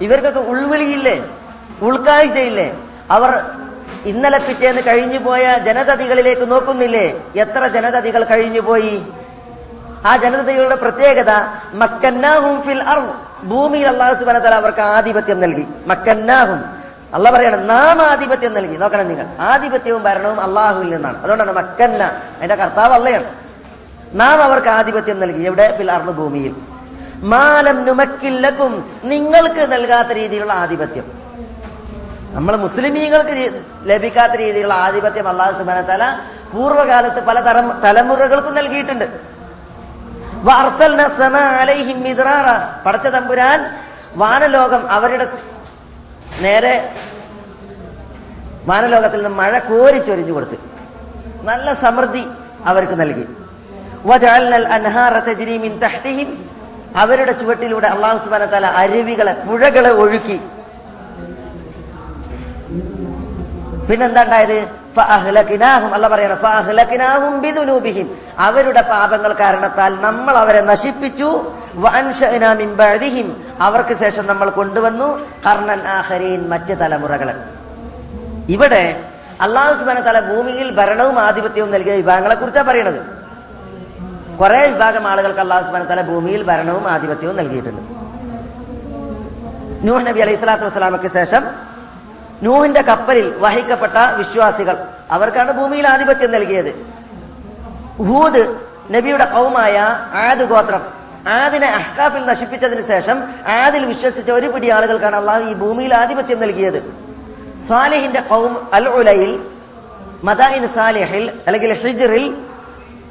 ഇവർക്കൊക്കെ 0.00 0.40
ഉൾവിളിയില്ലേ? 0.40 1.16
ഉൾക്കാഴ്ചയില്ലേ? 1.82 2.78
അവർ 3.10 3.30
ഇന്നലെ 4.04 4.38
പിറ്റേന്ന് 4.38 4.82
കഴിഞ്ഞു 4.86 5.18
പോയ 5.18 5.58
ജനതതികളിലേക്ക് 5.58 6.50
നോക്കുന്നില്ലേ? 6.50 7.24
എത്ര 7.36 7.66
ജനതതികൾ 7.66 8.24
കഴിഞ്ഞു 8.24 8.60
പോയി 8.60 9.06
ആ 10.06 10.16
ജനതയുടെ 10.16 10.74
പ്രത്യേകത 10.74 11.30
മക്കന്നാഹും 11.74 12.62
ഫിൽ 12.62 12.82
ഭൂമിയിൽ 13.44 13.88
അള്ളാഹു 13.88 14.14
സുബാനത്തല 14.14 14.54
അവർക്ക് 14.54 14.80
ആധിപത്യം 14.80 15.40
നൽകി. 15.40 15.66
മക്കന്നാഹും. 15.86 16.64
അല്ല 17.14 17.30
പറയണം 17.30 17.66
നാം 17.66 18.02
ആധിപത്യം 18.02 18.54
നൽകി. 18.54 18.76
നോക്കണം 18.76 19.08
നിങ്ങൾ. 19.08 19.26
ആധിപത്യവും 19.40 20.02
ഭരണവും 20.02 20.40
അള്ളാഹുവിൽ 20.40 20.94
നിന്നാണ്. 20.94 21.22
അതുകൊണ്ടാണ് 21.22 21.52
മക്കന്ന 21.52 22.04
അതിന്റെ 22.36 22.54
കർത്താവ് 22.54 22.94
അല്ലയാണ് 22.94 23.24
നാം 24.12 24.42
അവർക്ക് 24.42 24.68
ആധിപത്യം 24.68 25.20
നൽകി. 25.20 25.42
എവിടെ? 25.42 25.74
ഫിൽ 25.78 25.92
അർന്ന് 25.92 26.12
ഭൂമിയിൽ. 26.12 26.54
മാലം 27.22 27.84
നുമക്കില്ലക്കും 27.84 29.00
നിങ്ങൾക്ക് 29.04 29.72
നൽകാത്ത 29.72 30.08
രീതിയിലുള്ള 30.08 30.52
ആധിപത്യം. 30.52 31.04
നമ്മൾ 32.32 32.56
മുസ്ലിമീങ്ങൾക്ക് 32.56 33.62
ലഭിക്കാത്ത 33.82 34.32
രീതിയിലുള്ള 34.32 34.74
ആധിപത്യം 34.74 35.28
അള്ളാഹു 35.28 35.58
സുബാന 35.58 35.80
തല 35.80 36.18
പൂർവകാലത്ത് 36.52 37.24
പല 37.24 37.40
തലമുറകൾക്കും 37.84 38.54
നൽകിയിട്ടുണ്ട്. 38.54 39.29
പടച്ച 42.86 43.06
തമ്പുരാൻ 43.06 43.76
വാനലോകം 44.14 44.90
അവരുടെ 44.90 45.28
നേരെ 46.38 46.94
വാനലോകത്തിൽ 48.66 49.22
നിന്ന് 49.22 49.38
മഴ 49.38 49.58
കോരിച്ചൊരിഞ്ഞു 49.58 50.32
കൊടുത്ത്. 50.32 50.58
നല്ല 51.42 51.74
സമൃദ്ധി 51.74 52.26
അവർക്ക് 52.64 53.00
നൽകി. 53.00 53.28
അവരുടെ 56.96 57.32
ചുവട്ടിലൂടെ 57.32 57.86
അള്ളാഹു 57.86 58.24
സുബാന 58.24 58.64
അരുവികളെ 58.64 59.32
പുഴകളെ 59.32 59.90
ഒഴുക്കി. 59.90 60.40
പിന്നെന്താ 63.90 64.22
ഉണ്ടായത്? 64.22 64.79
അല്ല 64.98 66.08
പറയണം 66.08 66.38
അവരുടെ 68.38 68.80
പാപങ്ങൾ 68.80 69.32
കാരണത്താൽ 69.32 70.00
നമ്മൾ 70.00 70.36
അവരെ 70.36 70.60
നശിപ്പിച്ചു. 70.60 71.52
അവർക്ക് 73.60 73.96
ശേഷം 73.96 74.26
നമ്മൾ 74.26 74.50
കൊണ്ടുവന്നു. 74.50 75.26
കർണൻ 75.46 75.86
ആഖരീൻ 75.86 76.48
മറ്റ് 76.48 76.78
തലമുറകളെ. 76.78 77.34
ഇവിടെ 78.48 79.04
അള്ളാഹു 79.40 79.78
സുബാന 79.78 80.00
തല 80.00 80.20
ഭൂമിയിൽ 80.20 80.74
ഭരണവും 80.74 81.18
ആധിപത്യവും 81.18 81.70
നൽകിയ 81.70 81.92
വിഭാഗങ്ങളെ 81.92 82.34
കുറിച്ചാണ് 82.34 82.66
പറയണത്. 82.66 83.20
കുറെ 84.36 84.66
വിഭാഗം 84.66 85.06
ആളുകൾക്ക് 85.06 85.40
അള്ളാഹു 85.40 85.64
സുബാന 85.64 85.82
തല 85.82 86.02
ഭൂമിയിൽ 86.02 86.42
ഭരണവും 86.42 86.88
ആധിപത്യവും 86.88 87.36
നൽകിയിട്ടുണ്ട്. 87.36 87.82
നൂഹ് 89.86 90.06
നബി 90.06 90.20
അലൈഹി 90.20 90.36
സ്വലാത്തു 90.36 90.64
വസ്സലാമയ്ക്ക് 90.64 91.14
ശേഷം 91.14 91.69
നൂഹിന്റെ 92.42 92.82
കപ്പലിൽ 92.82 93.34
വഹിക്കപ്പെട്ട 93.38 93.96
വിശ്വാസികൾ. 94.16 94.76
അവർക്കാണ് 95.10 95.52
ഭൂമിയിൽ 95.52 95.86
ആധിപത്യം 95.88 96.30
നൽകിയത്. 96.32 96.72
ഹൂദ് 97.98 98.42
നബിയുടെ 98.94 99.24
കൗമായ 99.24 99.78
ആദ് 100.14 100.44
ഗോത്രം. 100.52 100.82
ആദിനെ 101.28 101.68
അഹ്കാഫിൽ 101.68 102.26
നശിപ്പിച്ചതിന് 102.26 102.82
ശേഷം 102.88 103.16
ആദിൽ 103.46 103.84
വിശ്വസിച്ച 103.84 104.30
ഒരു 104.30 104.46
പിടി 104.46 104.68
ആളുകൾക്കാണ് 104.70 105.16
അള്ളാഹു 105.16 105.42
ഈ 105.50 105.54
ഭൂമിയിൽ 105.54 105.94
ആധിപത്യം 105.94 106.40
നൽകിയത്. 106.40 106.78
സാലിഹിന്റെ 107.68 108.20
കൗം 108.20 108.74
അൽ 108.74 108.88
ഉലയിൽ 108.88 109.32
മദായിൻ 110.24 110.68
സാലിഹിൽ 110.68 111.24
അല്ലെങ്കിൽ 111.46 111.72
ഹിജറിൽ 111.82 112.24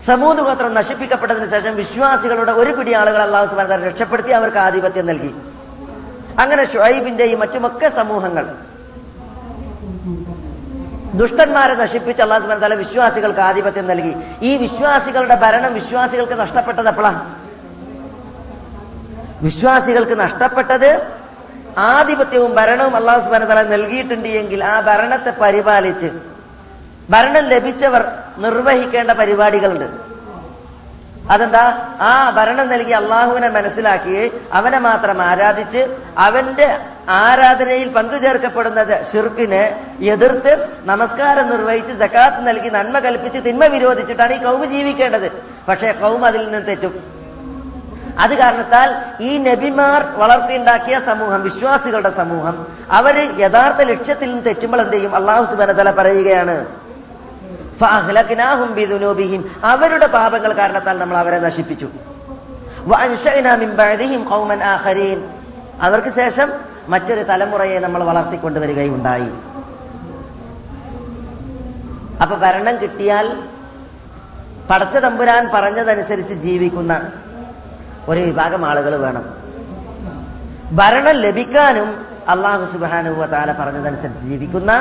സമൂത് 0.08 0.38
ഗോത്രം 0.38 0.74
നശിപ്പിക്കപ്പെട്ടതിന് 0.74 1.52
ശേഷം 1.52 1.76
വിശ്വാസികളുടെ 1.76 2.52
ഒരു 2.52 2.72
പിടി 2.72 2.94
ആളുകൾ 2.94 3.22
അള്ളാഹു 3.22 3.48
സുബാൻ 3.50 3.84
രക്ഷപ്പെടുത്തി 3.84 4.32
അവർക്ക് 4.32 4.58
ആധിപത്യം 4.58 5.06
നൽകി. 5.06 5.32
അങ്ങനെ 6.42 6.66
ഷുഹൈബിന്റെയും 6.74 7.40
മറ്റുമൊക്കെ 7.40 7.90
സമൂഹങ്ങൾ 7.90 8.46
ദുഷ്ടന്മാരെ 11.14 11.76
നശിപ്പിച്ച് 11.76 12.22
അള്ളാഹു 12.22 12.42
സുബാൻ 12.42 12.60
തല 12.60 12.74
വിശ്വാസികൾക്ക് 12.74 13.40
ആധിപത്യം 13.40 13.88
നൽകി. 13.88 14.16
ഈ 14.42 14.58
വിശ്വാസികളുടെ 14.58 15.36
ഭരണം 15.36 15.74
വിശ്വാസികൾക്ക് 15.74 16.34
നഷ്ടപ്പെട്ടത് 16.34 16.88
എപ്പോഴാ? 16.88 17.26
വിശ്വാസികൾക്ക് 19.42 20.20
നഷ്ടപ്പെട്ടത് 20.20 21.08
ആധിപത്യവും 21.78 22.56
ഭരണവും 22.56 22.96
അള്ളാഹു 22.96 23.24
സുബാന 23.24 23.46
തല 23.46 23.62
നൽകിയിട്ടുണ്ട് 23.62 24.28
എങ്കിൽ 24.28 24.64
ആ 24.64 24.82
ഭരണത്തെ 24.82 25.30
പരിപാലിച്ച് 25.30 26.12
ഭരണം 27.10 27.46
ലഭിച്ചവർ 27.46 28.06
നിർവഹിക്കേണ്ട 28.38 29.12
പരിപാടികളുണ്ട്. 29.12 30.09
അതെന്താ? 31.30 31.96
ആ 32.02 32.30
ഭരണം 32.30 32.68
നൽകി 32.70 32.92
അള്ളാഹുവിനെ 32.92 33.50
മനസ്സിലാക്കി 33.50 34.32
അവനെ 34.54 34.80
മാത്രം 34.80 35.22
ആരാധിച്ച് 35.22 35.98
അവന്റെ 36.18 36.78
ആരാധനയിൽ 37.10 37.90
പങ്കുചേർക്കപ്പെടുന്നത് 37.90 39.06
ഷിർക്കിനെ 39.12 39.86
എതിർത്ത് 40.02 40.68
നമസ്കാരം 40.84 41.50
നിർവഹിച്ച് 41.50 41.94
ജക്കാത്ത് 41.94 42.48
നൽകി 42.48 42.70
നന്മ 42.70 43.00
കൽപ്പിച്ച് 43.00 43.40
തിന്മ 43.40 43.66
വിരോധിച്ചിട്ടാണ് 43.66 44.34
ഈ 44.34 44.38
കൗമ 44.38 44.66
ജീവിക്കേണ്ടത്. 44.66 45.32
പക്ഷേ 45.68 45.92
കൗമ 45.92 46.26
അതിൽ 46.26 46.52
നിന്ന് 46.52 46.68
തെറ്റും. 46.68 47.20
അത് 48.20 48.34
കാരണത്താൽ 48.34 48.96
ഈ 49.24 49.38
നബിമാർ 49.38 50.04
വളർത്തിയുണ്ടാക്കിയ 50.04 51.00
സമൂഹം 51.00 51.44
വിശ്വാസികളുടെ 51.44 52.10
സമൂഹം 52.10 52.68
അവർ 52.92 53.16
യഥാർത്ഥ 53.40 53.82
ലക്ഷ്യത്തിൽ 53.82 54.30
നിന്ന് 54.30 54.46
തെറ്റുമ്പോൾ 54.46 54.82
എന്ത് 54.82 54.94
ചെയ്യും? 54.94 55.16
അള്ളാഹു 55.16 55.44
സുബാന 55.52 55.92
പറയുകയാണ് 55.92 56.56
ഫഅഹ്ലക്നാഹും 56.60 56.68
ബിദുനൂബിഹിം 56.68 56.89
അവരുടെ 59.64 60.08
പാപങ്ങൾ 60.08 60.54
കാരണത്താൽ 60.54 60.98
നമ്മൾ 61.00 61.18
അവരെ 61.18 61.40
നശിപ്പിച്ചു. 61.40 61.88
അവർക്ക് 65.82 66.12
ശേഷം 66.16 66.50
മറ്റൊരു 66.90 67.24
തലമുറയെ 67.24 67.80
നമ്മൾ 67.80 68.04
വളർത്തിക്കൊണ്ടുവരികയുണ്ടായി 68.04 69.30
അപ്പൊ 72.22 72.36
ഭരണം 72.36 72.82
കിട്ടിയാൽ 72.82 73.28
പടച്ച 74.70 74.98
തമ്പുരാൻ 74.98 75.50
പറഞ്ഞതനുസരിച്ച് 75.54 76.34
ജീവിക്കുന്ന 76.34 77.02
ഒരു 78.08 78.20
വിഭാഗം 78.20 78.66
ആളുകൾ 78.66 78.96
വേണം. 78.96 79.24
ഭരണം 80.72 81.16
ലഭിക്കാനും 81.16 82.06
അള്ളാഹു 82.30 82.66
സുബാനുവ 82.74 83.26
താല 83.26 83.52
പറഞ്ഞതനുസരിച്ച് 83.52 84.26
ജീവിക്കുന്ന 84.26 84.72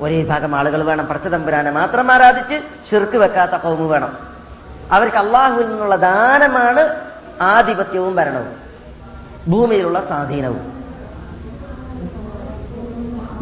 ഒരു 0.00 0.24
ഭാഗം 0.24 0.56
ആളുകൾ 0.56 0.82
വേണം. 0.82 1.06
പടച്ചതമ്പുരാനെ 1.06 1.70
മാത്രം 1.70 2.12
ആരാധിച്ച് 2.12 2.62
ഷിർക്ക് 2.90 3.16
വെക്കാത്ത 3.16 3.52
കൗമ് 3.52 3.90
വേണം. 3.90 4.18
അവർക്ക് 4.92 5.16
അള്ളാഹുവിൽ 5.16 5.68
നിന്നുള്ള 5.68 5.96
ദാനമാണ് 5.96 7.00
ആധിപത്യവും 7.40 8.16
ഭരണവും. 8.16 8.56
ഭൂമിയിലുള്ള 9.48 10.00
സ്വാധീനവും. 10.00 10.74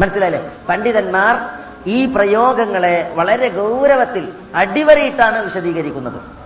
മനസ്സിലായില്ലേ? 0.01 0.51
പണ്ഡിതന്മാർ 0.69 1.37
ഈ 1.87 2.07
പ്രയോഗങ്ങളെ 2.07 3.13
വളരെ 3.15 3.49
ഗൗരവത്തിൽ 3.49 4.33
അടിവരയിട്ടാണ് 4.55 5.45
വിശദീകരിക്കുന്നത്. 5.45 6.42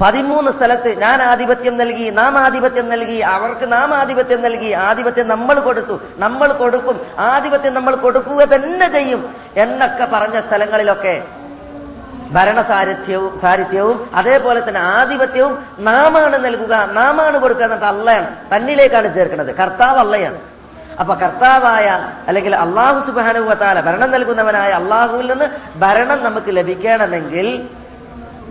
പതിമൂന്ന് 0.00 0.50
സ്ഥലത്ത് 0.52 0.98
ഞാൻ 0.98 1.22
ആധിപത്യം 1.22 1.76
നൽകി 1.76 2.10
നാം 2.10 2.38
ആധിപത്യം 2.38 2.88
നൽകി 2.88 3.18
അവർക്ക് 3.18 3.72
നാം 3.72 3.94
ആധിപത്യം 3.94 4.42
നൽകി 4.42 4.72
ആധിപത്യം 4.72 5.28
നമ്മൾ 5.28 5.60
കൊടുത്തു. 5.60 6.00
നമ്മൾ 6.16 6.52
കൊടുക്കും. 6.52 7.00
ആധിപത്യം 7.18 7.74
നമ്മൾ 7.74 7.94
കൊടുക്കുക 7.94 8.44
തന്നെ 8.44 8.88
ചെയ്യും. 8.92 9.34
എന്നൊക്കെ 9.56 10.08
പറഞ്ഞ 10.12 10.40
സ്ഥലങ്ങളിലൊക്കെ 10.40 11.22
ഭരണസാരഥ്യവും 12.30 13.40
സാരിധ്യവും 13.40 14.10
അതേപോലെ 14.14 14.68
തന്നെ 14.68 14.80
ആധിപത്യവും 14.80 15.66
നാമാണ് 15.78 16.44
നൽകുക 16.44 16.74
നാമാണ് 16.74 17.38
കൊടുക്കുക 17.38 17.64
എന്നിട്ട് 17.64 17.84
അള്ളയാണ്. 17.84 18.28
തന്നിലേക്കാണ് 18.54 19.14
ചേർക്കുന്നത്. 19.14 19.54
കർത്താവ് 19.54 19.98
അള്ളയാണ്. 19.98 20.38
അപ്പൊ 21.00 21.14
കർത്താവായ 21.14 22.12
അല്ലെങ്കിൽ 22.28 22.56
അള്ളാഹു 22.56 23.06
സുബാനുവത്താല 23.06 23.80
ഭരണം 23.80 24.10
നൽകുന്നവനായ 24.10 24.70
അള്ളാഹുവിൽ 24.70 25.26
നിന്ന് 25.30 25.44
ഭരണം 25.76 26.24
നമുക്ക് 26.24 26.46
ലഭിക്കണമെങ്കിൽ 26.48 27.68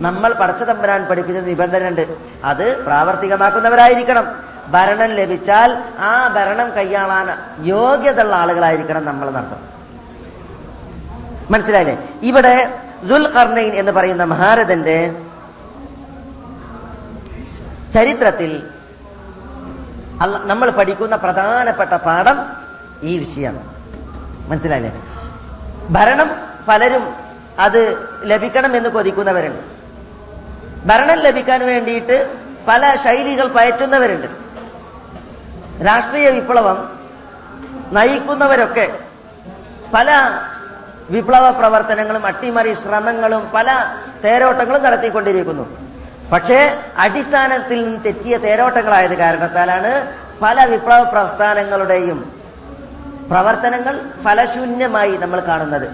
നമ്മൾ 0.00 0.32
പടച്ച 0.32 0.62
തമ്പുരാൻ 0.62 1.06
പഠിപ്പിച്ച 1.06 1.40
നിബന്ധന 1.40 1.88
ഉണ്ട് 1.88 2.16
അത് 2.44 2.84
പ്രാവർത്തികമാക്കുന്നവരായിരിക്കണം. 2.84 4.26
ഭരണം 4.68 5.10
ലഭിച്ചാൽ 5.10 5.82
ആ 5.98 6.28
ഭരണം 6.28 6.70
കൈയാളാൻ 6.70 7.28
യോഗ്യതയുള്ള 7.58 8.36
ആളുകളായിരിക്കണം 8.36 9.04
നമ്മൾ 9.04 9.30
നടത്തുന്നത് 9.30 9.68
മനസ്സിലായില്ലേ? 11.52 12.08
ഇവിടെ 12.22 12.78
ദുൽ 13.04 13.34
ഖർണൈൻ 13.36 13.72
എന്ന് 13.72 13.92
പറയുന്ന 13.92 14.24
മഹാരഥന്റെ 14.24 15.16
ചരിത്രത്തിൽ 17.94 18.62
നമ്മൾ 20.44 20.70
പഠിക്കുന്ന 20.70 21.16
പ്രധാനപ്പെട്ട 21.16 21.90
പാഠം 21.90 22.38
ഈ 23.02 23.18
വിഷയമാണ്. 23.18 23.68
മനസ്സിലായില്ലേ? 24.50 25.02
ഭരണം 25.90 26.30
പലരും 26.68 27.14
അത് 27.58 28.08
ലഭിക്കണം 28.22 28.76
എന്ന് 28.76 28.88
കൊതിക്കുന്നവരുണ്ട്. 28.88 29.79
ഭരണം 30.86 31.18
ലഭിക്കാൻ 31.18 31.66
വേണ്ടിയിട്ട് 31.66 32.34
പല 32.68 32.96
ശൈലികൾ 33.04 33.46
പയറ്റുന്നവരുണ്ട്. 33.48 34.26
രാഷ്ട്രീയ 35.86 36.30
വിപ്ലവം 36.30 36.98
നയിക്കുന്നവരൊക്കെ 37.92 38.98
പല 39.94 40.10
വിപ്ലവ 41.10 41.50
പ്രവർത്തനങ്ങളും 41.50 42.26
അട്ടിമറി 42.26 42.74
ശ്രമങ്ങളും 42.74 43.50
പല 43.54 43.96
തേരോട്ടങ്ങളും 44.24 44.82
നടത്തിക്കൊണ്ടിരിക്കുന്നു. 44.82 45.78
പക്ഷേ 46.32 46.78
അടിസ്ഥാനത്തിൽ 46.98 47.84
നിന്ന് 47.84 48.04
തെറ്റിയ 48.04 48.36
തേരോട്ടങ്ങളായത് 48.36 49.18
കാരണത്താലാണ് 49.18 50.14
പല 50.42 50.64
വിപ്ലവ 50.64 51.02
പ്രസ്ഥാനങ്ങളുടെയും 51.02 52.32
പ്രവർത്തനങ്ങൾ 53.30 54.00
ഫലശൂന്യമായി 54.24 55.16
നമ്മൾ 55.16 55.40
കാണുന്നത്. 55.40 55.88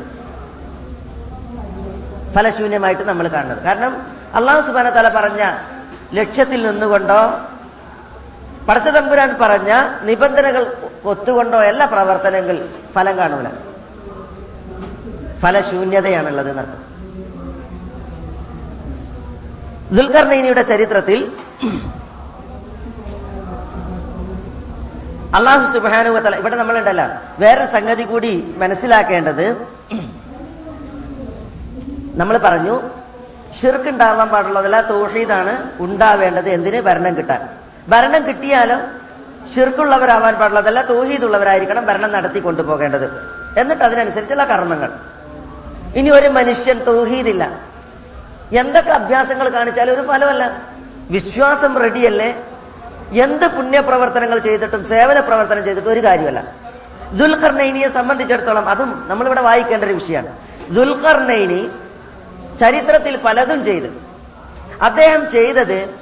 ഫലശൂന്യമായിട്ട് 2.34 3.02
നമ്മൾ 3.02 3.28
കാണുന്നത്. 3.28 3.62
കാരണം 3.62 4.15
അള്ളാഹു 4.36 4.66
സുബാന 4.66 4.88
തല 4.90 5.08
പറഞ്ഞ 5.08 5.42
ലക്ഷ്യത്തിൽ 6.14 6.66
നിന്നുകൊണ്ടോ 6.66 7.20
പടച്ച 8.68 8.88
തമ്പുരാൻ 8.88 9.36
പറഞ്ഞ 9.40 9.72
നിബന്ധനകൾ 10.02 10.76
ഒത്തുകൊണ്ടോ 11.04 11.58
എല്ലാ 11.62 11.86
പ്രവർത്തനങ്ങൾ 11.86 12.68
ഫലം 12.94 13.16
കാണൂല. 13.16 13.48
ഫലശൂന്യതയാണുള്ളത് 15.42 16.50
എന്നർത്ഥം. 16.50 16.82
ചരിത്രത്തിൽ 20.62 21.32
അള്ളാഹു 25.34 25.72
സുബാനുവത്തല 25.72 26.36
ഇവിടെ 26.36 26.56
നമ്മളുണ്ടല്ലോ 26.56 27.06
വേറെ 27.38 27.66
സംഗതി 27.66 28.02
കൂടി 28.02 28.54
മനസ്സിലാക്കേണ്ടത്. 28.56 29.46
നമ്മൾ 32.14 32.38
പറഞ്ഞു 32.38 32.76
ഷിർക്ക് 33.62 33.88
ഉണ്ടാവാൻ 33.88 34.28
പാടുള്ളതല്ല 34.28 34.80
തോഹീദാണ് 34.80 35.70
ഉണ്ടാവേണ്ടത്. 35.78 36.48
എന്തിന്? 36.48 36.80
ഭരണം 36.80 37.16
കിട്ടാൻ. 37.16 37.48
ഭരണം 37.88 38.28
കിട്ടിയാലും 38.28 38.80
ഷിർക്കുള്ളവരാവാൻ 39.54 40.34
പാടുള്ളതല്ല 40.34 40.82
തോഹീദുള്ളവരായിരിക്കണം 40.82 41.86
ഭരണം 41.86 42.12
നടത്തി 42.12 42.40
കൊണ്ടുപോകേണ്ടത്. 42.40 43.36
എന്നിട്ട് 43.58 43.84
അതിനനുസരിച്ചുള്ള 43.84 44.44
കർമ്മങ്ങൾ. 44.44 44.90
ഇനി 45.94 46.10
ഒരു 46.10 46.28
മനുഷ്യൻ 46.28 46.78
തൗഹീദില്ല. 46.78 47.60
എന്തൊക്കെ 48.52 48.90
അഭ്യാസങ്ങൾ 48.90 49.48
കാണിച്ചാലും 49.48 49.94
ഒരു 49.94 50.06
ഫലമല്ല. 50.08 50.62
വിശ്വാസം 51.10 51.80
റെഡിയല്ലേ? 51.80 52.44
എന്ത് 53.12 53.46
പുണ്യപ്രവർത്തനങ്ങൾ 53.46 54.38
ചെയ്തിട്ടും 54.38 54.88
സേവന 54.88 55.20
പ്രവർത്തനം 55.20 55.64
ചെയ്തിട്ടും 55.64 55.90
ഒരു 55.90 56.04
കാര്യമല്ല. 56.04 56.44
ദുൽഖർനൈനിയെ 57.12 57.88
സംബന്ധിച്ചിടത്തോളം 57.88 58.68
അതും 58.68 59.04
നമ്മളിവിടെ 59.08 59.40
വായിക്കേണ്ട 59.40 59.84
ഒരു 59.84 59.92
വിഷയമാണ്. 59.92 60.28
ദുൽഖർനൈനി 60.74 61.70
ചരിത്രത്തിൽ 62.60 63.16
പലതും 63.16 63.64
ചെയ്തു. 63.64 63.86
അദ്ദേഹം 64.82 65.30
ചെയ്തത് 65.30 65.94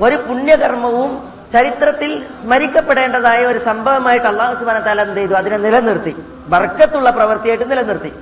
ഒരു 0.00 0.16
പുണ്യകർമ്മവും 0.16 1.32
ചരിത്രത്തിൽ 1.52 2.24
സ്മരിക്കപ്പെടേണ്ടതായ 2.42 3.46
ഒരു 3.46 3.58
സംഭവമായിട്ട് 3.58 4.26
അള്ളാഹു 4.26 4.58
സുബാന 4.58 4.78
താല 4.78 5.02
എന്ത് 5.02 5.20
ചെയ്തു? 5.20 5.34
അതിനെ 5.34 5.56
നിലനിർത്തി. 5.56 6.16
ബർക്കത്തുള്ള 6.46 7.10
പ്രവൃത്തിയായിട്ട് 7.10 7.70
നിലനിർത്തി. 7.70 8.12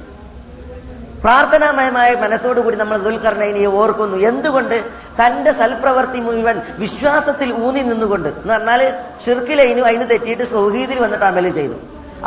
പ്രാർത്ഥനാമയമായ 1.20 2.14
മനസ്സോടുകൂടി 2.14 2.76
നമ്മൾ 2.76 2.96
ദുൽഖർണൈനിയെ 2.96 3.66
ഓർക്കുന്നു. 3.66 4.16
എന്തുകൊണ്ട്? 4.16 4.84
തന്റെ 5.20 5.52
സൽപ്രവർത്തി 5.52 6.20
മുഴുവൻ 6.20 6.62
വിശ്വാസത്തിൽ 6.78 7.52
ഊന്നി 7.52 7.80
നിന്നുകൊണ്ട്. 7.80 8.28
എന്ന് 8.28 8.54
പറഞ്ഞാൽ 8.54 8.94
ഷിർക്കിലൈനു 9.26 9.82
അതിന് 9.82 10.10
തെറ്റിയിട്ട് 10.10 10.50
സൗഹീദിൽ 10.50 10.98
വന്നിട്ട് 11.00 11.24
അമൽ 11.24 11.50
ചെയ്തു. 11.50 11.74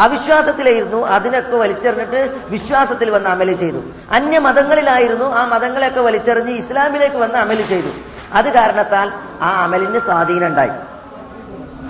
അവിശ്വാസത്തിലായിരുന്നു 0.06 1.00
അതിനൊക്കെ 1.16 1.56
വലിച്ചെറിഞ്ഞിട്ട് 1.64 2.22
വിശ്വാസത്തിൽ 2.56 3.10
വന്ന് 3.16 3.30
അമൽ 3.34 3.50
ചെയ്തു. 3.62 3.82
അന്യ 4.18 4.38
മതങ്ങളിലായിരുന്നു 4.48 5.28
ആ 5.40 5.44
മതങ്ങളെയൊക്കെ 5.54 6.02
വലിച്ചെറിഞ്ഞ് 6.08 6.54
ഇസ്ലാമിലേക്ക് 6.62 7.20
വന്ന് 7.24 7.38
അമൽ 7.44 7.62
ചെയ്തു. 7.72 7.92
അത് 8.40 8.50
കാരണത്താൽ 8.58 9.08
ആ 9.48 9.50
അമലിന് 9.64 10.00
സ്വാധീനം 10.08 10.48
ഉണ്ടായി 10.48 10.74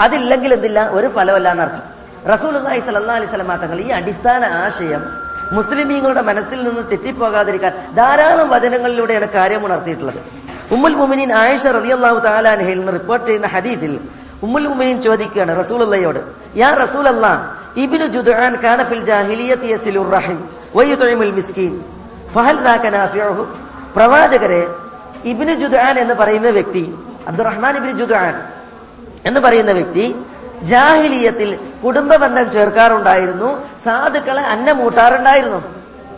അതില്ലെങ്കിൽ 0.04 0.52
എന്തില്ല 0.54 0.80
ഒരു 0.98 1.08
ഫലമല്ല 1.16 1.48
എന്നർത്ഥം 1.56 1.84
റസൂൽ 2.34 2.54
അള്ളാഹി 2.60 2.82
സല്ലാ 2.88 3.16
അലൈഹി 3.20 3.32
സ്വലമാ 3.34 3.56
തങ്ങൾ 3.64 3.80
ഈ 3.86 3.90
അടിസ്ഥാന 4.00 4.44
ആശയം 4.64 5.02
മുസ്ലിമീങ്ങളുടെ 5.58 6.22
മനസ്സിൽ 6.30 6.60
നിന്ന് 6.68 6.84
തെറ്റിപ്പോകാതിരിക്കാൻ 6.92 7.74
ധാരാളം 8.00 8.48
വചനങ്ങളിലൂടെയാണ് 8.54 9.28
കാര്യം 9.38 9.64
ഉണർത്തിയിട്ടുള്ളത് 9.68 10.20
ഉമ്മുൽ 10.76 10.96
മുമിനിൻ 11.02 11.32
ആയിഷ 11.44 11.66
റളിയല്ലാഹു 11.78 12.20
താലാൻഹയിൽ 12.28 12.78
നിന്ന് 12.80 12.94
റിപ്പോർട്ട് 13.00 13.26
ചെയ്യുന്ന 13.28 13.48
ഹദീസിൽ 13.56 13.94
ഉമ്മുൽ 14.46 14.68
മുമിനിൻ 14.72 14.98
ചോദിക്കുകയാണ് 15.02 15.54
റസൂൽ 15.62 15.82
അള്ളയോട് 15.88 16.22
യാ 16.62 16.70
റസൂൽ 16.84 17.08
ഇബ്നു 17.78 18.06
ജുദാൻ 18.06 18.56
കാന 18.64 18.84
ഫിൽ 18.84 19.06
ജാഹിലിയത്തി 19.06 19.66
യസിലുർ 19.66 20.10
റഹിം 20.10 20.50
വയുത്ഇമുൽ 20.76 21.32
മിസ്കീൻ. 21.32 21.84
ഫഹൽ 22.34 22.58
ദാക 22.58 22.88
നാഫിഉഹു. 22.88 23.48
പ്രവാചകരെ 23.96 24.68
ഇബ്നു 25.26 25.54
ജുദാൻ 25.54 26.00
എന്ന് 26.00 26.14
പറയുന്ന 26.14 26.50
വ്യക്തി 26.50 26.96
അബ്ദുറഹ്മാൻ 27.28 27.78
ഇബ്നു 27.78 27.92
ജുദാൻ 27.92 28.44
എന്ന് 29.26 29.40
പറയുന്ന 29.40 29.72
വ്യക്തി 29.72 30.16
ജാഹിലിയത്തിൽ 30.64 31.60
കുടുംബ 31.86 32.16
ബന്ധം 32.16 32.52
ചേർക്കാറുണ്ടായിരുന്നു. 32.52 33.68
സാധുക്കളെ 33.86 34.42
അന്നമൂട്ടാറുണ്ടായിരുന്നു. 34.42 35.64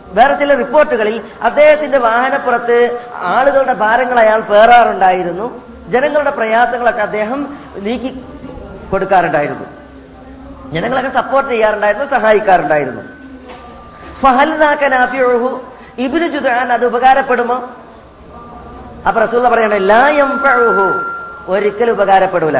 വേറെ 0.06 0.34
ചില 0.34 0.54
റിപ്പോർട്ടുകളിൽ 0.54 1.20
അദ്ദേഹത്തിന്റെ 1.42 1.98
വാഹനപ്പുറത്ത് 1.98 3.00
ആളുകളുടെ 3.14 3.72
ഭാരങ്ങൾ 3.72 4.18
അയാൾ 4.18 4.40
പേറാറുണ്ടായിരുന്നു. 4.40 5.60
ജനങ്ങളുടെ 5.88 6.30
പ്രയാസങ്ങളൊക്കെ 6.30 7.02
അദ്ദേഹം 7.02 7.56
നീക്കി 7.76 8.20
കൊടുക്കാറുണ്ടായിരുന്നു. 8.90 9.64
ജനങ്ങളൊക്കെ 10.72 11.10
സപ്പോർട്ട് 11.10 11.50
ചെയ്യാറുണ്ടായിരുന്നു 11.50 12.06
സഹായിക്കാറുണ്ടായിരുന്നു. 12.06 13.02
ഇബിന് 15.98 16.26
ജുദ്ആൻ 16.26 16.72
അത് 16.72 16.86
ഉപകാരപ്പെടുമോ? 16.86 17.70
അപ്പൊ 19.08 19.20
റസൂല 19.22 19.48
പറയണേ 19.48 19.78
ലാ 19.78 20.08
യംഫഉഹു 20.08 21.00
ഒരിക്കലും 21.52 21.92
ഉപകാരപ്പെടൂല. 21.92 22.58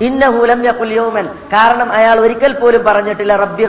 ഇന്നഹു 0.00 0.44
ലം 0.44 0.64
യഖുൽ 0.64 0.92
യൗമൻ 0.92 1.26
കാരണം 1.52 1.92
അയാൾ 1.92 2.20
ഒരിക്കൽ 2.20 2.52
പോലും 2.52 2.84
പറഞ്ഞിട്ടില്ല 2.84 3.36
റബ്ബി 3.36 3.64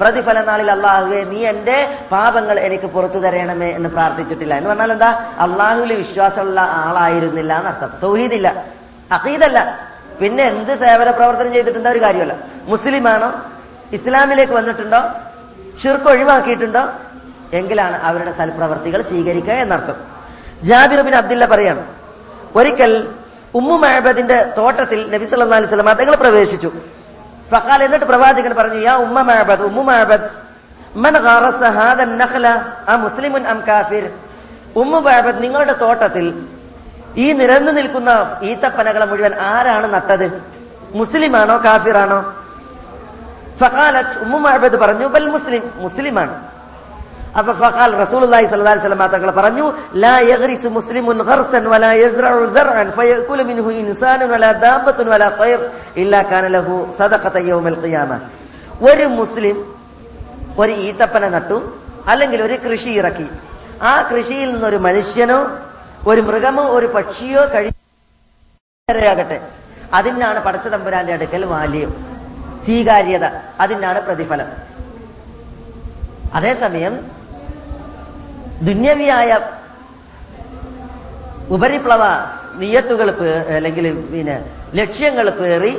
പ്രതിഫല 0.00 0.44
നാളിൽ 0.44 0.70
അല്ലാഹുവേ 0.70 1.24
നീ 1.24 1.46
എന്റെ 1.46 1.98
പാപങ്ങൾ 2.12 2.60
എനിക്ക് 2.60 2.84
പുറത്തു 2.84 3.18
തരണമേ 3.18 3.70
എന്ന് 3.70 3.88
പ്രാർത്ഥിച്ചിട്ടില്ല. 3.88 4.54
എന്ന് 4.54 4.68
പറഞ്ഞാൽ 4.68 4.92
എന്താ? 4.92 5.10
അള്ളാഹുവിൽ 5.38 5.92
വിശ്വാസമുള്ള 5.92 6.60
ആളായിരുന്നില്ല 6.60 7.58
എന്നർത്ഥം. 7.58 7.90
തൗഹീദില്ല 8.02 8.64
അഖീദല്ല. 9.12 9.91
പിന്നെ 10.20 10.44
എന്ത് 10.44 10.78
സേവന 10.78 11.10
പ്രവർത്തനം 11.10 11.52
ചെയ്തിട്ടുണ്ടോ 11.52 11.90
ഒരു 11.90 12.02
കാര്യമല്ല. 12.02 12.34
മുസ്ലിമാണോ? 12.64 13.30
ഇസ്ലാമിലേക്ക് 13.92 14.52
വന്നിട്ടുണ്ടോ? 14.52 15.00
ഷിർക്ക് 15.82 16.08
ഒഴിവാക്കിയിട്ടുണ്ടോ? 16.08 16.82
എങ്കിലാണ് 17.52 17.96
അവരുടെ 18.02 18.32
സൽപ്രവർത്തികൾ 18.38 19.02
സ്വീകരിക്കുക 19.02 19.52
എന്നർത്ഥം. 19.52 19.96
ജാബിർ 20.62 21.00
ബിൻ 21.00 21.14
അബ്ദുല്ല 21.14 21.46
പറയാണ് 21.46 21.82
ഒരിക്കൽ 22.56 23.08
ഉമ്മു 23.54 23.76
മഹബദിന്റെ 23.76 24.54
തോട്ടത്തിൽ 24.58 25.10
നബി 25.10 25.24
സല്ലല്ലാഹു 25.24 25.62
അലൈഹി 25.62 25.96
തങ്ങൾ 26.00 26.14
പ്രവേശിച്ചു. 26.16 26.72
ഫക്കാൽ 27.52 27.82
എന്നിട്ട് 27.84 28.06
പ്രവാചകൻ 28.06 28.54
പറഞ്ഞു 28.56 28.80
യാ 28.80 28.94
ഉമ്മ 28.96 29.22
മഹബദ് 29.22 29.60
ഉമ്മു 29.60 29.82
മഹബദ് 29.82 30.28
മൻ 30.96 31.16
ആ 32.88 32.96
മുസ്ലിമുൻ 32.96 33.46
അം 33.46 33.62
കാഫിർ? 33.68 34.10
ഉമ്മു 34.76 34.98
മഹബദ് 34.98 35.42
നിങ്ങളുടെ 35.42 35.72
തോട്ടത്തിൽ 35.72 36.26
ഈ 37.16 37.32
നിരന്നു 37.32 37.72
നിൽക്കുന്ന 37.72 38.10
ഈത്തപ്പനകളെ 38.42 39.06
മുഴുവൻ 39.06 39.34
ആരാണ് 39.34 39.94
നട്ടത്? 39.94 40.26
മുസ്ലിമാണോ 40.94 41.56
കാഫിറാണോ? 41.64 42.34
ഫഹാലത്ത് 43.60 44.78
പറഞ്ഞു 44.78 45.06
ബൽ 45.06 45.26
മുസ്ലിം 45.26 45.62
മുസ്ലിമാണ്. 45.76 46.34
അപ്പൊ 47.38 47.52
ഫഹാൽ 47.52 47.90
റസൂൽ 47.96 48.22
അലൈഹി 48.24 48.46
തങ്ങൾ 49.12 49.30
പറഞ്ഞു 49.30 49.72
ലാ 49.94 50.18
യഗ്രിസു 50.18 50.68
മുസ്ലിമുൻ 50.68 51.18
വലാ 51.72 51.92
മിൻഹു 53.50 53.70
ഇൻസാനുൻ 53.70 54.30
ഇല്ലാ 55.96 56.22
കാന 56.22 56.46
ലഹു 56.46 56.88
ഖിയാമ. 57.84 58.18
ഒരു 58.90 59.04
മുസ്ലിം 59.04 59.56
ഒരു 60.58 60.72
ഈത്തപ്പന 60.72 61.28
നട്ടു 61.28 61.58
അല്ലെങ്കിൽ 62.08 62.42
ഒരു 62.42 62.56
കൃഷി 62.64 62.88
ഇറക്കി. 62.88 63.28
ആ 63.82 64.02
കൃഷിയിൽ 64.10 64.52
നിന്നൊരു 64.52 64.76
മനുഷ്യനോ 64.76 65.46
ഒരു 66.10 66.20
മൃഗമോ 66.28 66.64
ഒരു 66.76 66.88
പക്ഷിയോ 66.96 67.42
കഴിയാകട്ടെ 67.54 69.38
അതിനാണ് 69.98 70.38
പടച്ച 70.46 70.66
തമ്പുരാന്റെ 70.74 71.12
അടുക്കൽ 71.16 71.42
വാല്യം 71.54 71.90
സ്വീകാര്യത. 72.64 73.24
അതിനാണ് 73.62 74.00
പ്രതിഫലം. 74.06 74.48
അതേസമയം 76.38 76.94
ദുന്യവിയായ 78.68 79.30
ഉപരിപ്ലവ 81.56 82.02
നിയത്തുകൾ 82.62 83.08
അല്ലെങ്കിൽ 83.56 83.86
പിന്നെ 84.12 84.36
ലക്ഷ്യങ്ങൾ 84.80 85.26
പേറി 85.40 85.72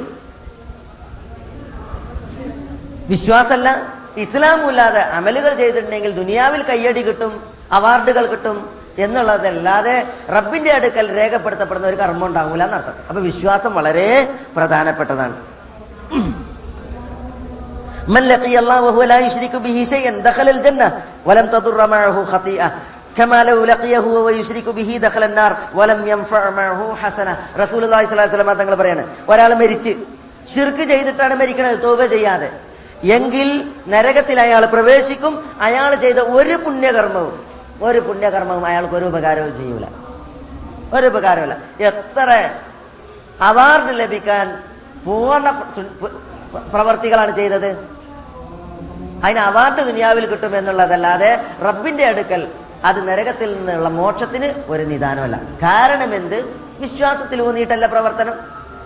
വിശ്വാസമല്ല 3.11 3.69
ഇസ്ലാമില്ലാതെ 4.23 5.01
അമലുകൾ 5.17 5.51
ചെയ്തിട്ടുണ്ടെങ്കിൽ 5.61 6.11
ദുനിയാവിൽ 6.21 6.61
കയ്യടി 6.69 7.01
കിട്ടും 7.07 7.33
അവാർഡുകൾ 7.77 8.25
കിട്ടും 8.33 8.57
എന്നുള്ളതല്ലാതെ 8.98 9.96
റബ്ബിന്റെ 10.30 10.70
അടുക്കൽ 10.70 11.06
രേഖപ്പെടുത്തപ്പെടുന്ന 11.18 11.86
ഒരു 11.86 11.98
കർമ്മം 12.02 12.26
ഉണ്ടാകൂല 12.26 12.62
എന്നർത്ഥം 12.64 12.94
അപ്പൊ 13.08 13.20
വിശ്വാസം 13.28 13.72
വളരെ 13.78 14.08
പ്രധാനപ്പെട്ടതാണ് 14.56 15.36
من 18.08 18.22
لقي 18.24 18.58
الله 18.58 18.78
وهو 18.80 19.02
لا 19.04 19.18
يشرك 19.18 19.54
به 19.58 19.76
شيئا 19.86 20.12
دخل 20.20 20.48
الجنة 20.48 20.88
ولم 21.24 21.46
تضر 21.46 21.86
معه 21.86 22.16
خطيئة 22.24 22.68
كما 23.16 23.44
لو 23.44 23.64
لقيه 23.64 24.04
ويشرك 24.18 24.66
به 24.68 24.90
دخل 24.98 25.22
النار 25.22 25.52
ولم 25.74 26.00
ينفع 26.06 26.50
معه 26.52 26.80
حسنة 26.96 27.32
رسول 27.58 27.82
الله 27.84 28.00
صلى 28.00 28.12
الله 28.12 28.22
عليه 28.24 28.34
وسلم 28.34 28.50
തങ്ങൾ 28.52 28.74
പറയാണ് 28.74 29.02
ഒരാൾ 29.28 29.50
മരിച്ച് 29.54 29.92
ഷിർക്ക് 30.52 30.84
ചെയ്തിട്ടാണ് 30.84 31.34
മരിക്കണത് 31.34 31.78
തോപ 31.82 32.00
ചെയ്യാതെ 32.06 32.48
എങ്കിൽ 33.16 33.48
നരകത്തിൽ 33.86 34.36
അയാൾ 34.40 34.62
പ്രവേശിക്കും 34.66 35.32
അയാൾ 35.60 35.90
ചെയ്ത 36.04 36.20
ഒരു 36.36 36.54
പുണ്യകർമ്മവും 36.64 37.34
ഒരു 37.83 37.99
പുണ്യകർമ്മവും 37.99 38.65
അയാൾക്ക് 38.65 38.93
ഒരു 38.93 39.05
ഉപകാരവും 39.05 39.57
ചെയ്യൂല. 39.57 39.85
ഒരു 40.93 41.07
ഉപകാരമില്ല 41.07 41.57
എത്ര 41.79 42.49
അവാർഡ് 43.41 43.99
ലഭിക്കാൻ 43.99 44.63
പൂർണ 45.05 45.49
പ്രവർത്തികളാണ് 46.73 47.35
ചെയ്തത്? 47.35 47.87
അതിന് 49.23 49.39
അവാർഡ് 49.39 49.85
ദുനിയാവിൽ 49.85 50.25
കിട്ടും 50.25 50.57
എന്നുള്ളതല്ലാതെ 50.57 51.45
റബ്ബിന്റെ 51.63 52.05
അടുക്കൽ 52.05 52.47
അത് 52.85 53.07
നരകത്തിൽ 53.07 53.53
നിന്നുള്ള 53.53 53.89
മോക്ഷത്തിന് 53.89 54.71
ഒരു 54.71 54.83
നിദാനമല്ല. 54.83 55.35
കാരണം 55.37 56.15
എന്ത്? 56.15 56.55
വിശ്വാസത്തിൽ 56.79 57.41
ഊന്നിയിട്ടല്ല 57.41 57.85
പ്രവർത്തനം. 57.85 58.33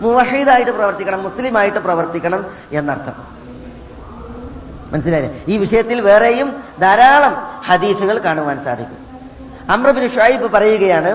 മുവഹീദായിട്ട് 0.02 0.72
പ്രവർത്തിക്കണം 0.72 1.24
മുസ്ലിമായിട്ട് 1.24 1.80
പ്രവർത്തിക്കണം 1.80 2.46
എന്നർത്ഥം. 2.72 3.37
മനസ്സിലായില്ലേ? 4.92 5.44
ഈ 5.48 5.58
വിഷയത്തിൽ 5.58 6.02
വേറെയും 6.02 6.64
ധാരാളം 6.82 7.34
ഹദീസുകൾ 7.66 8.18
കാണുവാൻ 8.18 8.64
സാധിക്കും. 8.64 9.00
അമ്രബിൻ 9.70 10.10
ഷായിബ് 10.10 10.52
പറയുകയാണ് 10.52 11.12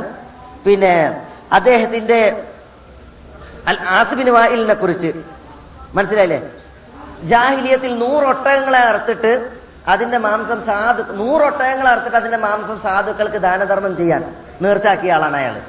പിന്നെ 0.65 0.95
അദ്ദേഹത്തിന്റെ 1.53 2.21
അൽ 3.67 3.79
ആസിബിൻ 3.99 4.29
വായിലിനെ 4.33 4.75
കുറിച്ച്. 4.75 5.11
മനസ്സിലായില്ലേ? 5.95 6.41
ജാഹിലിയത്തിൽ 7.23 7.99
നൂറൊട്ടകങ്ങളെ 7.99 8.79
അറുത്തിട്ട് 8.79 9.33
അതിന്റെ 9.89 10.19
മാംസം 10.19 10.61
സാധു 10.67 11.03
നൂറൊട്ടകങ്ങളെ 11.13 11.91
അറുത്തിട്ട് 11.91 12.17
അതിന്റെ 12.17 12.37
മാംസം 12.37 12.83
സാധുക്കൾക്ക് 12.83 13.37
ദാനധർമ്മം 13.37 13.97
ചെയ്യാൻ 13.97 14.23
നേർച്ചാക്കിയ 14.63 15.13
ആളാണ് 15.13 15.37
അയാൾ 15.37 15.61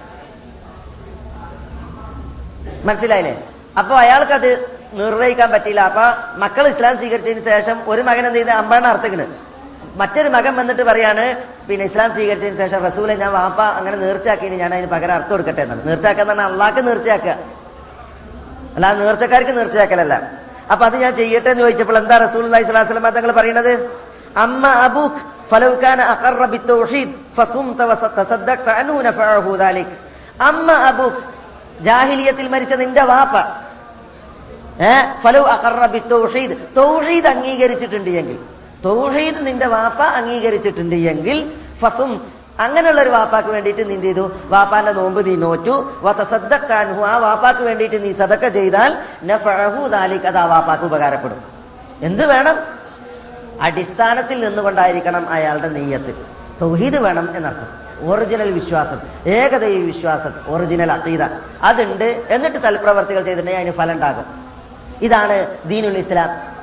മനസ്സിലായില്ലേ? 2.86 3.36
അപ്പൊ 3.80 3.95
അയാൾക്കത് 3.95 4.49
നിർവഹിക്കാൻ 5.00 5.50
പറ്റിയില്ല. 5.56 5.82
അപ്പൊ 5.89 6.06
മക്കൾ 6.44 6.66
ഇസ്ലാം 6.74 6.94
സ്വീകരിച്ചതിന് 7.00 7.44
ശേഷം 7.50 7.78
ഒരു 7.91 8.02
മകൻ 8.10 8.24
എന്ത് 8.30 8.39
ചെയ്ത് 8.39 8.54
അമ്പാണ് 8.62 8.88
അർത്ഥക്കുന്നത് 8.94 9.34
മറ്റൊരു 10.02 10.30
മകൻ 10.36 10.54
വന്നിട്ട് 10.60 10.84
പറയാണ് 10.89 11.26
പിന്നെ 11.68 11.84
ഇസ്ലാം 11.89 12.10
സ്വീകരിച്ചതിന് 12.16 12.58
ശേഷം 12.64 12.80
റസൂലെ 12.88 13.14
ഞാൻ 13.24 13.32
വാപ്പ 13.39 13.60
അങ്ങനെ 13.80 13.98
നേർച്ചയാക്കിന് 14.04 14.56
ഞാൻ 14.62 14.72
അതിന് 14.76 14.89
പകരം 14.94 15.14
അർത്ഥം 15.18 15.34
കൊടുക്കട്ടെ 15.34 15.62
എന്നാണ്. 15.66 15.82
നേർച്ചയാക്കുക 15.89 16.24
എന്നാണ് 16.26 16.44
അള്ളാക്ക് 16.52 16.82
നേർച്ചയാക്കുക. 16.88 17.36
അല്ല 18.76 18.86
നേർച്ചക്കാർക്ക് 19.02 19.54
നേർച്ചയാക്കലല്ല. 19.60 20.16
അപ്പൊ 20.72 20.84
അത് 20.89 20.96
ഞാൻ 21.04 21.14
ചെയ്യട്ടെ 21.22 21.50
എന്ന് 21.54 21.64
ചോദിച്ചപ്പോൾ 21.66 21.98
എന്താ 22.02 22.16
റസൂൽ 22.26 22.44
തങ്ങൾ 23.18 23.32
പറയുന്നത്? 23.39 23.74
അമ്മ 24.46 24.64
അബൂഖ് 24.88 25.20
ഫലൗഖാൻ 25.52 26.00
നഫഅഹു 29.08 29.52
അമ്മ 30.50 30.70
അബൂഖ് 30.89 31.22
ജാഹിലിയത്തിൽ 31.88 32.48
മരിച്ച 32.54 32.74
നിന്റെ 32.82 33.04
വാപ്പ 33.12 33.36
തൗഹീദ് 36.11 36.57
തൗഹീദ് 36.78 37.28
അംഗീകരിച്ചിട്ടുണ്ട് 37.28 38.09
എങ്കിൽ. 38.09 38.39
തൗഹീദ് 38.86 39.47
നിന്റെ 39.47 39.65
വാപ്പ 39.65 40.01
അംഗീകരിച്ചിട്ടുണ്ട് 40.01 40.95
എങ്കിൽ 40.95 41.51
ഫസും 41.82 42.43
അങ്ങനെയുള്ള 42.59 43.01
ഒരു 43.01 43.09
വാപ്പാക്ക് 43.09 43.49
വേണ്ടിയിട്ട് 43.49 43.89
നീ 43.89 43.93
എന്ത് 43.93 44.05
ചെയ്തു. 44.05 44.32
വാപ്പാന്റെ 44.45 44.91
നോമ്പ് 44.91 45.26
നീ 45.26 45.36
നോറ്റു. 45.36 45.91
വതസദ്ദഖാൻഹു 46.01 47.01
ആ 47.01 47.17
വാപ്പാക്ക് 47.17 47.59
വേണ്ടിയിട്ട് 47.59 48.03
നീ 48.03 48.13
സദക്ക 48.13 48.47
ചെയ്താൽ 48.47 48.97
നഫഅഹു 49.24 49.88
ദാലിക. 49.88 50.28
അത് 50.28 50.38
ആ 50.38 50.45
വാപ്പാക്ക് 50.45 50.84
ഉപകാരപ്പെടും. 50.84 51.41
എന്ത് 52.01 52.26
വേണം? 52.26 52.55
അടിസ്ഥാനത്തിൽ 53.61 54.45
നിന്നുകൊണ്ടായിരിക്കണം 54.45 55.30
അയാളുടെ 55.30 55.69
നെയ്യത്ത്. 55.69 56.28
തൗഹീദ് 56.61 56.95
വേണം 56.95 57.38
എന്നർത്ഥം. 57.38 57.84
ഒറിജിനൽ 58.09 58.51
വിശ്വാസം. 58.51 58.99
ഏകദൈവ 59.28 59.86
വിശ്വാസം. 59.86 60.34
ഒറിജിനൽ 60.47 60.91
അഖീദ. 60.91 61.24
അതുണ്ട്. 61.63 62.24
എന്നിട്ട് 62.30 62.57
സൽപ്രവർത്തികൾ 62.57 63.24
ചെയ്തിട്ടുണ്ടെങ്കിൽ 63.24 63.59
അതിന് 63.59 63.74
ഫലം 63.74 63.91
ഉണ്ടാകും. 63.91 64.43
ഇതാണ് 65.02 65.58
ദീനുൽ 65.66 65.98
ഇസ്ലാം. 65.98 66.54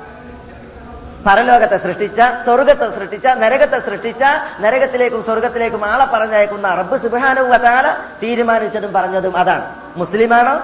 പരലോകത്തെ 1.27 1.77
സൃഷ്ടിച്ച 1.77 2.21
സ്വർഗത്തെ 2.45 2.99
സൃഷ്ടിച്ച 2.99 3.27
നരകത്തെ 3.27 3.79
സൃഷ്ടിച്ച 3.79 4.23
നരകത്തിലേക്കും 4.59 5.23
സ്വർഗത്തിലേക്കും 5.23 5.85
ആളെ 5.85 6.05
പറഞ്ഞയക്കുന്ന 6.05 6.75
റബ്ബ് 6.75 6.97
സുബാനുവതാല 6.97 7.97
തീരുമാനിച്ചതും 8.23 8.93
പറഞ്ഞതും 8.93 9.37
അതാണ്. 9.37 9.75
മുസ്ലിമാണോ? 9.95 10.61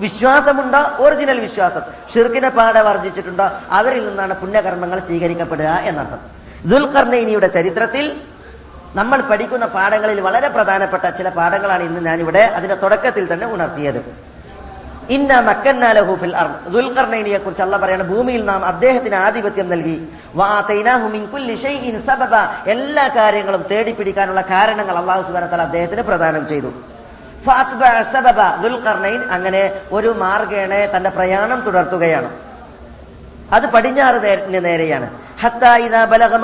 വിശ്വാസമുണ്ടോ? 0.00 0.78
ഒറിജിനൽ 0.78 1.40
വിശ്വാസം. 1.40 1.80
ഷിർക്കിനെ 2.14 2.48
പാടെ 2.48 2.80
വർജിച്ചിട്ടുണ്ടോ? 2.80 3.50
അവരിൽ 3.70 4.08
നിന്നാണ് 4.08 4.34
പുണ്യകർമ്മങ്ങൾ 4.34 4.98
സ്വീകരിക്കപ്പെടുക 4.98 5.64
എന്നർത്ഥം. 5.64 6.18
ദുൽഖർണൈനിയുടെ 6.70 7.46
ചരിത്രത്തിൽ 7.46 8.20
നമ്മൾ 8.94 9.20
പഠിക്കുന്ന 9.20 9.66
പാഠങ്ങളിൽ 9.66 10.20
വളരെ 10.20 10.48
പ്രധാനപ്പെട്ട 10.48 11.10
ചില 11.10 11.28
പാഠങ്ങളാണ് 11.28 11.82
ഇന്ന് 11.82 12.00
ഞാനിവിടെ 12.00 12.38
അതിന്റെ 12.38 12.74
തുടക്കത്തിൽ 12.74 13.32
തന്നെ 13.32 13.46
ഉണർത്തിയത്. 13.46 14.25
ഇന്ന 15.10 15.40
മക്കന്നാലഹുഫിൽ 15.40 16.36
ദുൽഖർനൈനിയെ 16.68 17.38
കുറിച്ച് 17.38 17.62
അല്ല 17.62 17.76
പറയാണ് 17.76 18.02
ഭൂമിയിൽ 18.02 18.44
നാം 18.44 18.64
അദ്ദേഹത്തിന് 18.64 19.14
ആധിപത്യം 19.14 19.68
നൽകി. 19.68 20.08
സബബ. 22.06 22.34
എല്ലാ 22.66 23.08
കാര്യങ്ങളും 23.08 23.64
തേടി 23.70 23.92
പിടിക്കാനുള്ള 23.92 24.40
കാരണങ്ങൾ 24.40 24.98
അള്ളാഹു 24.98 25.22
സുബാന 25.22 25.44
അദ്ദേഹത്തിന് 25.44 26.02
പ്രദാനം 26.02 26.48
ചെയ്തു. 26.48 26.72
സബബ 28.02 28.40
അങ്ങനെ 29.30 29.70
ഒരു 29.92 30.08
മാർഗേണ 30.08 30.96
തന്റെ 30.96 31.10
പ്രയാണം 31.10 31.60
തുടർത്തുകയാണ്. 31.60 32.30
അത് 33.52 33.70
പടിഞ്ഞാറ് 33.70 34.38
നേരെയാണ്. 34.64 35.10
ബലഗ 36.04 36.36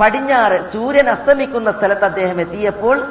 പടിഞ്ഞാറ് 0.00 0.70
സൂര്യൻ 0.72 1.08
അസ്തമിക്കുന്ന 1.08 1.72
സ്ഥലത്ത് 1.72 2.04
അദ്ദേഹം 2.04 2.40
എത്തിയപ്പോൾ 2.40 3.08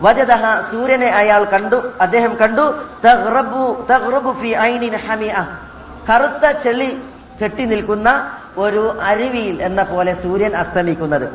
വജദഹ 0.00 0.70
സൂര്യനെ 0.70 1.08
അയാൾ 1.10 1.44
കണ്ടു 1.44 1.92
അദ്ദേഹം 2.00 2.36
കണ്ടു 2.42 2.64
തഗ്റബു 3.06 3.84
തഗ്റബു 3.90 4.32
ഫി 4.40 4.46
ഐനിൻ 4.46 4.94
ഹമിഅ. 4.96 5.36
കറുത്ത 6.10 6.50
ചെളി 6.64 6.90
കെട്ടി 7.42 7.64
നിൽക്കുന്ന 7.64 8.08
ഒരു 8.56 8.98
അരുവിയിൽ 9.00 9.62
എന്ന 9.62 9.82
പോലെ 9.82 10.14
സൂര്യൻ 10.14 10.56
അസ്തമിക്കുന്നത്. 10.56 11.26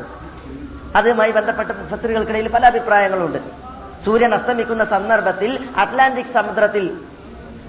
അതുമായി 0.96 1.32
ബന്ധപ്പെട്ട 1.32 1.70
മുഫസ്സിറുകൾക്കിടയിൽ 1.70 2.48
പല 2.48 2.66
അഭിപ്രായങ്ങളുണ്ട്. 2.66 3.38
സൂര്യൻ 4.04 4.34
അസ്തമിക്കുന്ന 4.34 4.84
സന്ദർഭത്തിൽ 4.84 5.50
അറ്റ്ലാന്റിക് 5.76 6.34
സമുദ്രത്തിൽ 6.34 6.84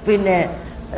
പിന്നെ 0.07 0.37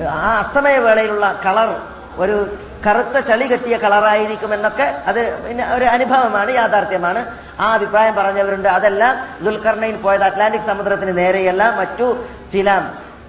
ആ 0.09 0.29
അസ്തമയ 0.39 0.77
വേളയിലുള്ള 0.77 1.41
കളർ 1.45 1.69
ഒരു 2.17 2.37
കറുത്ത 2.85 3.17
ചളി 3.29 3.45
കെട്ടിയ 3.51 3.75
കളറായിരിക്കും 3.83 4.51
എന്നൊക്കെ 4.55 4.85
അത് 5.09 5.19
പിന്നെ 5.43 5.63
ഒരു 5.75 5.85
അനുഭവമാണ് 5.95 6.51
യാഥാർത്ഥ്യമാണ്. 6.59 7.21
ആ 7.63 7.67
അഭിപ്രായം 7.77 8.15
പറഞ്ഞവരുണ്ട്. 8.19 8.69
അതെല്ലാം 8.77 9.13
ദുൽഖർണയിൽ 9.45 9.97
പോയത് 10.05 10.25
അറ്റ്ലാന്റിക് 10.29 10.67
സമുദ്രത്തിന് 10.69 11.13
നേരെയല്ല 11.17 11.63
മറ്റു 11.79 12.07
ചില 12.53 12.69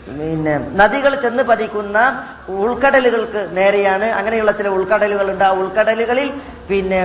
പിന്നെ 0.07 0.55
നദികൾ 0.81 1.13
ചെന്ന് 1.25 1.43
പതിക്കുന്ന 1.51 1.99
ഉൾക്കടലുകൾക്ക് 2.65 3.41
നേരെയാണ്. 3.59 4.07
അങ്ങനെയുള്ള 4.19 4.53
ചില 4.59 4.69
ഉൾക്കടലുകളുണ്ട്. 4.77 5.45
ആ 5.51 5.53
ഉൾക്കടലുകളിൽ 5.61 6.29
പിന്നെ 6.71 7.01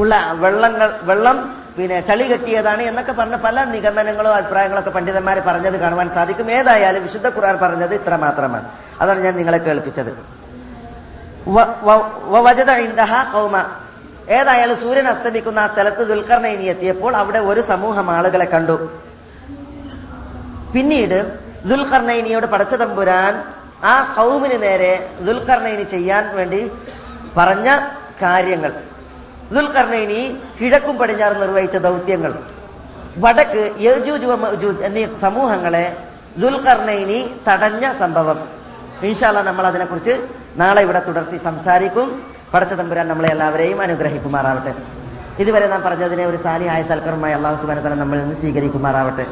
ഉള്ള 0.00 0.14
വെള്ളങ്ങൾ 0.42 0.88
വെള്ളം 1.10 1.38
പിന്നെ 1.76 1.98
ചളി 2.08 2.24
കെട്ടിയതാണ് 2.30 2.82
എന്നൊക്കെ 2.90 3.12
പറഞ്ഞ 3.18 3.36
പല 3.44 3.64
നിഗമനങ്ങളും 3.74 4.32
അഭിപ്രായങ്ങളൊക്കെ 4.38 4.92
പണ്ഡിതന്മാർ 4.96 5.36
പറഞ്ഞത് 5.48 5.76
കാണുവാൻ 5.82 6.08
സാധിക്കും. 6.16 6.46
ഏതായാലും 6.58 7.02
വിശുദ്ധ 7.06 7.28
ഖുർആൻ 7.36 7.56
പറഞ്ഞത് 7.64 7.94
ഇത്ര 8.00 8.14
മാത്രമാണ് 8.26 8.68
അതാണ് 9.00 9.20
ഞാൻ 9.20 9.36
നിങ്ങളെ 9.36 9.58
കേൾപ്പിച്ചത്. 9.58 10.30
ഖൗമ. 13.32 13.64
ഏതായാലും 14.28 14.80
സൂര്യൻ 14.80 15.06
അസ്തമിക്കുന്ന 15.06 15.58
ആ 15.58 15.66
സ്ഥലത്ത് 15.66 16.08
ദുൽഖർണയിനി 16.08 16.62
എത്തിയപ്പോൾ 16.62 17.16
അവിടെ 17.16 17.38
ഒരു 17.38 17.60
സമൂഹം 17.60 18.10
ആളുകളെ 18.10 18.44
കണ്ടു. 18.44 18.90
പിന്നീട് 20.74 21.38
ദുൽഖർണയിനിയോട് 21.68 22.46
പടച്ച 22.46 22.74
തമ്പുരാൻ 22.74 23.44
ആ 23.84 24.14
കൗമിന് 24.16 24.62
നേരെ 24.62 25.10
ദുൽഖർണയിനി 25.20 25.82
ചെയ്യാൻ 25.82 26.36
വേണ്ടി 26.36 26.70
പറഞ്ഞ 27.36 27.78
കാര്യങ്ങൾ. 28.22 28.72
ദുൽഖർണയിനി 29.52 30.36
കിഴക്കും 30.60 30.98
പടിഞ്ഞാറ് 30.98 31.40
നിർവഹിച്ച 31.40 31.76
ദൗത്യങ്ങൾ. 31.76 32.42
വടക്ക് 33.18 33.72
എന്നീ 34.82 35.06
സമൂഹങ്ങളെ 35.20 35.96
ദുൽഖർണയിനി 36.38 37.30
തടഞ്ഞ 37.48 37.92
സംഭവം. 37.98 38.59
ഇൻഷാല്ല 39.08 39.42
നമ്മൾ 39.42 39.66
അതിനെക്കുറിച്ച് 39.66 40.14
നാളെ 40.60 40.82
ഇവിടെ 40.82 41.00
തുടർത്തി 41.08 41.38
സംസാരിക്കും. 41.44 42.22
പടച്ച 42.54 42.74
തമ്പുരാൻ 42.74 43.08
നമ്മളെ 43.08 43.28
എല്ലാവരെയും 43.28 43.80
അനുഗ്രഹിക്കുമാറാവട്ടെ. 43.82 44.72
ഇതുവരെ 45.42 45.66
നാം 45.66 45.82
പറഞ്ഞതിനെ 45.82 46.26
ഒരു 46.26 46.36
സാലിഹായ 46.36 46.82
സൽക്കർമ്മമായി 46.82 47.34
അള്ളാഹു 47.34 47.56
സുബാനത്തല 47.62 47.94
നമ്മൾ 47.94 48.18
നിന്ന് 48.18 48.34
സ്വീകരിക്കുമാറാവട്ടെ. 48.34 49.26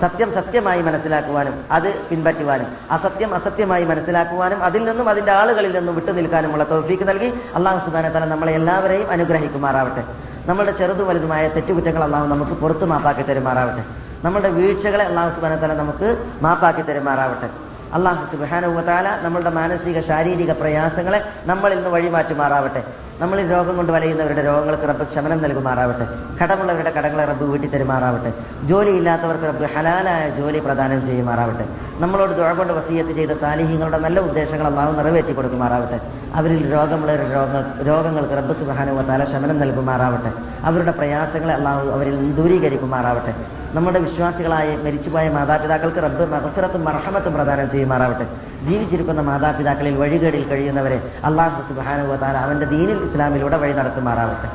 സത്യം 0.00 0.32
സത്യമായി 0.34 0.82
മനസ്സിലാക്കുവാനും 0.82 1.54
അത് 1.72 2.00
പിൻപറ്റുവാനും 2.08 2.66
അസത്യം 2.90 3.34
അസത്യമായി 3.34 3.84
മനസ്സിലാക്കുവാനും 3.84 4.64
അതിൽ 4.64 4.84
നിന്നും 4.84 5.08
അതിന്റെ 5.08 5.32
ആളുകളിൽ 5.32 5.72
നിന്നും 5.76 5.94
വിട്ടു 5.94 6.10
നിൽക്കാനുമുള്ള 6.10 6.64
തോഫീക്ക് 6.64 7.08
നൽകി 7.08 7.28
അള്ളാഹു 7.54 7.78
സുബാനത്തല 7.86 8.18
തല 8.18 8.28
നമ്മളെ 8.30 8.52
എല്ലാവരെയും 8.52 9.10
അനുഗ്രഹിക്കുമാറാവട്ടെ. 9.10 10.02
നമ്മുടെ 10.46 10.72
ചെറുതു 10.72 11.02
വലുതുമായ 11.02 11.48
തെറ്റുകുറ്റങ്ങൾ 11.48 12.04
അള്ളാഹു 12.04 12.26
നമുക്ക് 12.26 12.52
പുറത്തു 12.52 12.84
മാപ്പാക്കി 12.84 13.22
തരുമാറാവട്ടെ. 13.22 13.84
നമ്മുടെ 14.24 14.48
വീഴ്ചകളെ 14.48 15.04
അള്ളാഹു 15.04 15.30
സുബാനത്തല 15.36 15.66
തല 15.66 15.78
നമുക്ക് 15.78 16.08
മാപ്പാക്കി 16.42 16.82
തരുമാറാവട്ടെ. 16.82 17.65
അള്ളാഹു 17.94 18.36
സുബാനുവതാല 18.36 19.08
നമ്മളുടെ 19.22 19.50
മാനസിക 19.50 20.00
ശാരീരിക 20.00 20.52
പ്രയാസങ്ങളെ 20.52 21.22
നമ്മളിൽ 21.44 21.76
നിന്ന് 21.76 21.90
വഴിമാറ്റുമാറാവട്ടെ. 21.90 22.82
നമ്മളിൽ 23.20 23.50
രോഗം 23.50 23.76
കൊണ്ട് 23.76 23.92
വലയുന്നവരുടെ 23.92 24.44
രോഗങ്ങൾക്ക് 24.44 24.82
റബ്ബ് 24.82 25.06
ശമനം 25.14 25.42
നൽകുമാറാവട്ടെ. 25.42 26.08
കടമുള്ളവരുടെ 26.42 26.90
കടങ്ങളെ 26.90 27.24
റബ്ബ് 27.24 27.44
വീട്ടി 27.44 27.66
തരുമാറാവട്ടെ. 27.66 28.32
ജോലിയില്ലാത്തവർക്ക് 28.64 29.44
റബ്ബ് 29.44 29.64
ഹലാലായ 29.64 30.30
ജോലി 30.30 30.58
പ്രദാനം 30.58 31.06
ചെയ്യുമാറാവട്ടെ. 31.06 31.64
നമ്മളോട് 31.98 32.30
ദുഴ 32.36 32.52
കൊണ്ട് 32.52 32.72
വസീയത്ത് 32.72 33.10
ചെയ്ത 33.10 33.30
സാലിഹ്യങ്ങളുടെ 33.30 33.98
നല്ല 33.98 34.20
ഉദ്ദേശങ്ങൾ 34.20 34.66
അള്ളാഹു 34.66 34.92
നിറവേറ്റി 34.92 35.32
കൊടുക്കുമാറാവട്ടെ. 35.32 36.00
അവരിൽ 36.34 36.72
രോഗമുള്ളവരുടെ 36.72 37.34
രോഗങ്ങൾ 37.34 37.82
രോഗങ്ങൾക്ക് 37.82 38.32
റബ്ബ് 38.32 38.54
സുബാനുവതാല 38.54 39.24
ശമനം 39.24 39.60
നൽകുമാറാവട്ടെ. 39.60 40.32
അവരുടെ 40.62 40.90
പ്രയാസങ്ങളെ 40.90 41.54
അള്ളാഹു 41.54 41.90
അവരിൽ 41.90 42.32
ദൂരീകരിക്കുമാറാവട്ടെ. 42.32 43.34
നമ്മുടെ 43.75 43.99
വിശ്വാസികളായ 44.05 44.69
മരിച്ചുപോയ 44.85 45.27
മാതാപിതാക്കൾക്ക് 45.35 46.01
റബ്ബ് 46.05 46.25
മഹഫിറത്തും 46.33 46.83
മർഹമത്തും 46.87 47.35
പ്രദാനം 47.37 47.69
ചെയ്യുമാറാവട്ടെ 47.73 48.25
ജീവിച്ചിരിക്കുന്ന 48.69 49.21
മാതാപിതാക്കളിൽ 49.29 49.95
വഴികേടിൽ 50.01 50.43
കഴിയുന്നവരെ 50.51 50.97
അള്ളാഹു 51.29 51.61
സുബാനുവതാല 51.69 52.35
അവന്റെ 52.47 52.67
ദീനിൽ 52.75 52.99
ഇസ്ലാമിലൂടെ 53.07 53.59
വഴി 53.63 53.75
നടത്തുമാറാവട്ടെ 53.79 54.49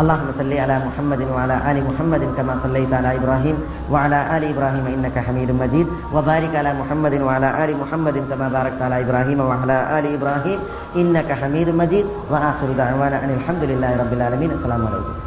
اللهم 0.00 0.28
صل 0.40 0.52
على 0.54 0.76
محمد 0.86 1.20
وعلى 1.34 1.56
ال 1.70 1.78
محمد 1.88 2.22
كما 2.36 2.54
صليت 2.64 2.92
على 2.92 3.10
ابراهيم 3.18 3.56
وعلى 3.92 4.18
ال 4.36 4.44
ابراهيم 4.52 4.84
انك 4.86 5.16
حميد 5.18 5.50
مجيد 5.52 5.86
وبارك 6.14 6.52
على 6.56 6.70
محمد 6.74 7.14
وعلى 7.20 7.48
ال 7.64 7.70
محمد 7.76 8.16
كما 8.30 8.46
باركت 8.48 8.80
على 8.82 8.96
ابراهيم 9.04 9.38
وعلى 9.40 9.76
ال 9.98 10.06
ابراهيم 10.16 10.58
انك 10.96 11.28
حميد 11.32 11.68
مجيد 11.80 12.06
واخر 12.30 12.68
دعوانا 12.78 13.16
ان 13.24 13.30
الحمد 13.30 13.62
لله 13.64 13.90
رب 13.96 14.12
العالمين 14.12 14.50
السلام 14.50 14.82
عليكم 14.86 15.23